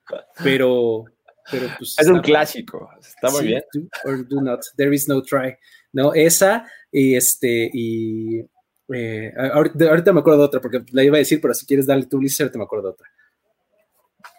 pero, 0.43 1.05
pues, 1.49 1.95
es 1.97 2.07
un 2.07 2.22
clásico, 2.22 2.89
está 3.01 3.32
muy 3.32 3.47
bien. 3.47 3.63
Do 3.74 3.88
or 4.05 4.28
do 4.28 4.41
not, 4.41 4.59
there 4.78 4.93
is 4.93 5.07
no 5.07 5.24
try, 5.24 5.55
¿no? 5.91 6.13
Esa, 6.13 6.67
y 6.91 7.15
este, 7.15 7.70
y 7.74 8.41
eh, 8.94 9.34
ahorita, 9.38 10.14
me 10.14 10.20
acuerdo 10.20 10.40
de 10.40 10.46
otra, 10.46 10.62
porque 10.62 10.84
la 10.92 11.04
iba 11.04 11.18
a 11.18 11.20
decir, 11.20 11.40
pero 11.42 11.54
si 11.54 11.66
quieres 11.66 11.86
darle 11.86 12.06
tu 12.06 12.20
list, 12.20 12.42
ahorita 12.42 12.58
me 12.58 12.64
acuerdo 12.64 12.88
de 12.88 12.94
otra. 12.94 13.08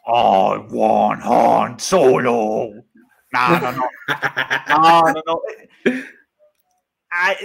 I 0.07 0.66
want 0.70 1.22
Han 1.24 1.78
Solo. 1.78 2.70
No, 3.32 3.61
no, 3.61 3.72
no. 3.72 3.88
No, 4.68 5.03
no, 5.03 5.22
no. 5.26 5.40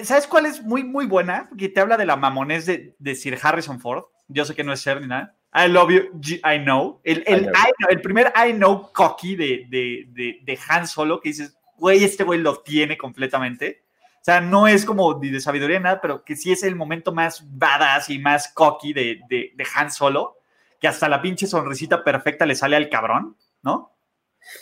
¿Sabes 0.04 0.28
cuál 0.28 0.46
es 0.46 0.62
muy, 0.62 0.84
muy 0.84 1.06
buena? 1.06 1.50
Que 1.58 1.70
te 1.70 1.80
habla 1.80 1.98
de 1.98 2.06
la 2.06 2.16
mamonés 2.16 2.66
de, 2.66 2.96
de 2.98 3.16
Sir 3.16 3.38
Harrison 3.42 3.80
Ford. 3.80 4.06
Yo 4.28 4.46
sé 4.46 4.56
que 4.56 4.64
no 4.64 4.74
es 4.74 4.82
ser 4.82 5.02
ni 5.02 5.08
nada. 5.08 5.36
I 5.54 5.70
love 5.70 5.90
you, 5.90 6.36
I 6.44 6.60
know. 6.60 7.00
El, 7.04 7.24
el, 7.26 7.50
el 7.90 8.02
primer 8.02 8.34
I 8.36 8.54
know 8.54 8.92
cocky 8.92 9.36
de, 9.36 9.66
de, 9.70 10.06
de, 10.10 10.40
de 10.44 10.60
Han 10.68 10.86
Solo, 10.86 11.22
que 11.22 11.30
dices, 11.30 11.58
güey, 11.78 12.04
este 12.04 12.24
güey 12.24 12.40
lo 12.40 12.62
tiene 12.62 12.98
completamente. 12.98 13.85
O 14.26 14.32
sea, 14.32 14.42
no 14.42 14.68
es 14.68 14.86
como 14.86 15.14
de 15.14 15.40
sabiduría 15.40 15.80
nada, 15.80 16.02
pero 16.02 16.26
que 16.26 16.36
sí 16.36 16.52
es 16.52 16.64
el 16.64 16.76
momento 16.76 17.12
más 17.12 17.44
badass 17.46 18.10
y 18.10 18.18
más 18.18 18.48
cocky 18.56 18.92
de, 18.92 19.20
de, 19.30 19.54
Han 19.76 19.92
Solo, 19.92 20.40
que 20.80 20.88
hasta 20.88 21.08
la 21.08 21.22
pinche 21.22 21.46
sonrisita 21.46 22.04
perfecta 22.04 22.44
le 22.48 22.56
sale 22.56 22.76
al 22.76 22.90
cabrón, 22.90 23.38
¿no? 23.62 23.96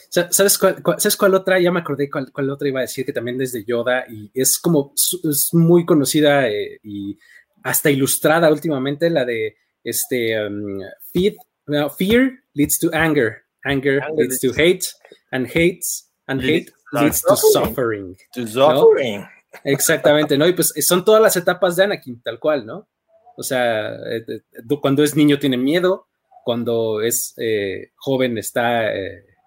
¿Sabes 0.09 0.57
cuál, 0.57 0.83
¿Sabes 0.97 1.15
cuál 1.15 1.35
otra? 1.35 1.61
Ya 1.61 1.71
me 1.71 1.79
acordé 1.79 2.09
cuál, 2.09 2.29
cuál, 2.33 2.49
otra 2.49 2.67
iba 2.67 2.81
a 2.81 2.81
decir, 2.81 3.05
que 3.05 3.13
también 3.13 3.37
desde 3.37 3.63
Yoda, 3.63 4.03
y 4.09 4.29
es 4.33 4.59
como, 4.59 4.91
es 4.95 5.49
muy 5.53 5.85
conocida 5.85 6.49
eh, 6.49 6.81
y 6.83 7.17
hasta 7.63 7.89
ilustrada 7.89 8.51
últimamente, 8.51 9.09
la 9.09 9.23
de 9.23 9.55
este, 9.81 10.45
um, 10.45 10.81
fear, 11.13 12.33
leads 12.53 12.77
to 12.79 12.89
anger, 12.91 13.45
anger, 13.63 14.03
leads 14.17 14.41
to 14.41 14.49
hate, 14.49 14.89
and 15.31 15.47
hates, 15.47 16.11
and 16.27 16.41
hate 16.41 16.69
leads 16.91 17.21
to 17.21 17.37
suffering. 17.37 18.17
To 18.33 18.45
suffering. 18.45 19.25
Exactamente, 19.63 20.37
¿no? 20.37 20.47
Y 20.47 20.53
pues 20.53 20.73
son 20.85 21.05
todas 21.05 21.21
las 21.21 21.35
etapas 21.35 21.75
de 21.75 21.83
Anakin, 21.83 22.21
tal 22.21 22.39
cual, 22.39 22.65
¿no? 22.65 22.87
O 23.35 23.43
sea, 23.43 23.93
eh, 23.95 24.25
eh, 24.27 24.41
cuando 24.81 25.03
es 25.03 25.15
niño 25.15 25.39
tiene 25.39 25.57
miedo, 25.57 26.07
cuando 26.43 27.01
es 27.01 27.33
eh, 27.37 27.91
joven 27.95 28.37
está 28.37 28.91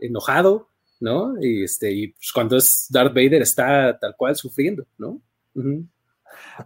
enojado, 0.00 0.70
¿no? 1.00 1.34
Y, 1.40 1.64
este, 1.64 1.92
y 1.92 2.08
pues 2.08 2.32
cuando 2.32 2.56
es 2.56 2.86
Darth 2.90 3.14
Vader 3.14 3.42
está 3.42 3.98
tal 3.98 4.14
cual 4.16 4.36
sufriendo, 4.36 4.86
¿no? 4.98 5.20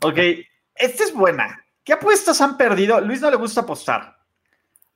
Ok, 0.02 0.18
esta 0.74 1.04
es 1.04 1.14
buena. 1.14 1.64
¿Qué 1.84 1.92
apuestas 1.92 2.40
han 2.40 2.56
perdido? 2.56 3.00
Luis 3.00 3.20
no 3.20 3.30
le 3.30 3.36
gusta 3.36 3.62
apostar. 3.62 4.16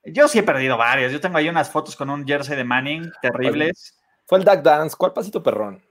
Yo 0.05 0.28
sí 0.28 0.38
he 0.38 0.42
perdido 0.42 0.76
varias. 0.76 1.12
Yo 1.12 1.20
tengo 1.20 1.38
ahí 1.38 1.49
unas 1.49 1.70
fotos 1.70 1.97
con 1.97 2.11
un 2.11 2.26
jersey 2.26 2.57
de 2.57 2.64
Manning 2.64 3.11
terribles. 3.22 3.99
Fue 4.26 4.38
el 4.38 4.45
Duck 4.45 4.62
Dance. 4.62 4.97
¿Cuál 4.97 5.12
pasito 5.12 5.42
perrón? 5.42 5.82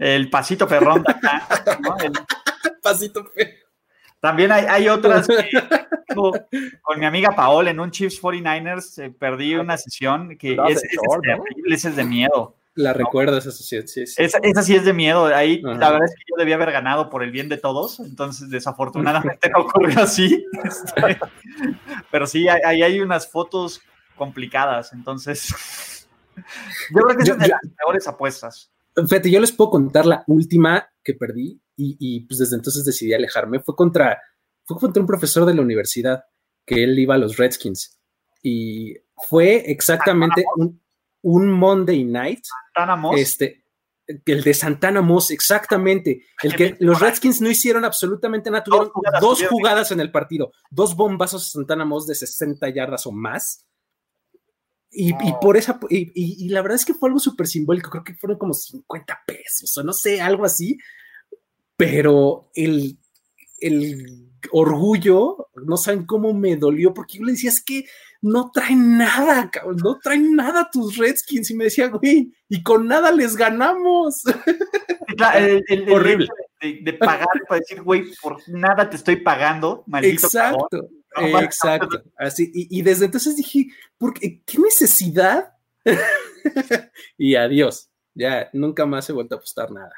El 0.00 0.30
pasito 0.30 0.66
perrón 0.66 1.04
pasito 2.82 3.22
perrón. 3.32 3.54
También 4.18 4.50
hay, 4.52 4.88
otras 4.88 5.26
con 6.82 7.00
mi 7.00 7.06
amiga 7.06 7.30
Paola 7.34 7.70
en 7.70 7.80
un 7.80 7.90
Chiefs 7.90 8.20
49ers 8.20 9.02
eh, 9.02 9.10
perdí 9.10 9.54
una 9.54 9.78
sesión 9.78 10.36
que 10.36 10.58
es, 10.68 10.82
es, 11.66 11.84
es 11.84 11.96
de 11.96 12.04
miedo. 12.04 12.54
La 12.74 12.92
recuerdo 12.92 13.36
esa 13.36 13.50
sesión, 13.50 13.88
sí, 13.88 14.06
sí. 14.06 14.22
Esa, 14.22 14.62
sí 14.62 14.74
es 14.74 14.84
de 14.84 14.92
miedo. 14.92 15.26
Ahí 15.26 15.60
la 15.62 15.90
verdad 15.90 16.04
es 16.04 16.14
que 16.14 16.24
yo 16.28 16.36
debía 16.38 16.54
haber 16.54 16.72
ganado 16.72 17.10
por 17.10 17.22
el 17.22 17.30
bien 17.30 17.48
de 17.48 17.58
todos, 17.58 18.00
entonces 18.00 18.48
desafortunadamente 18.48 19.50
no 19.50 19.64
ocurrió 19.64 20.00
así. 20.00 20.46
Este, 20.64 21.18
pero 22.10 22.26
sí, 22.26 22.46
ahí 22.48 22.82
hay 22.82 23.00
unas 23.00 23.30
fotos 23.30 23.80
complicadas, 24.16 24.92
entonces 24.92 26.06
yo 26.94 27.02
creo 27.02 27.16
que 27.16 27.22
es 27.22 27.38
de 27.38 27.48
las 27.48 27.60
peores 27.76 28.06
apuestas. 28.06 28.70
Fíjate, 29.08 29.30
yo 29.30 29.40
les 29.40 29.52
puedo 29.52 29.70
contar 29.70 30.06
la 30.06 30.24
última 30.26 30.88
que 31.02 31.14
perdí 31.14 31.60
y, 31.76 32.26
pues 32.26 32.38
desde 32.38 32.56
entonces 32.56 32.84
decidí 32.84 33.14
alejarme. 33.14 33.60
Fue 33.60 33.74
contra, 33.74 34.20
fue 34.64 34.78
contra 34.78 35.00
un 35.00 35.06
profesor 35.06 35.46
de 35.46 35.54
la 35.54 35.62
universidad 35.62 36.24
que 36.66 36.84
él 36.84 36.98
iba 36.98 37.14
a 37.14 37.18
los 37.18 37.36
Redskins 37.36 37.98
y 38.42 38.94
fue 39.28 39.70
exactamente 39.70 40.44
un, 40.56 40.80
un 41.22 41.50
Monday 41.50 42.04
Night. 42.04 42.44
Santana 42.74 42.96
Moss. 42.96 43.20
Este, 43.20 43.64
el 44.24 44.42
de 44.42 44.54
Santana 44.54 45.02
Moss, 45.02 45.30
exactamente. 45.30 46.24
El 46.42 46.54
que 46.54 46.76
los 46.80 47.00
Redskins 47.00 47.40
no 47.40 47.50
hicieron 47.50 47.84
absolutamente 47.84 48.50
nada. 48.50 48.64
Tuvieron 48.64 48.90
dos 49.20 49.46
jugadas, 49.46 49.92
en 49.92 50.00
el 50.00 50.10
partido, 50.10 50.52
dos 50.70 50.96
bombazos 50.96 51.46
a 51.46 51.50
Santana 51.50 51.84
Moss 51.84 52.06
de 52.06 52.14
60 52.14 52.68
yardas 52.70 53.06
o 53.06 53.12
más. 53.12 53.66
Y, 54.92 55.12
por 55.40 55.56
esa, 55.56 55.78
y, 55.88 56.48
la 56.48 56.62
verdad 56.62 56.76
es 56.76 56.84
que 56.84 56.94
fue 56.94 57.08
algo 57.08 57.20
súper 57.20 57.46
simbólico, 57.46 57.90
creo 57.90 58.02
que 58.02 58.14
fueron 58.14 58.38
como 58.38 58.52
50 58.52 59.20
pesos 59.24 59.76
o 59.78 59.84
no 59.84 59.92
sé, 59.92 60.20
algo 60.20 60.44
así, 60.44 60.78
pero 61.76 62.50
el, 62.54 62.98
el 63.60 64.30
orgullo, 64.50 65.48
no 65.64 65.76
saben 65.76 66.06
cómo 66.06 66.32
me 66.32 66.56
dolió, 66.56 66.92
porque 66.94 67.18
yo 67.18 67.24
le 67.24 67.32
decía, 67.32 67.50
es 67.50 67.62
que 67.62 67.84
no 68.22 68.50
traen 68.50 68.98
nada, 68.98 69.50
cabrón, 69.50 69.76
no 69.82 69.98
traen 69.98 70.34
nada 70.34 70.68
tus 70.70 70.96
Redskins, 70.96 71.50
y 71.50 71.54
me 71.54 71.64
decía, 71.64 71.88
güey, 71.88 72.32
y 72.48 72.62
con 72.62 72.86
nada 72.86 73.12
les 73.12 73.36
ganamos. 73.36 74.22
Horrible. 75.90 76.28
De, 76.60 76.92
pagar 76.94 77.28
para 77.48 77.60
decir, 77.60 77.82
güey, 77.82 78.04
por 78.22 78.36
nada 78.48 78.90
te 78.90 78.96
estoy 78.96 79.16
pagando, 79.16 79.82
maldito. 79.86 80.26
Exacto. 80.26 80.88
Exacto, 81.44 82.02
así, 82.18 82.50
y, 82.54 82.82
desde 82.82 83.06
entonces 83.06 83.36
dije, 83.36 83.68
¿por 83.98 84.14
qué, 84.14 84.42
necesidad? 84.58 85.52
y 87.18 87.34
adiós, 87.34 87.90
ya 88.14 88.48
nunca 88.52 88.86
más 88.86 89.08
he 89.08 89.12
vuelto 89.12 89.34
a 89.34 89.38
apostar 89.38 89.70
nada. 89.70 89.92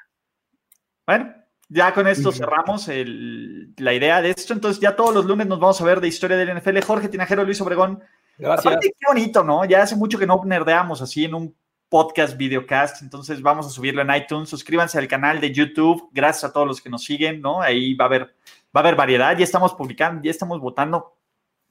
Bueno, 1.07 1.35
ya 1.69 1.95
con 1.95 2.07
esto 2.07 2.31
cerramos 2.33 2.89
la 2.89 3.95
idea 3.95 4.21
de 4.21 4.31
esto, 4.31 4.53
entonces 4.53 4.81
ya 4.81 4.95
todos 4.95 5.15
los 5.15 5.25
lunes 5.25 5.47
nos 5.47 5.59
vamos 5.59 5.81
a 5.81 5.85
ver 5.85 6.01
de 6.01 6.09
historia 6.09 6.37
del 6.37 6.57
NFL. 6.57 6.81
Jorge 6.81 7.09
Tinajero, 7.09 7.45
Luis 7.45 7.61
Obregón. 7.61 8.03
Gracias. 8.39 8.79
qué 8.81 8.91
bonito, 9.07 9.43
¿no? 9.43 9.65
Ya 9.65 9.83
hace 9.83 9.97
mucho 9.97 10.19
que 10.19 10.27
no 10.27 10.43
nerdeamos 10.45 11.01
así 11.01 11.25
en 11.25 11.35
un 11.35 11.57
podcast, 11.93 12.39
videocast, 12.39 13.03
entonces 13.03 13.43
vamos 13.43 13.67
a 13.67 13.69
subirlo 13.71 14.01
en 14.01 14.15
iTunes. 14.15 14.49
Suscríbanse 14.49 14.99
al 14.99 15.09
canal 15.09 15.41
de 15.41 15.53
YouTube, 15.53 16.09
gracias 16.13 16.45
a 16.45 16.53
todos 16.53 16.67
los 16.67 16.81
que 16.81 16.89
nos 16.89 17.05
siguen, 17.05 17.43
¿no? 17.43 17.61
Ahí 17.61 17.93
va 17.93 18.07
a 18.07 18.09
haber 18.09 18.35
va 18.75 18.81
a 18.81 18.85
haber 18.85 18.97
variedad, 18.97 19.37
ya 19.37 19.45
estamos 19.45 19.75
publicando, 19.75 20.23
ya 20.23 20.31
estamos 20.31 20.61
votando. 20.61 21.19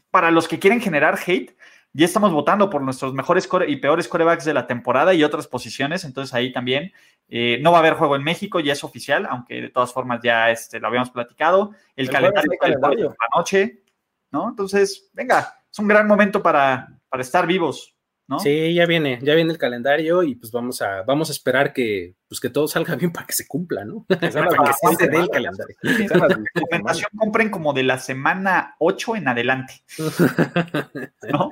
Para 0.10 0.30
los 0.30 0.48
que 0.48 0.60
quieren 0.60 0.82
generar 0.82 1.18
hate, 1.26 1.56
ya 1.94 2.06
estamos 2.06 2.32
votando 2.32 2.70
por 2.70 2.82
nuestros 2.82 3.14
mejores 3.14 3.50
y 3.68 3.76
peores 3.78 4.08
corebacks 4.08 4.46
de 4.46 4.54
la 4.54 4.68
temporada 4.68 5.14
y 5.14 5.24
otras 5.24 5.48
posiciones, 5.48 6.04
entonces 6.04 6.34
ahí 6.34 6.54
también 6.54 6.94
eh, 7.28 7.60
no 7.62 7.72
va 7.72 7.78
a 7.78 7.80
haber 7.80 7.94
juego 7.94 8.16
en 8.16 8.24
México, 8.24 8.60
ya 8.60 8.74
es 8.74 8.84
oficial, 8.84 9.26
aunque 9.30 9.62
de 9.62 9.70
todas 9.70 9.92
formas 9.92 10.20
ya 10.24 10.50
este, 10.52 10.80
lo 10.80 10.88
habíamos 10.88 11.12
platicado. 11.12 11.72
El, 11.96 12.10
calendario, 12.10 12.52
calendario. 12.60 13.10
de 13.10 13.16
la 13.20 13.38
noche, 13.38 13.84
¿no? 14.32 14.50
Entonces, 14.50 15.10
venga, 15.14 15.64
es 15.70 15.80
un 15.80 15.88
gran 15.88 16.08
momento 16.08 16.42
para, 16.42 16.88
para 17.10 17.22
estar 17.22 17.48
vivos. 17.48 17.96
Sí, 18.40 18.74
ya 18.74 18.86
viene, 18.86 19.20
ya 19.22 19.36
viene 19.36 19.52
el 19.52 19.58
calendario 19.58 20.24
y 20.24 20.36
pues 20.36 20.52
vamos 20.52 20.82
a, 20.82 21.04
vamos 21.04 21.30
a 21.30 21.34
esperar 21.34 21.74
que, 21.74 22.16
pues 22.28 22.40
que 22.40 22.50
todo 22.50 22.68
salga 22.68 22.96
bien 22.98 23.12
para 23.12 23.26
que 23.26 23.34
se 23.34 23.48
cumpla, 23.48 23.84
¿no? 23.84 24.06
para 24.08 24.22
que 24.22 24.96
se 24.98 25.08
dé 25.08 25.18
el 25.18 25.30
calendario. 25.30 25.76
documentación 26.56 27.10
compren 27.18 27.50
como 27.50 27.74
de 27.74 27.84
la 27.84 27.98
semana 27.98 28.76
8 28.80 29.18
en 29.18 29.28
adelante. 29.28 29.84
¿No? 29.98 31.50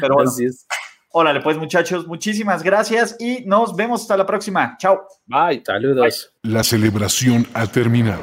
Pero 0.00 0.14
bueno. 0.14 0.30
Así 0.30 0.44
es. 0.44 0.66
Órale, 1.10 1.40
pues 1.40 1.56
muchachos, 1.56 2.06
muchísimas 2.06 2.62
gracias 2.62 3.16
y 3.18 3.42
nos 3.46 3.74
vemos 3.74 4.02
hasta 4.02 4.16
la 4.16 4.26
próxima. 4.26 4.76
Chao. 4.78 5.08
Bye. 5.24 5.62
Saludos. 5.64 6.34
La 6.42 6.62
celebración 6.62 7.46
ha 7.54 7.66
terminado. 7.66 8.22